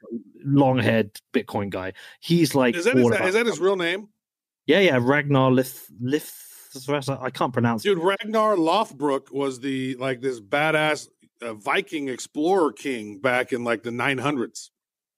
long 0.44 0.78
haired 0.78 1.10
Bitcoin 1.32 1.70
guy. 1.70 1.92
He's 2.20 2.54
like 2.54 2.74
Is 2.74 2.84
that, 2.84 2.96
is, 2.96 3.06
is 3.06 3.34
that 3.34 3.46
his 3.46 3.60
real 3.60 3.76
name? 3.76 4.08
Yeah, 4.66 4.80
yeah, 4.80 4.98
Ragnar 5.00 5.50
Lith. 5.50 5.90
I 7.08 7.30
can't 7.30 7.52
pronounce 7.52 7.82
Dude, 7.82 7.98
Ragnar 7.98 8.56
Lothbrok 8.56 9.30
was 9.32 9.60
the 9.60 9.94
like 9.96 10.20
this 10.20 10.40
badass 10.40 11.08
uh, 11.42 11.54
Viking 11.54 12.08
explorer 12.08 12.72
king 12.72 13.20
back 13.20 13.52
in 13.52 13.64
like 13.64 13.82
the 13.82 13.90
900s. 13.90 14.70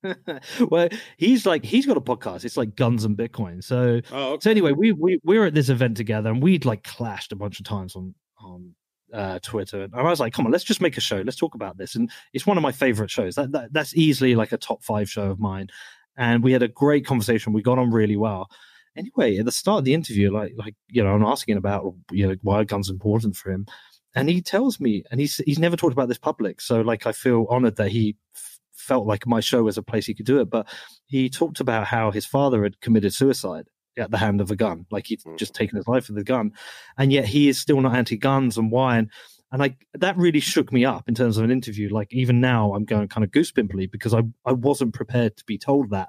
well, 0.68 0.88
he's 1.16 1.46
like 1.46 1.64
he's 1.64 1.86
got 1.86 1.96
a 1.96 2.00
podcast. 2.00 2.44
It's 2.44 2.56
like 2.56 2.76
Guns 2.76 3.04
and 3.04 3.16
Bitcoin. 3.16 3.64
So 3.64 4.00
Oh, 4.12 4.32
okay. 4.34 4.40
so 4.42 4.50
anyway, 4.50 4.72
we 4.72 4.92
we 4.92 5.18
we 5.24 5.38
were 5.38 5.46
at 5.46 5.54
this 5.54 5.68
event 5.68 5.96
together, 5.96 6.30
and 6.30 6.42
we'd 6.42 6.64
like 6.64 6.84
clashed 6.84 7.32
a 7.32 7.36
bunch 7.36 7.58
of 7.58 7.66
times 7.66 7.96
on 7.96 8.14
on 8.38 8.74
uh, 9.12 9.38
Twitter. 9.40 9.82
And 9.82 9.94
I 9.94 10.02
was 10.02 10.20
like, 10.20 10.32
"Come 10.32 10.46
on, 10.46 10.52
let's 10.52 10.64
just 10.64 10.80
make 10.80 10.96
a 10.96 11.00
show. 11.00 11.22
Let's 11.22 11.36
talk 11.38 11.54
about 11.54 11.76
this." 11.78 11.94
And 11.94 12.10
it's 12.32 12.46
one 12.46 12.56
of 12.56 12.62
my 12.62 12.72
favorite 12.72 13.10
shows. 13.10 13.34
That, 13.34 13.52
that 13.52 13.72
that's 13.72 13.96
easily 13.96 14.34
like 14.34 14.52
a 14.52 14.58
top 14.58 14.84
five 14.84 15.10
show 15.10 15.30
of 15.30 15.40
mine. 15.40 15.68
And 16.16 16.42
we 16.42 16.52
had 16.52 16.62
a 16.62 16.68
great 16.68 17.04
conversation. 17.04 17.52
We 17.52 17.62
got 17.62 17.78
on 17.78 17.90
really 17.90 18.16
well. 18.16 18.48
Anyway, 18.96 19.36
at 19.38 19.44
the 19.44 19.52
start 19.52 19.80
of 19.80 19.84
the 19.84 19.94
interview, 19.94 20.32
like 20.32 20.52
like 20.56 20.74
you 20.88 21.02
know, 21.04 21.10
I'm 21.14 21.22
asking 21.24 21.56
about 21.56 21.94
you 22.10 22.26
know 22.28 22.36
why 22.42 22.64
guns 22.64 22.88
important 22.90 23.36
for 23.36 23.50
him, 23.50 23.66
and 24.14 24.28
he 24.28 24.40
tells 24.40 24.80
me, 24.80 25.04
and 25.10 25.20
he's 25.20 25.36
he's 25.46 25.58
never 25.58 25.76
talked 25.76 25.92
about 25.92 26.08
this 26.08 26.18
public. 26.18 26.60
So 26.60 26.80
like, 26.80 27.06
I 27.06 27.12
feel 27.12 27.46
honored 27.50 27.76
that 27.76 27.90
he 27.90 28.16
f- 28.34 28.58
felt 28.74 29.06
like 29.06 29.26
my 29.26 29.40
show 29.40 29.62
was 29.64 29.76
a 29.78 29.82
place 29.82 30.06
he 30.06 30.14
could 30.14 30.26
do 30.26 30.40
it. 30.40 30.48
But 30.50 30.66
he 31.06 31.28
talked 31.28 31.60
about 31.60 31.86
how 31.86 32.10
his 32.10 32.24
father 32.26 32.62
had 32.62 32.80
committed 32.80 33.12
suicide 33.12 33.66
at 33.98 34.10
the 34.10 34.18
hand 34.18 34.40
of 34.40 34.50
a 34.50 34.56
gun, 34.56 34.86
like 34.90 35.06
he'd 35.06 35.20
Mm. 35.22 35.38
just 35.38 35.54
taken 35.54 35.76
his 35.76 35.88
life 35.88 36.08
with 36.08 36.18
a 36.18 36.24
gun, 36.24 36.52
and 36.98 37.12
yet 37.12 37.24
he 37.26 37.48
is 37.48 37.58
still 37.58 37.80
not 37.80 37.94
anti-guns 37.96 38.56
and 38.58 38.70
why. 38.70 38.98
And 38.98 39.10
and 39.52 39.62
I 39.62 39.76
that 39.94 40.16
really 40.16 40.40
shook 40.40 40.72
me 40.72 40.84
up 40.84 41.08
in 41.08 41.14
terms 41.14 41.36
of 41.38 41.44
an 41.44 41.50
interview. 41.50 41.88
Like 41.92 42.12
even 42.12 42.40
now, 42.40 42.74
I'm 42.74 42.84
going 42.84 43.08
kind 43.08 43.24
of 43.24 43.30
goosepimply 43.30 43.90
because 43.90 44.14
I 44.14 44.22
I 44.44 44.52
wasn't 44.52 44.94
prepared 44.94 45.36
to 45.36 45.44
be 45.44 45.58
told 45.58 45.90
that. 45.90 46.08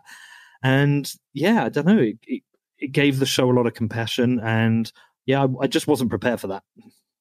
And 0.63 1.11
yeah, 1.33 1.65
I 1.65 1.69
don't 1.69 1.85
know. 1.85 1.99
It, 1.99 2.17
it, 2.23 2.43
it 2.79 2.91
gave 2.91 3.19
the 3.19 3.25
show 3.25 3.49
a 3.49 3.53
lot 3.53 3.67
of 3.67 3.73
compassion, 3.73 4.39
and 4.39 4.91
yeah, 5.25 5.43
I, 5.43 5.63
I 5.63 5.67
just 5.67 5.87
wasn't 5.87 6.09
prepared 6.09 6.39
for 6.39 6.47
that. 6.47 6.63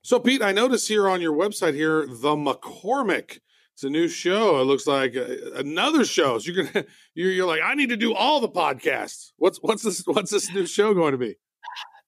So, 0.03 0.21
Pete, 0.21 0.41
I 0.43 0.53
notice 0.53 0.87
here 0.87 1.09
on 1.09 1.21
your 1.21 1.33
website 1.33 1.75
here, 1.75 2.07
the 2.07 2.37
McCormack. 2.37 3.41
It's 3.75 3.85
a 3.85 3.91
new 3.91 4.09
show. 4.09 4.61
It 4.61 4.65
looks 4.65 4.87
like 4.87 5.17
uh, 5.17 5.27
another 5.57 6.05
show. 6.05 6.39
So 6.39 6.51
you're 6.51 6.65
gonna 6.65 6.87
you're, 7.15 7.31
you're 7.31 7.47
like, 7.47 7.61
I 7.63 7.75
need 7.75 7.91
to 7.91 7.97
do 7.97 8.15
all 8.15 8.41
the 8.41 8.49
podcasts. 8.49 9.33
What's 9.37 9.59
what's 9.59 9.83
this 9.83 10.03
what's 10.07 10.31
this 10.31 10.51
new 10.55 10.65
show 10.65 10.95
going 10.95 11.13
to 11.13 11.19
be? 11.19 11.37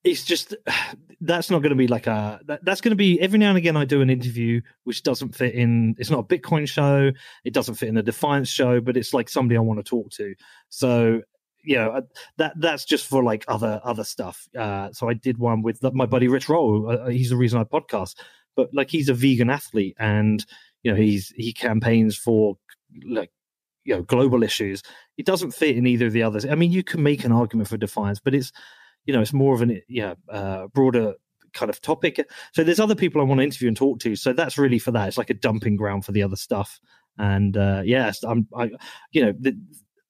It's 0.05 0.25
just 0.25 0.55
that's 1.21 1.51
not 1.51 1.59
going 1.59 1.71
to 1.71 1.77
be 1.77 1.89
like 1.89 2.07
a 2.07 2.41
that, 2.47 2.65
that's 2.65 2.81
going 2.81 2.93
to 2.93 2.97
be 2.97 3.21
every 3.21 3.39
now 3.39 3.49
and 3.49 3.59
again 3.59 3.77
I 3.77 3.85
do 3.85 4.01
an 4.01 4.09
interview 4.09 4.61
which 4.85 5.03
doesn't 5.03 5.35
fit 5.35 5.55
in. 5.55 5.95
It's 5.99 6.09
not 6.09 6.21
a 6.21 6.39
Bitcoin 6.39 6.69
show. 6.69 7.11
It 7.45 7.53
doesn't 7.53 7.75
fit 7.75 7.89
in 7.89 7.97
a 7.99 8.03
Defiance 8.03 8.49
show, 8.49 8.81
but 8.81 8.97
it's 8.97 9.13
like 9.13 9.29
somebody 9.29 9.59
I 9.59 9.61
want 9.61 9.85
to 9.85 9.91
talk 9.91 10.11
to. 10.13 10.35
So 10.71 11.21
you 11.69 11.77
know 11.77 12.01
that 12.39 12.55
that's 12.59 12.87
just 12.87 13.07
for 13.07 13.23
like 13.23 13.45
other 13.47 13.79
other 13.85 14.03
stuff. 14.03 14.49
Uh, 14.57 14.91
so 14.93 15.07
I 15.11 15.13
did 15.13 15.37
one 15.37 15.61
with 15.61 15.83
my 15.93 16.07
buddy 16.07 16.27
Rich 16.27 16.49
Roll. 16.49 16.91
Uh, 16.91 17.09
he's 17.09 17.29
the 17.29 17.37
reason 17.37 17.61
I 17.61 17.65
podcast. 17.65 18.15
But 18.57 18.71
like 18.73 18.91
he's 18.91 19.11
a 19.11 19.15
vegan 19.15 19.51
athlete, 19.51 19.95
and 19.99 20.45
you 20.83 20.91
know 20.91 20.97
he's 20.97 21.29
he 21.37 21.53
campaigns 21.53 22.17
for 22.17 22.57
like 23.07 23.31
you 23.85 23.95
know 23.95 24.03
global 24.03 24.43
issues. 24.43 24.83
It 25.19 25.27
doesn't 25.27 25.51
fit 25.51 25.77
in 25.77 25.87
either 25.87 26.07
of 26.07 26.15
the 26.15 26.23
others. 26.23 26.47
I 26.47 26.55
mean, 26.55 26.73
you 26.73 26.83
can 26.83 27.03
make 27.03 27.23
an 27.23 27.33
argument 27.33 27.69
for 27.69 27.77
Defiance, 27.77 28.19
but 28.19 28.35
it's 28.35 28.51
you 29.05 29.13
know 29.13 29.21
it's 29.21 29.35
more 29.35 29.55
of 29.55 29.61
an 29.61 29.83
yeah 29.89 30.15
uh, 30.31 30.69
broader 30.69 31.17
kind 31.53 31.69
of 31.69 31.83
topic. 31.83 32.27
So 32.55 32.65
there's 32.65 32.81
other 32.81 32.95
people 32.95 33.21
I 33.21 33.25
want 33.25 33.41
to 33.41 33.45
interview 33.45 33.69
and 33.69 33.77
talk 33.77 34.01
to. 34.01 34.17
So 34.17 34.33
that's 34.33 34.57
really 34.57 34.79
for 34.79 34.93
that. 34.93 35.09
It's 35.09 35.19
like 35.19 35.31
a 35.31 35.35
dumping 35.35 35.77
ground 35.77 36.07
for 36.07 36.13
the 36.13 36.23
other 36.23 36.37
stuff. 36.37 36.81
And 37.19 37.59
uh, 37.59 37.83
yes, 37.85 38.25
I'm 38.25 38.49
I 38.57 38.71
you 39.13 39.27
know 39.27 39.35
the, 39.39 39.53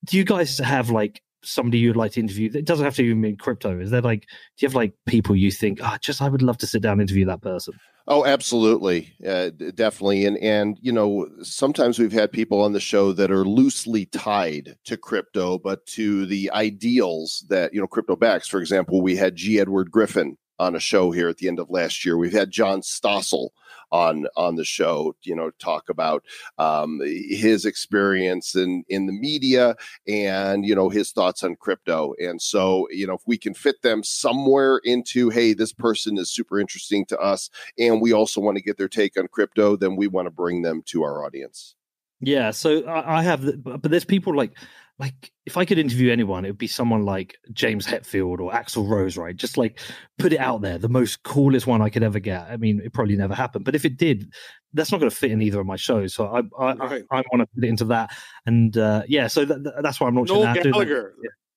do 0.05 0.17
you 0.17 0.25
guys 0.25 0.57
have 0.59 0.91
like 0.91 1.21
somebody 1.49 1.79
you'd 1.79 1.97
like 1.97 2.13
to 2.13 2.21
interview? 2.21 2.51
It 2.53 2.65
doesn't 2.65 2.85
have 2.85 2.97
to 2.97 3.03
even 3.03 3.21
mean 3.21 3.37
crypto. 3.37 3.79
Is 3.81 3.91
there 3.91 4.01
like 4.03 4.23
do 4.23 4.27
you 4.59 4.69
have 4.69 4.75
like 4.75 4.93
people 5.07 5.37
you 5.37 5.51
think 5.51 5.81
oh 5.83 5.97
just 6.01 6.23
I 6.23 6.29
would 6.29 6.43
love 6.43 6.59
to 6.59 6.67
sit 6.67 6.83
down 6.83 6.93
and 6.93 7.03
interview 7.03 7.27
that 7.27 7.43
person? 7.43 7.75
Oh, 8.11 8.25
absolutely, 8.25 9.13
uh, 9.27 9.51
definitely, 9.75 10.25
and 10.25 10.39
and 10.39 10.79
you 10.81 10.93
know 10.93 11.29
sometimes 11.43 11.99
we've 11.99 12.11
had 12.11 12.33
people 12.33 12.63
on 12.63 12.73
the 12.73 12.81
show 12.81 13.13
that 13.13 13.31
are 13.31 13.45
loosely 13.45 14.07
tied 14.07 14.77
to 14.85 14.97
crypto, 14.97 15.59
but 15.59 15.85
to 15.89 16.25
the 16.25 16.51
ideals 16.53 17.45
that 17.51 17.75
you 17.75 17.81
know 17.81 17.87
crypto 17.87 18.17
backs. 18.17 18.49
For 18.49 18.61
example, 18.61 19.03
we 19.03 19.15
had 19.15 19.37
G. 19.37 19.61
Edward 19.61 19.91
Griffin 19.91 20.39
on 20.59 20.75
a 20.75 20.81
show 20.81 21.11
here 21.11 21.29
at 21.29 21.37
the 21.37 21.49
end 21.49 21.59
of 21.59 21.69
last 21.69 22.05
year. 22.05 22.17
We've 22.17 22.33
had 22.33 22.51
John 22.51 22.81
Stossel 22.81 23.51
on 23.91 24.27
on 24.37 24.57
the 24.57 24.65
show, 24.65 25.15
you 25.23 25.35
know, 25.35 25.51
talk 25.59 25.89
about 25.89 26.25
um, 26.59 27.01
his 27.05 27.65
experience 27.65 28.55
in 28.55 28.85
in 28.89 29.07
the 29.07 29.13
media 29.13 29.77
and 30.07 30.65
you 30.65 30.75
know 30.75 30.89
his 30.89 31.13
thoughts 31.13 31.43
on 31.43 31.57
crypto. 31.57 32.15
And 32.19 32.41
so, 32.41 32.89
you 32.91 33.07
know, 33.07 33.15
if 33.15 33.23
we 33.27 33.39
can 33.39 33.55
fit 33.55 33.83
them 33.83 34.03
somewhere 34.03 34.81
into, 34.85 35.31
hey, 35.31 35.55
this 35.55 35.73
person 35.73 36.19
is 36.19 36.31
super 36.31 36.59
interesting 36.59 37.05
to 37.07 37.19
us 37.19 37.51
and 37.79 38.01
we 38.01 38.13
also 38.13 38.41
want 38.41 38.57
to 38.57 38.63
get 38.63 38.79
their 38.79 38.89
take 38.89 39.19
on 39.19 39.29
crypto, 39.29 39.77
then 39.77 39.97
we 39.97 40.07
want 40.07 40.27
to 40.27 40.31
bring 40.31 40.63
them 40.63 40.83
to 40.87 41.03
our 41.03 41.25
audience. 41.25 41.75
Yeah, 42.21 42.51
so 42.51 42.87
I, 42.89 43.23
have, 43.23 43.63
but 43.63 43.83
there's 43.83 44.05
people 44.05 44.35
like, 44.35 44.53
like 44.99 45.31
if 45.47 45.57
I 45.57 45.65
could 45.65 45.79
interview 45.79 46.11
anyone, 46.11 46.45
it 46.45 46.49
would 46.49 46.59
be 46.59 46.67
someone 46.67 47.05
like 47.05 47.37
James 47.53 47.87
Hetfield 47.87 48.41
or 48.41 48.51
Axl 48.51 48.89
Rose, 48.89 49.17
right? 49.17 49.37
Just 49.37 49.57
like 49.57 49.79
put 50.19 50.33
it 50.33 50.41
out 50.41 50.61
there, 50.61 50.77
the 50.77 50.89
most 50.89 51.23
coolest 51.23 51.67
one 51.69 51.81
I 51.81 51.89
could 51.89 52.03
ever 52.03 52.19
get. 52.19 52.49
I 52.51 52.57
mean, 52.57 52.81
it 52.85 52.93
probably 52.93 53.17
never 53.17 53.35
happened, 53.35 53.65
but 53.65 53.77
if 53.77 53.85
it 53.85 53.97
did, 53.97 54.33
that's 54.75 54.91
not 54.91 54.99
going 54.99 55.09
to 55.09 55.17
fit 55.17 55.31
in 55.31 55.41
either 55.41 55.61
of 55.61 55.67
my 55.67 55.77
shows. 55.77 56.15
So 56.15 56.27
I, 56.27 56.41
I, 56.63 56.75
Right. 56.75 57.05
I, 57.13 57.19
I 57.19 57.23
want 57.33 57.41
to 57.43 57.47
put 57.55 57.65
it 57.65 57.69
into 57.69 57.85
that, 57.87 58.11
and 58.45 58.77
uh, 58.77 59.03
yeah, 59.09 59.29
so 59.29 59.45
that, 59.45 59.63
that- 59.63 59.83
that's 59.83 60.01
why 60.01 60.09
I'm 60.09 60.17
launching 60.17 60.35
Noel 60.35 60.53
that. 60.55 60.65
Gallagher. 60.65 61.15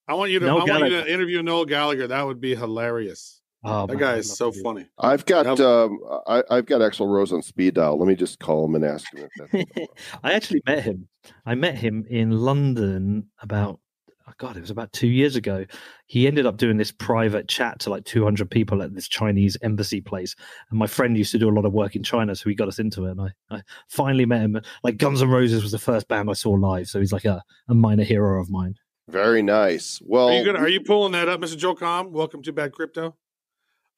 I 0.08 0.14
want 0.14 0.30
you 0.32 0.40
to 0.40 0.46
Noel 0.46 0.62
I 0.62 0.80
want 0.80 0.92
you 0.92 1.02
to 1.02 1.12
interview 1.14 1.42
Noel 1.42 1.66
Gallagher. 1.66 2.08
That 2.08 2.26
would 2.26 2.40
be 2.40 2.54
hilarious. 2.56 3.41
Oh, 3.64 3.86
That 3.86 3.98
guy 4.00 4.16
is 4.16 4.36
so 4.36 4.50
to 4.52 4.58
do 4.58 4.64
funny. 4.64 4.88
I've 4.98 5.26
got 5.26 5.46
Now- 5.46 5.86
um, 5.86 6.00
I, 6.28 6.44
I've 6.50 6.66
got 6.66 6.82
Axl 6.82 7.08
Rose 7.08 7.32
on 7.32 7.42
speed 7.42 7.76
dial. 7.76 7.98
Let 8.00 8.08
me 8.08 8.16
just 8.16 8.40
call 8.40 8.66
him 8.66 8.76
and 8.76 8.84
ask 8.84 9.14
him 9.14 9.26
if 9.26 9.52
that's 9.52 9.90
I 10.24 10.34
actually 10.34 10.62
met 10.66 10.84
him. 10.84 11.08
I 11.46 11.54
met 11.56 11.76
him 11.76 12.06
in 12.10 12.32
London 12.32 13.28
about 13.42 13.80
oh 14.28 14.34
God, 14.38 14.58
it 14.58 14.62
was 14.62 14.72
about 14.72 14.92
two 14.94 15.08
years 15.10 15.36
ago. 15.36 15.66
He 16.08 16.26
ended 16.26 16.46
up 16.48 16.58
doing 16.58 16.78
this 16.78 16.92
private 16.92 17.48
chat 17.48 17.80
to 17.82 17.90
like 17.92 18.06
200 18.06 18.50
people 18.50 18.82
at 18.82 18.96
this 18.96 19.08
Chinese 19.08 19.58
embassy 19.62 20.02
place. 20.02 20.36
And 20.72 20.80
my 20.80 20.88
friend 20.88 21.16
used 21.18 21.32
to 21.34 21.38
do 21.40 21.50
a 21.50 21.54
lot 21.54 21.66
of 21.66 21.74
work 21.74 21.96
in 21.96 22.02
China, 22.02 22.36
so 22.36 22.50
he 22.50 22.56
got 22.56 22.68
us 22.68 22.80
into 22.80 23.06
it. 23.06 23.12
And 23.12 23.22
I, 23.22 23.56
I 23.58 23.62
finally 23.90 24.26
met 24.26 24.42
him. 24.42 24.60
Like 24.84 24.98
Guns 24.98 25.22
N' 25.22 25.30
Roses 25.30 25.62
was 25.62 25.72
the 25.72 25.78
first 25.80 26.08
band 26.08 26.30
I 26.30 26.34
saw 26.34 26.52
live, 26.52 26.88
so 26.88 27.00
he's 27.00 27.14
like 27.14 27.26
a, 27.26 27.44
a 27.68 27.74
minor 27.76 28.04
hero 28.04 28.42
of 28.42 28.50
mine. 28.50 28.76
very 29.08 29.44
nice. 29.44 30.00
Well, 30.04 30.30
Are 30.30 30.34
you 30.40 30.46
gonna, 30.46 30.60
Are 30.60 30.70
you 30.70 30.82
pulling 30.82 31.12
that 31.12 31.28
up, 31.30 31.42
Mr. 31.42 31.58
Joel 31.58 31.76
Comm? 31.76 32.10
Welcome 32.12 32.42
to 32.44 32.54
Bad 32.54 32.72
Crypto. 32.72 33.16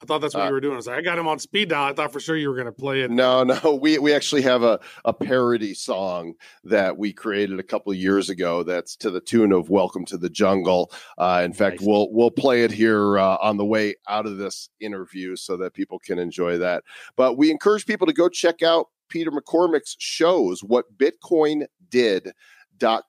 I 0.04 0.06
thought 0.06 0.20
that's 0.20 0.34
what 0.34 0.42
Uh, 0.44 0.48
you 0.48 0.52
were 0.52 0.60
doing. 0.60 0.74
I 0.74 0.76
was 0.76 0.86
like, 0.86 0.98
I 0.98 1.00
got 1.00 1.18
him 1.18 1.26
on 1.26 1.38
speed 1.38 1.70
dial. 1.70 1.84
I 1.90 1.94
thought 1.94 2.12
for 2.12 2.20
sure 2.20 2.36
you 2.36 2.48
were 2.50 2.54
going 2.54 2.66
to 2.66 2.72
play 2.72 3.00
it. 3.00 3.10
No, 3.10 3.42
no, 3.42 3.74
we 3.80 3.98
we 3.98 4.12
actually 4.12 4.42
have 4.42 4.62
a 4.62 4.78
a 5.06 5.12
parody 5.14 5.72
song 5.72 6.34
that 6.64 6.98
we 6.98 7.12
created 7.12 7.58
a 7.58 7.62
couple 7.62 7.90
of 7.90 7.98
years 7.98 8.28
ago. 8.28 8.62
That's 8.62 8.96
to 8.96 9.10
the 9.10 9.20
tune 9.20 9.50
of 9.52 9.70
"Welcome 9.70 10.04
to 10.06 10.18
the 10.18 10.28
Jungle." 10.28 10.92
Uh, 11.16 11.40
in 11.44 11.54
fact, 11.54 11.80
Nice. 11.80 11.86
we'll 11.88 12.08
we'll 12.12 12.30
play 12.30 12.64
it 12.64 12.70
here 12.70 13.18
uh, 13.18 13.38
on 13.40 13.56
the 13.56 13.64
way 13.64 13.94
out 14.08 14.26
of 14.26 14.36
this 14.36 14.68
interview 14.80 15.36
so 15.36 15.56
that 15.56 15.72
people 15.72 15.98
can 15.98 16.18
enjoy 16.18 16.58
that. 16.58 16.84
But 17.16 17.38
we 17.38 17.50
encourage 17.50 17.86
people 17.86 18.06
to 18.06 18.12
go 18.12 18.28
check 18.28 18.62
out 18.62 18.88
Peter 19.08 19.30
McCormack's 19.30 19.96
shows. 19.98 20.62
What 20.62 20.84
Bitcoin 20.98 21.66
did 21.90 22.32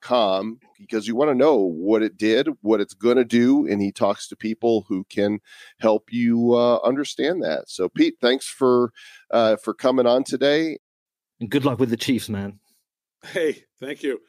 com 0.00 0.58
because 0.78 1.06
you 1.06 1.16
want 1.16 1.30
to 1.30 1.34
know 1.34 1.56
what 1.56 2.02
it 2.02 2.16
did 2.16 2.48
what 2.62 2.80
it's 2.80 2.94
going 2.94 3.16
to 3.16 3.24
do 3.24 3.66
and 3.66 3.82
he 3.82 3.92
talks 3.92 4.28
to 4.28 4.36
people 4.36 4.84
who 4.88 5.04
can 5.04 5.38
help 5.78 6.12
you 6.12 6.54
uh, 6.54 6.78
understand 6.84 7.42
that 7.42 7.68
so 7.68 7.88
pete 7.88 8.16
thanks 8.20 8.46
for 8.46 8.92
uh, 9.30 9.56
for 9.56 9.74
coming 9.74 10.06
on 10.06 10.24
today 10.24 10.78
And 11.40 11.50
good 11.50 11.64
luck 11.64 11.78
with 11.78 11.90
the 11.90 11.96
Chiefs, 11.96 12.28
man. 12.28 12.60
Hey, 13.24 13.64
thank 13.80 14.02
you. 14.02 14.20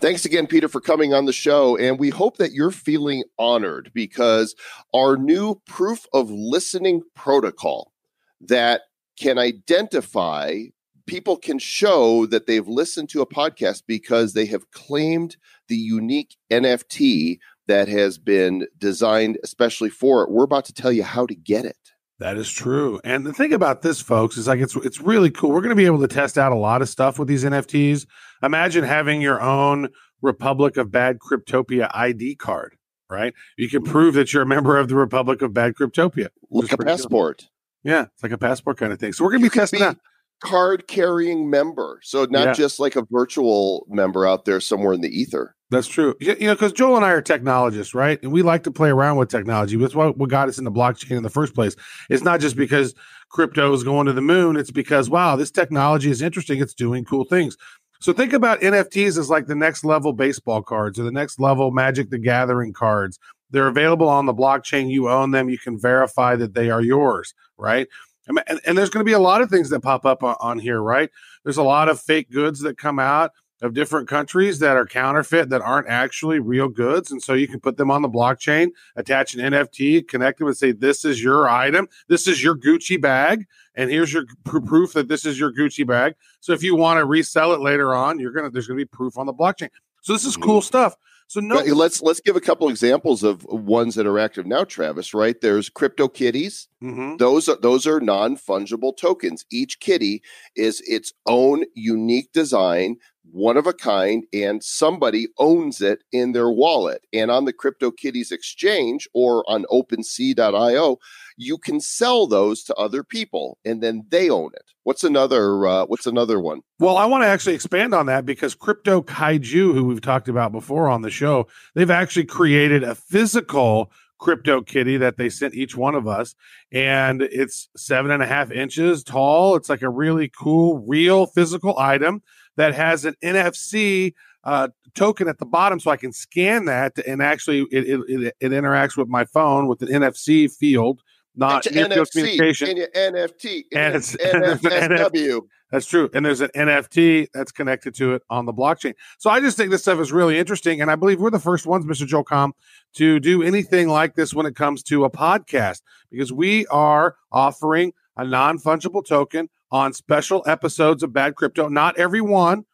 Thanks 0.00 0.24
again, 0.24 0.46
Peter, 0.46 0.68
for 0.68 0.80
coming 0.80 1.12
on 1.12 1.26
the 1.26 1.32
show. 1.32 1.76
And 1.76 1.98
we 1.98 2.08
hope 2.08 2.38
that 2.38 2.52
you're 2.52 2.70
feeling 2.70 3.24
honored 3.38 3.90
because 3.94 4.54
our 4.94 5.16
new 5.16 5.60
proof 5.66 6.06
of 6.12 6.30
listening 6.30 7.02
protocol 7.14 7.92
that 8.40 8.82
can 9.18 9.38
identify 9.38 10.64
people 11.10 11.36
can 11.36 11.58
show 11.58 12.24
that 12.26 12.46
they've 12.46 12.68
listened 12.68 13.08
to 13.08 13.20
a 13.20 13.26
podcast 13.26 13.82
because 13.84 14.32
they 14.32 14.46
have 14.46 14.70
claimed 14.70 15.36
the 15.66 15.76
unique 15.76 16.36
NFT 16.52 17.40
that 17.66 17.88
has 17.88 18.16
been 18.16 18.68
designed 18.78 19.36
especially 19.42 19.90
for 19.90 20.22
it. 20.22 20.30
We're 20.30 20.44
about 20.44 20.66
to 20.66 20.72
tell 20.72 20.92
you 20.92 21.02
how 21.02 21.26
to 21.26 21.34
get 21.34 21.64
it. 21.64 21.76
That 22.20 22.36
is 22.36 22.48
true. 22.48 23.00
And 23.02 23.26
the 23.26 23.32
thing 23.32 23.52
about 23.52 23.82
this, 23.82 24.00
folks, 24.00 24.36
is 24.36 24.46
like 24.46 24.60
it's 24.60 24.76
it's 24.76 25.00
really 25.00 25.30
cool. 25.30 25.50
We're 25.50 25.62
going 25.62 25.70
to 25.70 25.74
be 25.74 25.86
able 25.86 26.00
to 26.00 26.08
test 26.08 26.38
out 26.38 26.52
a 26.52 26.56
lot 26.56 26.80
of 26.80 26.88
stuff 26.88 27.18
with 27.18 27.26
these 27.26 27.42
NFTs. 27.42 28.06
Imagine 28.42 28.84
having 28.84 29.20
your 29.20 29.40
own 29.40 29.88
Republic 30.22 30.76
of 30.76 30.92
Bad 30.92 31.18
Cryptopia 31.18 31.90
ID 31.92 32.36
card, 32.36 32.76
right? 33.08 33.34
You 33.56 33.68
can 33.68 33.82
prove 33.82 34.14
that 34.14 34.32
you're 34.32 34.42
a 34.42 34.46
member 34.46 34.78
of 34.78 34.88
the 34.88 34.96
Republic 34.96 35.42
of 35.42 35.52
Bad 35.52 35.74
Cryptopia. 35.74 36.28
Like 36.50 36.70
a 36.72 36.76
pretty 36.76 36.84
cool. 36.84 36.84
passport. 36.84 37.48
Yeah, 37.82 38.02
it's 38.14 38.22
like 38.22 38.32
a 38.32 38.38
passport 38.38 38.76
kind 38.76 38.92
of 38.92 39.00
thing. 39.00 39.12
So 39.12 39.24
we're 39.24 39.30
going 39.30 39.42
to 39.42 39.50
be 39.50 39.58
testing 39.58 39.80
be 39.80 39.84
that. 39.86 39.96
Card 40.42 40.86
carrying 40.88 41.50
member. 41.50 42.00
So 42.02 42.24
not 42.24 42.46
Yeah. 42.46 42.52
just 42.52 42.80
like 42.80 42.96
a 42.96 43.04
virtual 43.10 43.86
member 43.88 44.26
out 44.26 44.44
there 44.44 44.60
somewhere 44.60 44.92
in 44.94 45.00
the 45.00 45.08
ether. 45.08 45.54
That's 45.70 45.86
true. 45.86 46.14
You 46.20 46.34
know, 46.40 46.54
because 46.54 46.72
Joel 46.72 46.96
and 46.96 47.04
I 47.04 47.10
are 47.10 47.22
technologists, 47.22 47.94
right? 47.94 48.18
And 48.22 48.32
we 48.32 48.42
like 48.42 48.64
to 48.64 48.72
play 48.72 48.88
around 48.90 49.18
with 49.18 49.28
technology. 49.28 49.76
That's 49.76 49.94
what, 49.94 50.16
what 50.18 50.28
got 50.28 50.48
us 50.48 50.58
into 50.58 50.70
blockchain 50.70 51.16
in 51.16 51.22
the 51.22 51.30
first 51.30 51.54
place. 51.54 51.76
It's 52.08 52.24
not 52.24 52.40
just 52.40 52.56
because 52.56 52.94
crypto 53.28 53.72
is 53.72 53.84
going 53.84 54.06
to 54.06 54.12
the 54.12 54.20
moon. 54.20 54.56
It's 54.56 54.72
because, 54.72 55.08
wow, 55.08 55.36
this 55.36 55.50
technology 55.52 56.10
is 56.10 56.22
interesting. 56.22 56.60
It's 56.60 56.74
doing 56.74 57.04
cool 57.04 57.24
things. 57.24 57.56
So 58.00 58.12
think 58.12 58.32
about 58.32 58.60
NFTs 58.62 59.18
as 59.18 59.30
like 59.30 59.46
the 59.46 59.54
next 59.54 59.84
level 59.84 60.12
baseball 60.12 60.62
cards 60.62 60.98
or 60.98 61.04
the 61.04 61.12
next 61.12 61.38
level 61.38 61.70
Magic 61.70 62.10
the 62.10 62.18
Gathering 62.18 62.72
cards. 62.72 63.18
They're 63.50 63.68
available 63.68 64.08
on 64.08 64.26
the 64.26 64.34
blockchain. 64.34 64.90
You 64.90 65.08
own 65.08 65.32
them. 65.32 65.50
You 65.50 65.58
can 65.58 65.78
verify 65.78 66.34
that 66.36 66.54
they 66.54 66.70
are 66.70 66.80
yours, 66.80 67.34
right? 67.58 67.86
And, 68.26 68.60
and 68.66 68.78
there's 68.78 68.90
going 68.90 69.04
to 69.04 69.08
be 69.08 69.14
a 69.14 69.18
lot 69.18 69.40
of 69.40 69.50
things 69.50 69.70
that 69.70 69.80
pop 69.80 70.04
up 70.04 70.22
on, 70.22 70.36
on 70.40 70.58
here, 70.58 70.80
right? 70.80 71.10
There's 71.44 71.56
a 71.56 71.62
lot 71.62 71.88
of 71.88 72.00
fake 72.00 72.30
goods 72.30 72.60
that 72.60 72.78
come 72.78 72.98
out 72.98 73.32
of 73.62 73.74
different 73.74 74.08
countries 74.08 74.58
that 74.58 74.76
are 74.76 74.86
counterfeit 74.86 75.50
that 75.50 75.60
aren't 75.60 75.88
actually 75.88 76.38
real 76.38 76.68
goods. 76.68 77.10
And 77.10 77.22
so 77.22 77.34
you 77.34 77.46
can 77.46 77.60
put 77.60 77.76
them 77.76 77.90
on 77.90 78.02
the 78.02 78.08
blockchain, 78.08 78.70
attach 78.96 79.34
an 79.34 79.52
NFT, 79.52 80.08
connect 80.08 80.38
them 80.38 80.48
and 80.48 80.56
say, 80.56 80.72
this 80.72 81.04
is 81.04 81.22
your 81.22 81.48
item. 81.48 81.88
This 82.08 82.26
is 82.26 82.42
your 82.42 82.56
Gucci 82.56 83.00
bag. 83.00 83.46
And 83.74 83.90
here's 83.90 84.12
your 84.12 84.24
pr- 84.44 84.60
proof 84.60 84.94
that 84.94 85.08
this 85.08 85.26
is 85.26 85.38
your 85.38 85.52
Gucci 85.52 85.86
bag. 85.86 86.14
So 86.40 86.52
if 86.52 86.62
you 86.62 86.74
want 86.74 86.98
to 86.98 87.04
resell 87.04 87.52
it 87.52 87.60
later 87.60 87.94
on, 87.94 88.18
you're 88.18 88.32
to, 88.32 88.50
there's 88.50 88.66
going 88.66 88.78
to 88.78 88.84
be 88.84 88.88
proof 88.88 89.18
on 89.18 89.26
the 89.26 89.34
blockchain. 89.34 89.68
So 90.02 90.12
this 90.14 90.24
is 90.24 90.36
cool 90.36 90.60
mm-hmm. 90.60 90.66
stuff. 90.66 90.96
So 91.30 91.38
no, 91.38 91.58
let's 91.60 92.02
let's 92.02 92.18
give 92.18 92.34
a 92.34 92.40
couple 92.40 92.68
examples 92.68 93.22
of 93.22 93.44
ones 93.44 93.94
that 93.94 94.04
are 94.04 94.18
active 94.18 94.46
now, 94.46 94.64
Travis. 94.64 95.14
Right 95.14 95.40
there's 95.40 95.68
crypto 95.68 96.08
kitties. 96.08 96.66
Mhm. 96.82 97.18
Those 97.18 97.48
are 97.48 97.54
those 97.54 97.86
are 97.86 98.00
non 98.00 98.36
fungible 98.36 98.96
tokens. 98.96 99.46
Each 99.48 99.78
kitty 99.78 100.22
is 100.56 100.82
its 100.88 101.12
own 101.26 101.66
unique 101.74 102.32
design, 102.32 102.96
one 103.32 103.56
of 103.56 103.66
a 103.66 103.72
kind, 103.72 104.24
and 104.32 104.62
somebody 104.62 105.28
owns 105.38 105.80
it 105.80 106.02
in 106.12 106.32
their 106.32 106.50
wallet. 106.50 107.02
And 107.12 107.30
on 107.30 107.44
the 107.44 107.52
CryptoKitties 107.52 108.32
exchange 108.32 109.08
or 109.14 109.44
on 109.48 109.64
OpenSea.io, 109.70 110.98
you 111.36 111.58
can 111.58 111.80
sell 111.80 112.26
those 112.26 112.62
to 112.64 112.74
other 112.74 113.02
people, 113.02 113.58
and 113.64 113.82
then 113.82 114.04
they 114.10 114.28
own 114.28 114.50
it. 114.54 114.64
What's 114.84 115.04
another? 115.04 115.66
Uh, 115.66 115.86
what's 115.86 116.06
another 116.06 116.40
one? 116.40 116.60
Well, 116.78 116.96
I 116.96 117.06
want 117.06 117.22
to 117.22 117.28
actually 117.28 117.54
expand 117.54 117.94
on 117.94 118.06
that 118.06 118.26
because 118.26 118.54
Crypto 118.54 119.02
Kaiju, 119.02 119.74
who 119.74 119.84
we've 119.84 120.00
talked 120.00 120.28
about 120.28 120.52
before 120.52 120.88
on 120.88 121.02
the 121.02 121.10
show, 121.10 121.46
they've 121.74 121.90
actually 121.90 122.26
created 122.26 122.82
a 122.82 122.94
physical 122.94 123.90
crypto 124.18 124.60
kitty 124.60 124.98
that 124.98 125.16
they 125.16 125.30
sent 125.30 125.54
each 125.54 125.76
one 125.76 125.94
of 125.94 126.06
us. 126.06 126.34
And 126.70 127.22
it's 127.22 127.68
seven 127.76 128.10
and 128.10 128.22
a 128.22 128.26
half 128.26 128.50
inches 128.50 129.02
tall. 129.02 129.56
It's 129.56 129.70
like 129.70 129.82
a 129.82 129.88
really 129.88 130.28
cool, 130.28 130.84
real 130.86 131.26
physical 131.26 131.78
item 131.78 132.22
that 132.60 132.74
has 132.74 133.04
an 133.06 133.14
NFC 133.22 134.12
uh, 134.44 134.68
token 134.94 135.28
at 135.28 135.38
the 135.38 135.46
bottom 135.46 135.80
so 135.80 135.90
I 135.90 135.96
can 135.96 136.12
scan 136.12 136.66
that 136.66 136.98
and 137.06 137.22
actually 137.22 137.62
it, 137.70 137.88
it, 137.88 138.00
it, 138.08 138.34
it 138.40 138.52
interacts 138.52 138.96
with 138.96 139.08
my 139.08 139.24
phone 139.24 139.66
with 139.66 139.80
an 139.82 139.88
NFC 139.88 140.50
field, 140.54 141.00
not 141.34 141.64
NFC 141.64 142.10
communication. 142.12 142.68
and 142.68 142.78
your 142.78 142.88
NFT 142.88 143.64
And 143.74 143.94
it's- 143.96 144.14
an 144.14 144.42
NFSW. 144.42 145.40
That's 145.70 145.86
true. 145.86 146.10
And 146.12 146.26
there's 146.26 146.40
an 146.40 146.50
NFT 146.56 147.28
that's 147.32 147.52
connected 147.52 147.94
to 147.94 148.14
it 148.14 148.22
on 148.28 148.44
the 148.44 148.52
blockchain. 148.52 148.94
So 149.18 149.30
I 149.30 149.38
just 149.38 149.56
think 149.56 149.70
this 149.70 149.82
stuff 149.82 150.00
is 150.00 150.10
really 150.10 150.36
interesting. 150.36 150.80
And 150.82 150.90
I 150.90 150.96
believe 150.96 151.20
we're 151.20 151.30
the 151.30 151.38
first 151.38 151.64
ones, 151.64 151.84
Mr. 151.86 152.06
Joel 152.08 152.24
Comm, 152.24 152.50
to 152.94 153.20
do 153.20 153.42
anything 153.44 153.88
like 153.88 154.16
this 154.16 154.34
when 154.34 154.46
it 154.46 154.56
comes 154.56 154.82
to 154.84 155.04
a 155.04 155.10
podcast 155.10 155.82
because 156.10 156.32
we 156.32 156.66
are 156.66 157.14
offering 157.30 157.92
a 158.16 158.24
non 158.24 158.58
fungible 158.58 159.06
token 159.06 159.48
on 159.70 159.92
special 159.92 160.42
episodes 160.46 161.02
of 161.02 161.12
Bad 161.12 161.34
Crypto. 161.36 161.68
Not 161.68 161.98
every 161.98 162.20
one. 162.20 162.64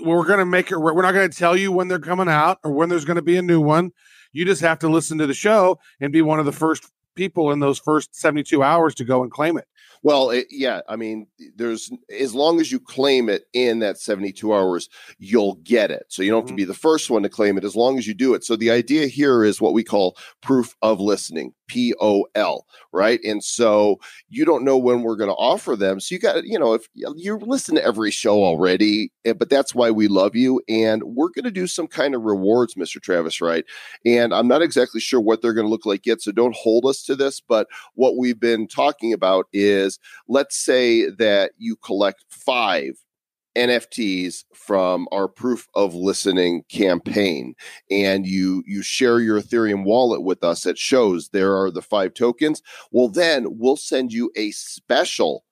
We're 0.00 0.26
going 0.26 0.38
to 0.38 0.46
make 0.46 0.70
it, 0.70 0.78
we're 0.78 1.02
not 1.02 1.12
going 1.12 1.28
to 1.28 1.36
tell 1.36 1.56
you 1.56 1.72
when 1.72 1.88
they're 1.88 1.98
coming 1.98 2.28
out 2.28 2.58
or 2.62 2.70
when 2.70 2.88
there's 2.88 3.04
going 3.04 3.16
to 3.16 3.22
be 3.22 3.36
a 3.36 3.42
new 3.42 3.60
one. 3.60 3.92
You 4.32 4.44
just 4.44 4.60
have 4.60 4.78
to 4.80 4.88
listen 4.88 5.18
to 5.18 5.26
the 5.26 5.34
show 5.34 5.78
and 6.00 6.12
be 6.12 6.22
one 6.22 6.38
of 6.38 6.46
the 6.46 6.52
first 6.52 6.88
people 7.16 7.50
in 7.50 7.60
those 7.60 7.78
first 7.78 8.14
72 8.14 8.62
hours 8.62 8.94
to 8.96 9.04
go 9.04 9.22
and 9.22 9.30
claim 9.30 9.58
it. 9.58 9.66
Well, 10.02 10.30
it, 10.30 10.46
yeah, 10.50 10.80
I 10.88 10.96
mean, 10.96 11.26
there's 11.56 11.90
as 12.18 12.34
long 12.34 12.60
as 12.60 12.72
you 12.72 12.80
claim 12.80 13.28
it 13.28 13.44
in 13.52 13.80
that 13.80 13.98
72 13.98 14.52
hours, 14.52 14.88
you'll 15.18 15.56
get 15.56 15.90
it. 15.90 16.06
So 16.08 16.22
you 16.22 16.30
don't 16.30 16.42
have 16.42 16.46
to 16.46 16.52
mm-hmm. 16.52 16.56
be 16.56 16.64
the 16.64 16.74
first 16.74 17.10
one 17.10 17.22
to 17.22 17.28
claim 17.28 17.58
it 17.58 17.64
as 17.64 17.76
long 17.76 17.98
as 17.98 18.06
you 18.06 18.14
do 18.14 18.32
it. 18.32 18.44
So 18.44 18.56
the 18.56 18.70
idea 18.70 19.08
here 19.08 19.44
is 19.44 19.60
what 19.60 19.74
we 19.74 19.84
call 19.84 20.16
proof 20.40 20.74
of 20.80 21.00
listening, 21.00 21.52
P 21.70 21.94
O 22.00 22.26
L, 22.34 22.66
right? 22.90 23.20
And 23.22 23.44
so 23.44 24.00
you 24.28 24.44
don't 24.44 24.64
know 24.64 24.76
when 24.76 25.02
we're 25.02 25.14
going 25.14 25.30
to 25.30 25.36
offer 25.36 25.76
them. 25.76 26.00
So 26.00 26.16
you 26.16 26.18
got, 26.18 26.44
you 26.44 26.58
know, 26.58 26.74
if 26.74 26.88
you 26.94 27.38
listen 27.38 27.76
to 27.76 27.84
every 27.84 28.10
show 28.10 28.42
already, 28.42 29.12
eh, 29.24 29.34
but 29.34 29.50
that's 29.50 29.72
why 29.72 29.92
we 29.92 30.08
love 30.08 30.34
you. 30.34 30.60
And 30.68 31.04
we're 31.04 31.28
going 31.28 31.44
to 31.44 31.52
do 31.52 31.68
some 31.68 31.86
kind 31.86 32.16
of 32.16 32.22
rewards, 32.22 32.74
Mr. 32.74 33.00
Travis, 33.00 33.40
right? 33.40 33.64
And 34.04 34.34
I'm 34.34 34.48
not 34.48 34.62
exactly 34.62 35.00
sure 35.00 35.20
what 35.20 35.42
they're 35.42 35.54
going 35.54 35.66
to 35.66 35.70
look 35.70 35.86
like 35.86 36.06
yet. 36.06 36.20
So 36.20 36.32
don't 36.32 36.56
hold 36.56 36.86
us 36.86 37.04
to 37.04 37.14
this. 37.14 37.40
But 37.40 37.68
what 37.94 38.16
we've 38.16 38.40
been 38.40 38.66
talking 38.66 39.12
about 39.12 39.46
is 39.52 40.00
let's 40.26 40.56
say 40.56 41.08
that 41.10 41.52
you 41.56 41.76
collect 41.76 42.24
five 42.30 42.96
NFTs 43.56 44.44
from 44.54 45.08
our 45.10 45.28
proof 45.28 45.66
of 45.74 45.94
listening 45.94 46.62
campaign 46.68 47.54
and 47.90 48.26
you 48.26 48.62
you 48.66 48.82
share 48.82 49.18
your 49.18 49.40
Ethereum 49.40 49.84
wallet 49.84 50.22
with 50.22 50.44
us 50.44 50.62
that 50.62 50.78
shows 50.78 51.28
there 51.28 51.56
are 51.56 51.70
the 51.70 51.82
five 51.82 52.14
tokens 52.14 52.62
well 52.92 53.08
then 53.08 53.46
we'll 53.48 53.76
send 53.76 54.12
you 54.12 54.30
a 54.36 54.50
special 54.52 55.44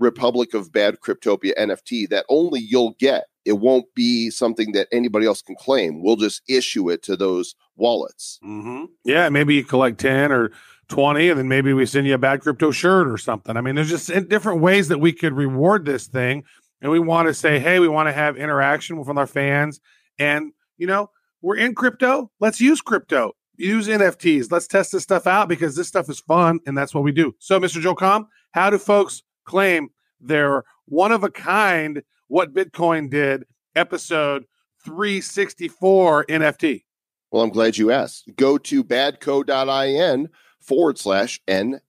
Republic 0.00 0.54
of 0.54 0.72
Bad 0.72 0.96
Cryptopia 1.00 1.52
NFT 1.56 2.08
that 2.08 2.26
only 2.28 2.60
you'll 2.60 2.96
get 2.98 3.26
it 3.44 3.60
won't 3.60 3.86
be 3.94 4.30
something 4.30 4.72
that 4.72 4.88
anybody 4.90 5.26
else 5.26 5.40
can 5.40 5.54
claim 5.54 6.02
we'll 6.02 6.16
just 6.16 6.42
issue 6.48 6.90
it 6.90 7.02
to 7.04 7.16
those 7.16 7.54
wallets 7.76 8.40
Mm-hmm. 8.44 8.86
Yeah, 9.04 9.28
maybe 9.28 9.54
you 9.54 9.64
collect 9.64 10.00
10 10.00 10.32
or 10.32 10.50
20, 10.88 11.30
and 11.30 11.38
then 11.38 11.48
maybe 11.48 11.72
we 11.72 11.86
send 11.86 12.06
you 12.06 12.14
a 12.14 12.18
bad 12.18 12.40
crypto 12.40 12.70
shirt 12.70 13.08
or 13.08 13.16
something. 13.16 13.56
I 13.56 13.60
mean, 13.60 13.74
there's 13.74 13.88
just 13.88 14.28
different 14.28 14.60
ways 14.60 14.88
that 14.88 14.98
we 14.98 15.12
could 15.12 15.32
reward 15.32 15.84
this 15.84 16.06
thing. 16.06 16.44
And 16.80 16.90
we 16.90 16.98
want 16.98 17.28
to 17.28 17.34
say, 17.34 17.58
hey, 17.58 17.78
we 17.78 17.88
want 17.88 18.08
to 18.08 18.12
have 18.12 18.36
interaction 18.36 18.98
with 18.98 19.08
our 19.08 19.26
fans. 19.26 19.80
And, 20.18 20.52
you 20.76 20.86
know, 20.86 21.10
we're 21.40 21.56
in 21.56 21.74
crypto. 21.74 22.30
Let's 22.40 22.60
use 22.60 22.80
crypto, 22.80 23.32
use 23.56 23.88
NFTs. 23.88 24.50
Let's 24.50 24.66
test 24.66 24.92
this 24.92 25.02
stuff 25.02 25.26
out 25.26 25.48
because 25.48 25.76
this 25.76 25.88
stuff 25.88 26.08
is 26.08 26.20
fun. 26.20 26.60
And 26.66 26.76
that's 26.76 26.94
what 26.94 27.04
we 27.04 27.12
do. 27.12 27.34
So, 27.38 27.58
Mr. 27.58 27.80
Joel 27.80 27.96
Comm, 27.96 28.26
how 28.52 28.70
do 28.70 28.78
folks 28.78 29.22
claim 29.44 29.88
their 30.20 30.64
one 30.86 31.12
of 31.12 31.24
a 31.24 31.30
kind, 31.30 32.02
what 32.28 32.54
Bitcoin 32.54 33.10
did, 33.10 33.44
episode 33.74 34.44
364 34.84 36.26
NFT? 36.26 36.84
Well, 37.30 37.42
I'm 37.42 37.50
glad 37.50 37.76
you 37.76 37.90
asked. 37.90 38.30
Go 38.36 38.58
to 38.58 38.84
badco.in 38.84 40.28
forward 40.60 40.98
slash 40.98 41.40
NFT, 41.48 41.80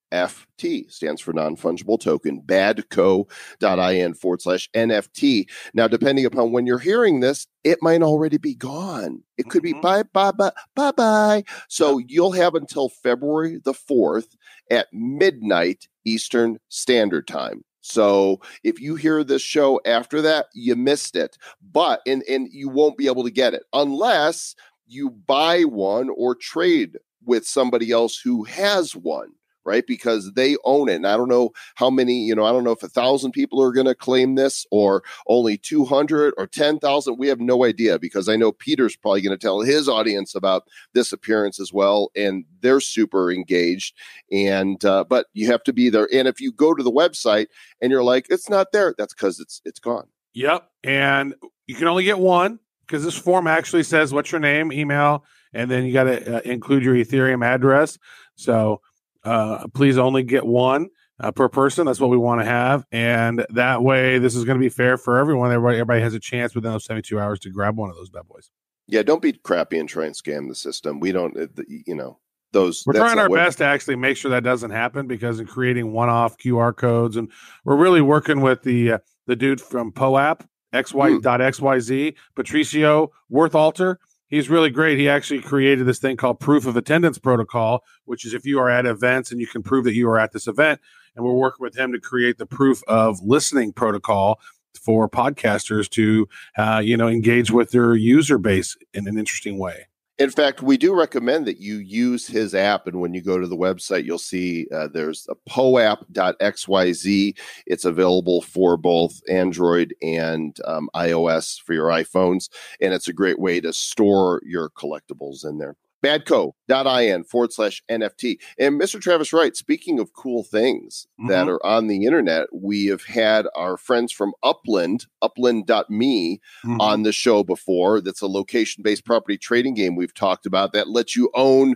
stands 0.89 1.21
for 1.21 1.33
non 1.33 1.55
fungible 1.55 1.99
token, 1.99 2.41
badco.in 2.41 4.13
forward 4.13 4.41
slash 4.41 4.69
NFT. 4.73 5.49
Now, 5.73 5.87
depending 5.87 6.25
upon 6.25 6.51
when 6.51 6.65
you're 6.65 6.79
hearing 6.79 7.19
this, 7.19 7.47
it 7.63 7.79
might 7.81 8.01
already 8.01 8.37
be 8.37 8.55
gone. 8.55 9.23
It 9.37 9.49
could 9.49 9.63
be 9.63 9.73
Mhm. 9.73 9.81
bye, 9.81 10.03
bye, 10.03 10.31
bye, 10.31 10.51
bye, 10.75 10.91
bye. 10.91 11.43
So 11.67 11.97
you'll 11.97 12.31
have 12.31 12.55
until 12.55 12.89
February 12.89 13.59
the 13.63 13.73
4th 13.73 14.35
at 14.71 14.87
midnight 14.93 15.87
Eastern 16.05 16.57
Standard 16.69 17.27
Time. 17.27 17.63
So 17.81 18.41
if 18.63 18.79
you 18.81 18.95
hear 18.95 19.23
this 19.23 19.41
show 19.43 19.79
after 19.85 20.21
that, 20.23 20.47
you 20.53 20.75
missed 20.75 21.15
it. 21.15 21.37
But 21.61 22.01
and 22.07 22.23
and 22.29 22.47
you 22.51 22.69
won't 22.69 22.97
be 22.97 23.07
able 23.07 23.23
to 23.23 23.31
get 23.31 23.53
it 23.53 23.63
unless 23.73 24.55
you 24.87 25.09
buy 25.09 25.63
one 25.63 26.09
or 26.09 26.35
trade 26.35 26.97
with 27.23 27.45
somebody 27.47 27.91
else 27.91 28.19
who 28.19 28.43
has 28.43 28.95
one, 28.95 29.29
right? 29.65 29.85
Because 29.87 30.33
they 30.33 30.57
own 30.63 30.89
it. 30.89 30.95
And 30.95 31.07
I 31.07 31.17
don't 31.17 31.29
know 31.29 31.51
how 31.75 31.89
many, 31.89 32.23
you 32.23 32.35
know, 32.35 32.45
I 32.45 32.51
don't 32.51 32.63
know 32.63 32.71
if 32.71 32.83
a 32.83 32.87
thousand 32.87 33.31
people 33.31 33.61
are 33.61 33.71
going 33.71 33.87
to 33.87 33.95
claim 33.95 34.35
this 34.35 34.65
or 34.71 35.03
only 35.27 35.57
200 35.57 36.33
or 36.37 36.47
10,000. 36.47 37.17
We 37.17 37.27
have 37.27 37.39
no 37.39 37.65
idea 37.65 37.99
because 37.99 38.29
I 38.29 38.35
know 38.35 38.51
Peter's 38.51 38.95
probably 38.95 39.21
going 39.21 39.37
to 39.37 39.41
tell 39.41 39.61
his 39.61 39.89
audience 39.89 40.35
about 40.35 40.67
this 40.93 41.11
appearance 41.11 41.59
as 41.59 41.73
well. 41.73 42.11
And 42.15 42.45
they're 42.61 42.81
super 42.81 43.31
engaged. 43.31 43.95
And, 44.31 44.83
uh, 44.85 45.03
but 45.03 45.27
you 45.33 45.47
have 45.47 45.63
to 45.63 45.73
be 45.73 45.89
there. 45.89 46.07
And 46.13 46.27
if 46.27 46.39
you 46.39 46.51
go 46.51 46.73
to 46.73 46.83
the 46.83 46.91
website 46.91 47.47
and 47.81 47.91
you're 47.91 48.03
like, 48.03 48.27
it's 48.29 48.49
not 48.49 48.71
there, 48.71 48.93
that's 48.97 49.13
because 49.13 49.39
it's, 49.39 49.61
it's 49.65 49.79
gone. 49.79 50.07
Yep. 50.33 50.69
And 50.83 51.33
you 51.65 51.75
can 51.75 51.87
only 51.87 52.03
get 52.03 52.19
one 52.19 52.59
because 52.85 53.03
this 53.03 53.17
form 53.17 53.47
actually 53.47 53.83
says 53.83 54.13
what's 54.13 54.31
your 54.31 54.41
name, 54.41 54.71
email, 54.71 55.23
and 55.53 55.71
then 55.71 55.85
you 55.85 55.93
got 55.93 56.03
to 56.03 56.37
uh, 56.37 56.41
include 56.41 56.83
your 56.83 56.95
Ethereum 56.95 57.43
address. 57.43 57.97
So 58.35 58.81
uh, 59.25 59.67
please 59.73 59.97
only 59.97 60.23
get 60.23 60.45
one 60.45 60.87
uh, 61.19 61.31
per 61.31 61.49
person. 61.49 61.85
That's 61.85 61.99
what 61.99 62.09
we 62.09 62.17
want 62.17 62.41
to 62.41 62.45
have, 62.45 62.85
and 62.91 63.45
that 63.49 63.83
way, 63.83 64.19
this 64.19 64.35
is 64.35 64.43
going 64.45 64.57
to 64.57 64.63
be 64.63 64.69
fair 64.69 64.97
for 64.97 65.17
everyone. 65.17 65.51
Everybody, 65.51 65.77
everybody 65.77 66.01
has 66.01 66.13
a 66.13 66.19
chance 66.19 66.55
within 66.55 66.71
those 66.71 66.85
seventy-two 66.85 67.19
hours 67.19 67.39
to 67.41 67.49
grab 67.49 67.77
one 67.77 67.89
of 67.89 67.95
those 67.95 68.09
bad 68.09 68.27
boys. 68.27 68.49
Yeah, 68.87 69.01
don't 69.01 69.21
be 69.21 69.33
crappy 69.33 69.79
and 69.79 69.89
try 69.89 70.05
and 70.05 70.13
scam 70.15 70.47
the 70.47 70.55
system. 70.55 70.99
We 70.99 71.11
don't, 71.11 71.35
uh, 71.35 71.47
you 71.67 71.95
know, 71.95 72.19
those. 72.51 72.83
We're 72.85 72.93
trying 72.93 73.17
our 73.17 73.29
best 73.29 73.57
to 73.57 73.65
actually 73.65 73.95
make 73.95 74.15
sure 74.15 74.29
that 74.31 74.43
doesn't 74.43 74.71
happen 74.71 75.07
because 75.07 75.39
in 75.39 75.47
creating 75.47 75.91
one-off 75.91 76.37
QR 76.37 76.75
codes, 76.75 77.17
and 77.17 77.31
we're 77.63 77.77
really 77.77 78.01
working 78.01 78.41
with 78.41 78.61
the 78.61 78.93
uh, 78.93 78.97
the 79.25 79.35
dude 79.35 79.59
from 79.59 79.91
POAP 79.91 80.43
XY 80.73 81.15
Hmm. 81.15 81.19
dot 81.21 81.39
XYZ 81.39 82.15
Patricio 82.35 83.11
Worthalter. 83.31 83.95
He's 84.27 84.49
really 84.49 84.69
great. 84.71 84.97
He 84.97 85.07
actually 85.07 85.41
created 85.41 85.85
this 85.85 85.99
thing 85.99 86.17
called 86.17 86.39
proof 86.39 86.65
of 86.65 86.75
attendance 86.75 87.19
protocol, 87.19 87.83
which 88.05 88.25
is 88.25 88.33
if 88.33 88.45
you 88.45 88.59
are 88.59 88.69
at 88.69 88.85
events 88.85 89.31
and 89.31 89.39
you 89.39 89.47
can 89.47 89.61
prove 89.61 89.83
that 89.85 89.93
you 89.93 90.09
are 90.09 90.17
at 90.17 90.31
this 90.31 90.47
event. 90.47 90.81
And 91.15 91.23
we're 91.23 91.33
working 91.33 91.63
with 91.63 91.77
him 91.77 91.91
to 91.93 91.99
create 91.99 92.37
the 92.37 92.45
proof 92.45 92.81
of 92.87 93.19
listening 93.21 93.71
protocol 93.71 94.39
for 94.81 95.07
podcasters 95.07 95.89
to, 95.91 96.27
uh, 96.57 96.81
you 96.83 96.97
know, 96.97 97.07
engage 97.07 97.51
with 97.51 97.71
their 97.71 97.95
user 97.95 98.37
base 98.37 98.75
in 98.93 99.07
an 99.07 99.17
interesting 99.17 99.57
way. 99.57 99.87
In 100.17 100.29
fact, 100.29 100.61
we 100.61 100.77
do 100.77 100.95
recommend 100.95 101.45
that 101.45 101.59
you 101.59 101.75
use 101.75 102.25
his 102.25 102.55
app. 102.55 102.87
And 102.87 103.01
when 103.01 103.13
you 103.13 103.21
go 103.21 103.37
to 103.37 103.47
the 103.47 103.57
website, 103.57 104.05
you'll 104.05 104.17
see 104.17 104.65
uh, 104.73 104.87
there's 104.87 105.27
a 105.29 105.35
poap.xyz. 105.49 107.37
It's 107.65 107.85
available 107.85 108.41
for 108.41 108.77
both 108.77 109.21
Android 109.29 109.93
and 110.01 110.57
um, 110.63 110.89
iOS 110.95 111.61
for 111.61 111.73
your 111.73 111.87
iPhones. 111.87 112.47
And 112.79 112.93
it's 112.93 113.09
a 113.09 113.13
great 113.13 113.39
way 113.39 113.59
to 113.59 113.73
store 113.73 114.41
your 114.45 114.69
collectibles 114.69 115.45
in 115.45 115.57
there. 115.57 115.75
Badco.in 116.05 117.23
forward 117.23 117.51
slash 117.53 117.83
NFT. 117.89 118.37
And 118.59 118.79
Mr. 118.79 119.01
Travis 119.01 119.33
Wright, 119.33 119.55
speaking 119.55 119.99
of 119.99 120.13
cool 120.13 120.43
things 120.43 121.07
that 121.27 121.47
Mhm. 121.47 121.49
are 121.49 121.65
on 121.65 121.87
the 121.87 122.05
internet, 122.05 122.47
we 122.53 122.85
have 122.87 123.03
had 123.03 123.47
our 123.55 123.77
friends 123.77 124.11
from 124.11 124.33
Upland, 124.43 125.07
upland.me, 125.21 126.39
Mm-hmm. 126.63 126.81
on 126.81 127.03
the 127.03 127.11
show 127.11 127.43
before. 127.43 128.01
That's 128.01 128.21
a 128.21 128.27
location 128.27 128.83
based 128.83 129.05
property 129.05 129.37
trading 129.37 129.73
game 129.73 129.95
we've 129.95 130.13
talked 130.13 130.45
about 130.45 130.73
that 130.73 130.89
lets 130.89 131.15
you 131.15 131.29
own 131.33 131.75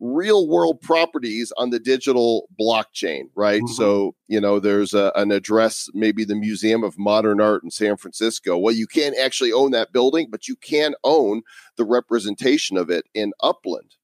real 0.00 0.48
world 0.48 0.80
properties 0.80 1.52
on 1.58 1.70
the 1.70 1.78
digital 1.78 2.48
blockchain, 2.58 3.24
right? 3.34 3.62
Mhm. 3.62 3.68
So, 3.68 4.14
you 4.28 4.40
know, 4.40 4.58
there's 4.58 4.94
a, 4.94 5.12
an 5.14 5.30
address, 5.30 5.88
maybe 5.92 6.24
the 6.24 6.34
Museum 6.34 6.82
of 6.82 6.98
Modern 6.98 7.40
Art 7.40 7.62
in 7.62 7.70
San 7.70 7.96
Francisco. 7.96 8.56
Well, 8.56 8.74
you 8.74 8.86
can't 8.86 9.16
actually 9.18 9.52
own 9.52 9.72
that 9.72 9.92
building, 9.92 10.28
but 10.30 10.48
you 10.48 10.56
can 10.56 10.94
own 11.04 11.42
the 11.76 11.84
representation 11.84 12.76
of 12.76 12.90
it 12.90 13.04
in 13.14 13.32
Upland. 13.40 13.94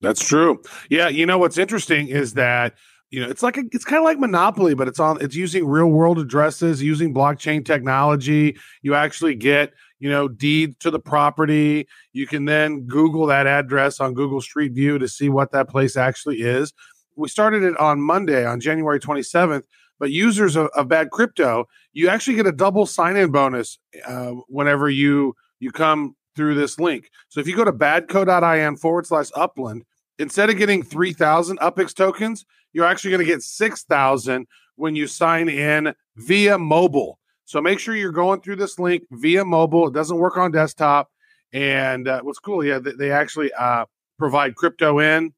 That's 0.00 0.24
true. 0.24 0.62
Yeah, 0.88 1.08
you 1.08 1.26
know 1.26 1.38
what's 1.38 1.58
interesting 1.58 2.08
is 2.08 2.34
that 2.34 2.74
you 3.10 3.20
know 3.20 3.28
it's 3.28 3.42
like 3.42 3.56
a, 3.56 3.64
it's 3.72 3.84
kind 3.84 3.98
of 3.98 4.04
like 4.04 4.18
Monopoly, 4.18 4.74
but 4.74 4.88
it's 4.88 5.00
on 5.00 5.20
it's 5.20 5.34
using 5.34 5.66
real 5.66 5.88
world 5.88 6.18
addresses, 6.18 6.82
using 6.82 7.12
blockchain 7.12 7.64
technology. 7.64 8.56
You 8.82 8.94
actually 8.94 9.34
get 9.34 9.72
you 10.00 10.10
know 10.10 10.26
deed 10.26 10.80
to 10.80 10.90
the 10.90 10.98
property. 10.98 11.86
You 12.12 12.26
can 12.26 12.46
then 12.46 12.80
Google 12.82 13.26
that 13.26 13.46
address 13.46 14.00
on 14.00 14.14
Google 14.14 14.40
Street 14.40 14.72
View 14.72 14.98
to 14.98 15.06
see 15.06 15.28
what 15.28 15.52
that 15.52 15.68
place 15.68 15.96
actually 15.96 16.42
is. 16.42 16.72
We 17.16 17.28
started 17.28 17.62
it 17.62 17.76
on 17.76 18.00
Monday, 18.00 18.44
on 18.44 18.60
January 18.60 18.98
27th. 18.98 19.62
But 20.00 20.10
users 20.10 20.56
of, 20.56 20.68
of 20.68 20.88
Bad 20.88 21.10
Crypto, 21.10 21.68
you 21.92 22.08
actually 22.08 22.36
get 22.36 22.46
a 22.46 22.52
double 22.52 22.86
sign-in 22.86 23.30
bonus 23.30 23.78
uh, 24.06 24.32
whenever 24.48 24.88
you 24.88 25.36
you 25.60 25.70
come 25.70 26.16
through 26.34 26.54
this 26.54 26.80
link. 26.80 27.10
So 27.28 27.38
if 27.38 27.46
you 27.46 27.54
go 27.54 27.64
to 27.64 27.72
badco.in 27.72 28.76
forward 28.78 29.06
slash 29.06 29.28
upland, 29.36 29.84
instead 30.18 30.48
of 30.48 30.56
getting 30.56 30.82
3,000 30.82 31.58
UPX 31.58 31.94
tokens, 31.94 32.46
you're 32.72 32.86
actually 32.86 33.10
going 33.10 33.26
to 33.26 33.30
get 33.30 33.42
6,000 33.42 34.46
when 34.76 34.96
you 34.96 35.06
sign 35.06 35.50
in 35.50 35.94
via 36.16 36.56
mobile. 36.56 37.19
So 37.50 37.60
make 37.60 37.80
sure 37.80 37.96
you're 37.96 38.12
going 38.12 38.42
through 38.42 38.56
this 38.56 38.78
link 38.78 39.02
via 39.10 39.44
mobile. 39.44 39.88
It 39.88 39.92
doesn't 39.92 40.16
work 40.16 40.36
on 40.36 40.52
desktop. 40.52 41.10
And 41.52 42.06
uh, 42.06 42.20
what's 42.20 42.38
cool, 42.38 42.64
yeah, 42.64 42.78
they, 42.78 42.92
they 42.92 43.10
actually 43.10 43.52
uh, 43.54 43.86
provide 44.20 44.54
crypto 44.54 45.00
in 45.00 45.34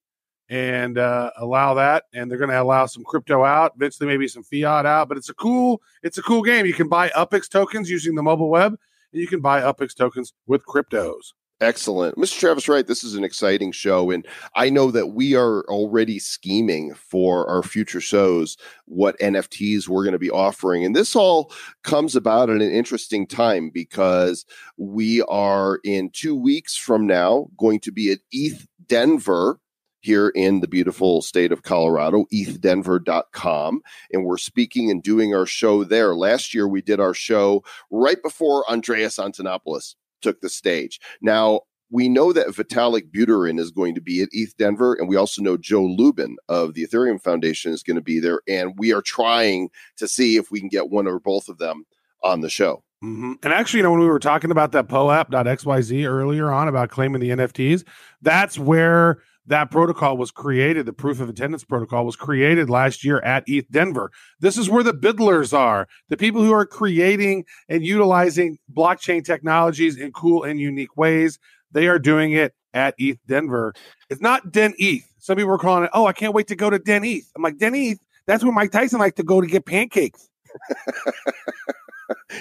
and 0.50 0.98
uh, 0.98 1.30
allow 1.38 1.72
that, 1.72 2.04
and 2.12 2.30
they're 2.30 2.36
going 2.36 2.50
to 2.50 2.60
allow 2.60 2.84
some 2.84 3.02
crypto 3.02 3.44
out. 3.44 3.72
Eventually, 3.76 4.06
maybe 4.06 4.28
some 4.28 4.42
fiat 4.42 4.84
out. 4.84 5.08
But 5.08 5.16
it's 5.16 5.30
a 5.30 5.34
cool, 5.34 5.80
it's 6.02 6.18
a 6.18 6.22
cool 6.22 6.42
game. 6.42 6.66
You 6.66 6.74
can 6.74 6.86
buy 6.86 7.08
UPX 7.08 7.48
tokens 7.48 7.88
using 7.88 8.14
the 8.14 8.22
mobile 8.22 8.50
web, 8.50 8.76
and 9.14 9.22
you 9.22 9.26
can 9.26 9.40
buy 9.40 9.62
UPX 9.62 9.94
tokens 9.94 10.34
with 10.46 10.66
cryptos. 10.66 11.32
Excellent. 11.62 12.16
Mr. 12.16 12.40
Travis 12.40 12.68
Wright, 12.68 12.88
this 12.88 13.04
is 13.04 13.14
an 13.14 13.22
exciting 13.22 13.70
show. 13.70 14.10
And 14.10 14.26
I 14.56 14.68
know 14.68 14.90
that 14.90 15.10
we 15.10 15.36
are 15.36 15.62
already 15.68 16.18
scheming 16.18 16.92
for 16.94 17.48
our 17.48 17.62
future 17.62 18.00
shows 18.00 18.56
what 18.86 19.16
NFTs 19.20 19.86
we're 19.86 20.02
going 20.02 20.10
to 20.10 20.18
be 20.18 20.28
offering. 20.28 20.84
And 20.84 20.96
this 20.96 21.14
all 21.14 21.52
comes 21.84 22.16
about 22.16 22.50
at 22.50 22.56
an 22.56 22.72
interesting 22.72 23.28
time 23.28 23.70
because 23.70 24.44
we 24.76 25.22
are 25.22 25.78
in 25.84 26.10
two 26.10 26.34
weeks 26.34 26.76
from 26.76 27.06
now 27.06 27.46
going 27.56 27.78
to 27.78 27.92
be 27.92 28.10
at 28.10 28.18
ETH 28.32 28.66
Denver 28.88 29.60
here 30.00 30.30
in 30.30 30.62
the 30.62 30.68
beautiful 30.68 31.22
state 31.22 31.52
of 31.52 31.62
Colorado, 31.62 32.24
ethdenver.com. 32.34 33.82
And 34.12 34.24
we're 34.24 34.36
speaking 34.36 34.90
and 34.90 35.00
doing 35.00 35.32
our 35.32 35.46
show 35.46 35.84
there. 35.84 36.16
Last 36.16 36.54
year, 36.54 36.66
we 36.66 36.82
did 36.82 36.98
our 36.98 37.14
show 37.14 37.62
right 37.88 38.20
before 38.20 38.68
Andreas 38.68 39.18
Antonopoulos 39.18 39.94
took 40.22 40.40
the 40.40 40.48
stage. 40.48 41.00
Now, 41.20 41.62
we 41.90 42.08
know 42.08 42.32
that 42.32 42.48
Vitalik 42.48 43.10
Buterin 43.10 43.60
is 43.60 43.70
going 43.70 43.94
to 43.94 44.00
be 44.00 44.22
at 44.22 44.30
ETH 44.32 44.56
Denver, 44.56 44.94
and 44.94 45.08
we 45.08 45.16
also 45.16 45.42
know 45.42 45.58
Joe 45.58 45.84
Lubin 45.84 46.36
of 46.48 46.72
the 46.72 46.86
Ethereum 46.86 47.22
Foundation 47.22 47.70
is 47.72 47.82
going 47.82 47.96
to 47.96 48.02
be 48.02 48.18
there. 48.18 48.40
And 48.48 48.72
we 48.78 48.94
are 48.94 49.02
trying 49.02 49.68
to 49.98 50.08
see 50.08 50.36
if 50.36 50.50
we 50.50 50.58
can 50.58 50.70
get 50.70 50.88
one 50.88 51.06
or 51.06 51.20
both 51.20 51.50
of 51.50 51.58
them 51.58 51.84
on 52.24 52.40
the 52.40 52.48
show. 52.48 52.82
hmm 53.02 53.34
And 53.42 53.52
actually, 53.52 53.78
you 53.78 53.82
know, 53.82 53.90
when 53.90 54.00
we 54.00 54.06
were 54.06 54.18
talking 54.18 54.50
about 54.50 54.72
that 54.72 54.88
POAP.xyz 54.88 56.06
earlier 56.06 56.50
on 56.50 56.66
about 56.66 56.88
claiming 56.88 57.20
the 57.20 57.28
NFTs, 57.28 57.84
that's 58.22 58.58
where 58.58 59.22
that 59.46 59.70
protocol 59.70 60.16
was 60.16 60.30
created. 60.30 60.86
The 60.86 60.92
proof 60.92 61.20
of 61.20 61.28
attendance 61.28 61.64
protocol 61.64 62.06
was 62.06 62.16
created 62.16 62.70
last 62.70 63.04
year 63.04 63.20
at 63.20 63.44
ETH 63.46 63.70
Denver. 63.70 64.10
This 64.40 64.56
is 64.56 64.70
where 64.70 64.82
the 64.82 64.94
biddlers 64.94 65.52
are, 65.52 65.88
the 66.08 66.16
people 66.16 66.42
who 66.42 66.52
are 66.52 66.66
creating 66.66 67.44
and 67.68 67.84
utilizing 67.84 68.58
blockchain 68.72 69.24
technologies 69.24 69.96
in 69.96 70.12
cool 70.12 70.44
and 70.44 70.60
unique 70.60 70.96
ways. 70.96 71.38
They 71.72 71.88
are 71.88 71.98
doing 71.98 72.32
it 72.32 72.54
at 72.74 72.94
ETH 72.98 73.18
Denver. 73.26 73.74
It's 74.10 74.20
not 74.20 74.52
Den 74.52 74.74
ETH. 74.78 75.04
Some 75.18 75.36
people 75.36 75.50
were 75.50 75.58
calling 75.58 75.84
it, 75.84 75.90
oh, 75.92 76.06
I 76.06 76.12
can't 76.12 76.34
wait 76.34 76.48
to 76.48 76.56
go 76.56 76.70
to 76.70 76.78
Den 76.78 77.04
ETH. 77.04 77.30
I'm 77.36 77.42
like, 77.42 77.58
Den 77.58 77.74
ETH, 77.74 77.98
that's 78.26 78.44
where 78.44 78.52
Mike 78.52 78.72
Tyson 78.72 78.98
likes 78.98 79.16
to 79.16 79.22
go 79.22 79.40
to 79.40 79.46
get 79.46 79.66
pancakes. 79.66 80.28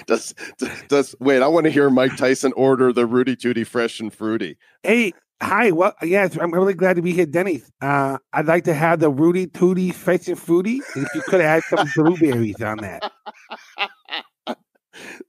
Does 0.06 0.34
does 0.88 1.14
wait? 1.20 1.42
I 1.42 1.48
want 1.48 1.64
to 1.64 1.70
hear 1.70 1.90
Mike 1.90 2.16
Tyson 2.16 2.52
order 2.54 2.92
the 2.92 3.06
Rooty 3.06 3.36
Tooty 3.36 3.64
Fresh 3.64 4.00
and 4.00 4.12
Fruity. 4.12 4.56
Hey, 4.82 5.12
hi. 5.42 5.70
Well, 5.70 5.94
yes, 6.02 6.36
I'm 6.40 6.52
really 6.52 6.74
glad 6.74 6.96
to 6.96 7.02
be 7.02 7.12
here, 7.12 7.26
Denny. 7.26 7.62
Uh, 7.80 8.18
I'd 8.32 8.46
like 8.46 8.64
to 8.64 8.74
have 8.74 9.00
the 9.00 9.10
Rooty 9.10 9.46
Tooty 9.46 9.90
Fresh 9.90 10.26
and. 10.26 10.80
If 10.96 11.14
you 11.14 11.22
could 11.22 11.40
add 11.40 11.62
some 11.64 11.88
blueberries 11.94 12.60
on 12.62 12.78
that. 12.78 13.12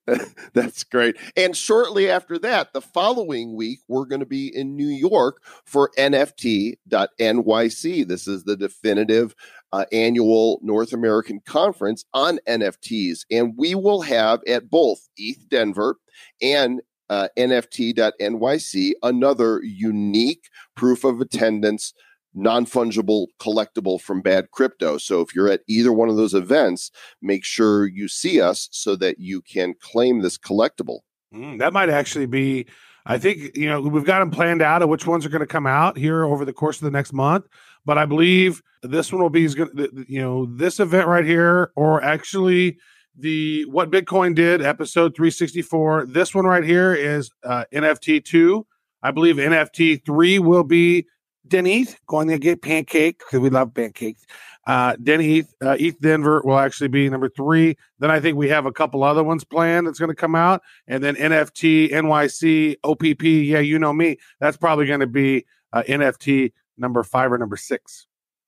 That's 0.54 0.84
great. 0.84 1.16
And 1.36 1.56
shortly 1.56 2.10
after 2.10 2.38
that, 2.40 2.74
the 2.74 2.82
following 2.82 3.56
week, 3.56 3.80
we're 3.88 4.06
going 4.06 4.20
to 4.20 4.26
be 4.26 4.52
in 4.54 4.76
New 4.76 4.88
York 4.88 5.42
for 5.66 5.92
NFT.NYC. 5.98 8.08
This 8.08 8.28
is 8.28 8.44
the 8.44 8.58
definitive 8.58 9.36
uh, 9.72 9.86
annual 9.92 10.60
North 10.62 10.94
American 10.94 11.42
conference 11.46 12.06
on 12.14 12.40
NFTs. 12.48 13.26
And 13.32 13.54
we 13.58 13.76
will 13.76 14.02
have 14.02 14.42
at 14.48 14.70
both 14.70 15.08
ETH 15.18 15.48
Denver 15.50 15.98
and 16.42 16.82
uh, 17.10 17.28
NFT.NYC 17.38 18.94
another 19.04 19.62
unique 19.64 20.50
proof 20.76 21.04
of 21.04 21.22
attendance 21.22 21.94
non 22.34 22.66
fungible 22.66 23.28
collectible 23.40 24.02
from 24.02 24.22
Bad 24.22 24.52
Crypto. 24.52 24.98
So 24.98 25.22
if 25.22 25.36
you're 25.36 25.50
at 25.50 25.62
either 25.68 25.94
one 25.94 26.10
of 26.10 26.16
those 26.16 26.34
events, 26.34 26.92
make 27.22 27.46
sure 27.46 27.88
you 27.88 28.08
see 28.08 28.42
us 28.42 28.70
so 28.72 28.96
that 28.98 29.20
you 29.20 29.42
can 29.42 29.76
claim 29.80 30.22
this 30.22 30.38
collectible. 30.38 31.00
Mm, 31.34 31.60
that 31.60 31.74
might 31.74 31.90
actually 31.90 32.26
be. 32.26 32.66
I 33.06 33.18
think 33.18 33.58
you 33.58 33.68
know 33.68 33.82
we've 33.82 34.06
got 34.06 34.20
them 34.20 34.32
planned 34.32 34.62
out 34.62 34.82
of 34.82 34.90
which 34.90 35.06
ones 35.06 35.26
are 35.26 35.30
going 35.30 35.42
to 35.42 35.48
come 35.48 35.68
out 35.68 35.98
here 35.98 36.24
over 36.24 36.46
the 36.46 36.54
course 36.54 36.78
of 36.78 36.86
the 36.86 36.92
next 36.92 37.12
month. 37.12 37.46
But 37.86 37.98
I 37.98 38.06
believe 38.06 38.62
this 38.82 39.12
one 39.12 39.22
will 39.22 39.30
be. 39.30 39.42
You 39.42 40.22
know, 40.22 40.46
this 40.46 40.80
event 40.80 41.08
right 41.08 41.26
here, 41.26 41.72
or 41.76 42.02
actually 42.02 42.78
the 43.16 43.66
what 43.66 43.92
Bitcoin 43.92 44.36
did 44.36 44.62
episode 44.62 45.16
364. 45.16 46.08
This 46.08 46.34
one 46.34 46.46
right 46.46 46.64
here 46.64 46.94
is 46.94 47.30
uh, 47.44 47.66
NFT 47.74 48.24
two. 48.24 48.66
I 49.02 49.12
believe 49.12 49.36
NFT 49.36 50.06
three 50.06 50.40
will 50.40 50.64
be 50.64 51.06
Denny's 51.48 51.96
going 52.08 52.30
to 52.30 52.38
get 52.38 52.62
pancakes 52.62 53.24
because 53.24 53.40
we 53.40 53.50
love 53.50 53.74
pancakes. 53.74 54.26
Uh, 54.66 54.96
Denny 55.04 55.42
uh, 55.62 55.76
ETH 55.78 56.00
Denver 56.00 56.42
will 56.46 56.58
actually 56.58 56.88
be 56.88 57.10
number 57.10 57.28
three. 57.28 57.76
Then 58.00 58.10
I 58.10 58.20
think 58.20 58.38
we 58.38 58.48
have 58.50 58.66
a 58.66 58.72
couple 58.72 59.04
other 59.04 59.24
ones 59.24 59.44
planned 59.44 59.88
that's 59.88 60.00
going 60.00 60.10
to 60.10 60.16
come 60.16 60.36
out, 60.36 60.62
and 60.88 61.04
then 61.04 61.16
NFT, 61.16 61.92
NYC, 61.92 62.78
OPP. 62.84 63.24
Yeah, 63.24 63.60
you 63.60 63.78
know 63.78 63.92
me. 63.94 64.18
That's 64.40 64.58
probably 64.58 64.86
going 64.86 65.02
to 65.02 65.08
be 65.08 65.46
uh, 65.74 65.84
NFT 65.84 66.54
number 66.78 67.04
five 67.04 67.32
or 67.32 67.38
number 67.38 67.58
six. 67.58 68.08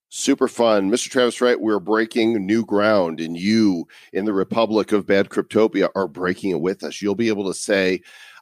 Super 0.10 0.48
fun. 0.48 0.92
Mr. 0.92 1.10
Travis 1.10 1.42
Wright, 1.42 1.60
we're 1.60 1.80
breaking 1.80 2.46
new 2.46 2.64
ground, 2.64 3.20
and 3.20 3.36
you 3.36 3.88
in 4.14 4.26
the 4.26 4.34
Republic 4.34 4.92
of 4.92 5.06
Bad 5.06 5.30
Cryptopia 5.30 5.90
are 5.96 6.08
breaking 6.08 6.52
it 6.52 6.62
with 6.62 6.84
us. 6.84 7.02
You'll 7.02 7.16
be 7.16 7.28
able 7.28 7.48
to 7.52 7.58
say, 7.58 8.02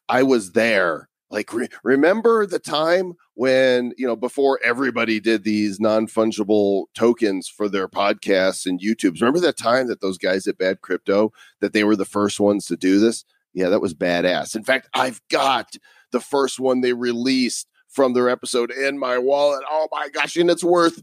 I 0.09 0.23
was 0.23 0.51
there. 0.51 1.09
Like, 1.31 1.51
re- 1.51 1.69
remember 1.83 2.45
the 2.45 2.59
time 2.59 3.13
when, 3.33 3.93
you 3.97 4.05
know, 4.05 4.15
before 4.15 4.59
everybody 4.63 5.19
did 5.19 5.43
these 5.43 5.79
non 5.79 6.05
fungible 6.05 6.85
tokens 6.93 7.47
for 7.47 7.67
their 7.67 7.87
podcasts 7.87 8.67
and 8.67 8.79
YouTubes? 8.79 9.19
Remember 9.19 9.39
that 9.39 9.57
time 9.57 9.87
that 9.87 10.01
those 10.01 10.19
guys 10.19 10.45
at 10.45 10.59
Bad 10.59 10.81
Crypto, 10.81 11.31
that 11.59 11.73
they 11.73 11.83
were 11.83 11.95
the 11.95 12.05
first 12.05 12.39
ones 12.39 12.67
to 12.67 12.77
do 12.77 12.99
this? 12.99 13.25
Yeah, 13.53 13.69
that 13.69 13.81
was 13.81 13.95
badass. 13.95 14.55
In 14.55 14.63
fact, 14.63 14.89
I've 14.93 15.21
got 15.31 15.75
the 16.11 16.19
first 16.19 16.59
one 16.59 16.81
they 16.81 16.93
released 16.93 17.67
from 17.89 18.13
their 18.13 18.29
episode 18.29 18.71
in 18.71 18.99
my 18.99 19.17
wallet. 19.17 19.63
Oh 19.69 19.87
my 19.91 20.09
gosh, 20.09 20.35
and 20.35 20.49
it's 20.49 20.63
worth 20.63 21.01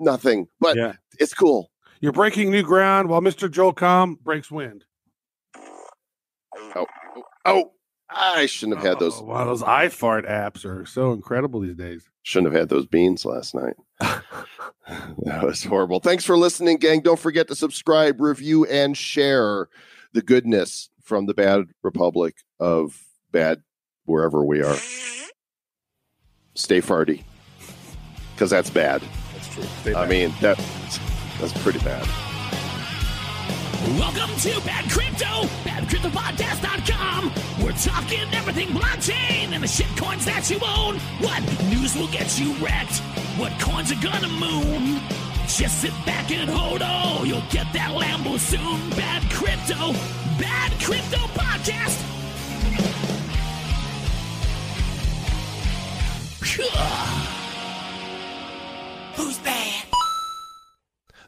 nothing, 0.00 0.48
but 0.60 0.76
Yeah. 0.76 0.94
it's 1.18 1.34
cool. 1.34 1.70
You're 2.00 2.12
breaking 2.12 2.50
new 2.50 2.62
ground 2.62 3.08
while 3.08 3.20
Mr. 3.20 3.50
Joel 3.50 3.74
Comm 3.74 4.18
breaks 4.20 4.50
wind. 4.50 4.84
Oh, 6.74 6.86
oh, 7.44 7.72
I 8.08 8.46
shouldn't 8.46 8.78
have 8.78 8.86
had 8.86 8.98
those. 8.98 9.20
Oh, 9.20 9.24
wow, 9.24 9.44
those 9.44 9.62
iFart 9.62 10.28
apps 10.28 10.64
are 10.64 10.84
so 10.86 11.12
incredible 11.12 11.60
these 11.60 11.76
days. 11.76 12.04
Shouldn't 12.22 12.52
have 12.52 12.60
had 12.60 12.68
those 12.68 12.86
beans 12.86 13.24
last 13.24 13.54
night. 13.54 13.74
that 14.00 15.42
was 15.42 15.62
horrible. 15.62 16.00
Thanks 16.00 16.24
for 16.24 16.36
listening, 16.36 16.78
gang. 16.78 17.00
Don't 17.00 17.18
forget 17.18 17.48
to 17.48 17.54
subscribe, 17.54 18.20
review, 18.20 18.64
and 18.66 18.96
share 18.96 19.68
the 20.12 20.22
goodness 20.22 20.90
from 21.02 21.26
the 21.26 21.34
bad 21.34 21.66
republic 21.82 22.36
of 22.58 23.00
bad 23.30 23.62
wherever 24.04 24.44
we 24.44 24.62
are. 24.62 24.76
Stay 26.54 26.80
farty, 26.80 27.22
because 28.34 28.50
that's 28.50 28.70
bad. 28.70 29.02
That's 29.60 29.82
true. 29.82 29.94
I 29.94 30.06
mean 30.06 30.34
that 30.40 30.58
that's 31.40 31.52
pretty 31.62 31.78
bad. 31.80 32.06
Welcome 33.98 34.36
to 34.40 34.60
Bad 34.60 34.90
Crypto, 34.90 35.48
badcryptopodcast.com. 35.64 37.32
We're 37.64 37.72
talking 37.72 38.20
everything 38.34 38.68
blockchain 38.68 39.52
and 39.52 39.62
the 39.62 39.68
shit 39.68 39.88
coins 39.96 40.24
that 40.26 40.48
you 40.50 40.60
own. 40.62 40.98
What 41.18 41.40
news 41.70 41.96
will 41.96 42.08
get 42.08 42.38
you 42.38 42.52
wrecked? 42.64 42.98
What 43.38 43.58
coins 43.58 43.90
are 43.90 44.00
gonna 44.02 44.28
moon? 44.28 45.00
Just 45.48 45.80
sit 45.80 45.92
back 46.04 46.30
and 46.30 46.48
hold 46.48 46.82
on. 46.82 47.26
You'll 47.26 47.42
get 47.50 47.72
that 47.72 47.90
Lambo 47.90 48.38
soon. 48.38 48.90
Bad 48.90 49.22
Crypto, 49.32 49.92
Bad 50.38 50.72
Crypto 50.80 51.18
Podcast. 51.34 52.06
Who's 59.20 59.36
bad? 59.40 59.89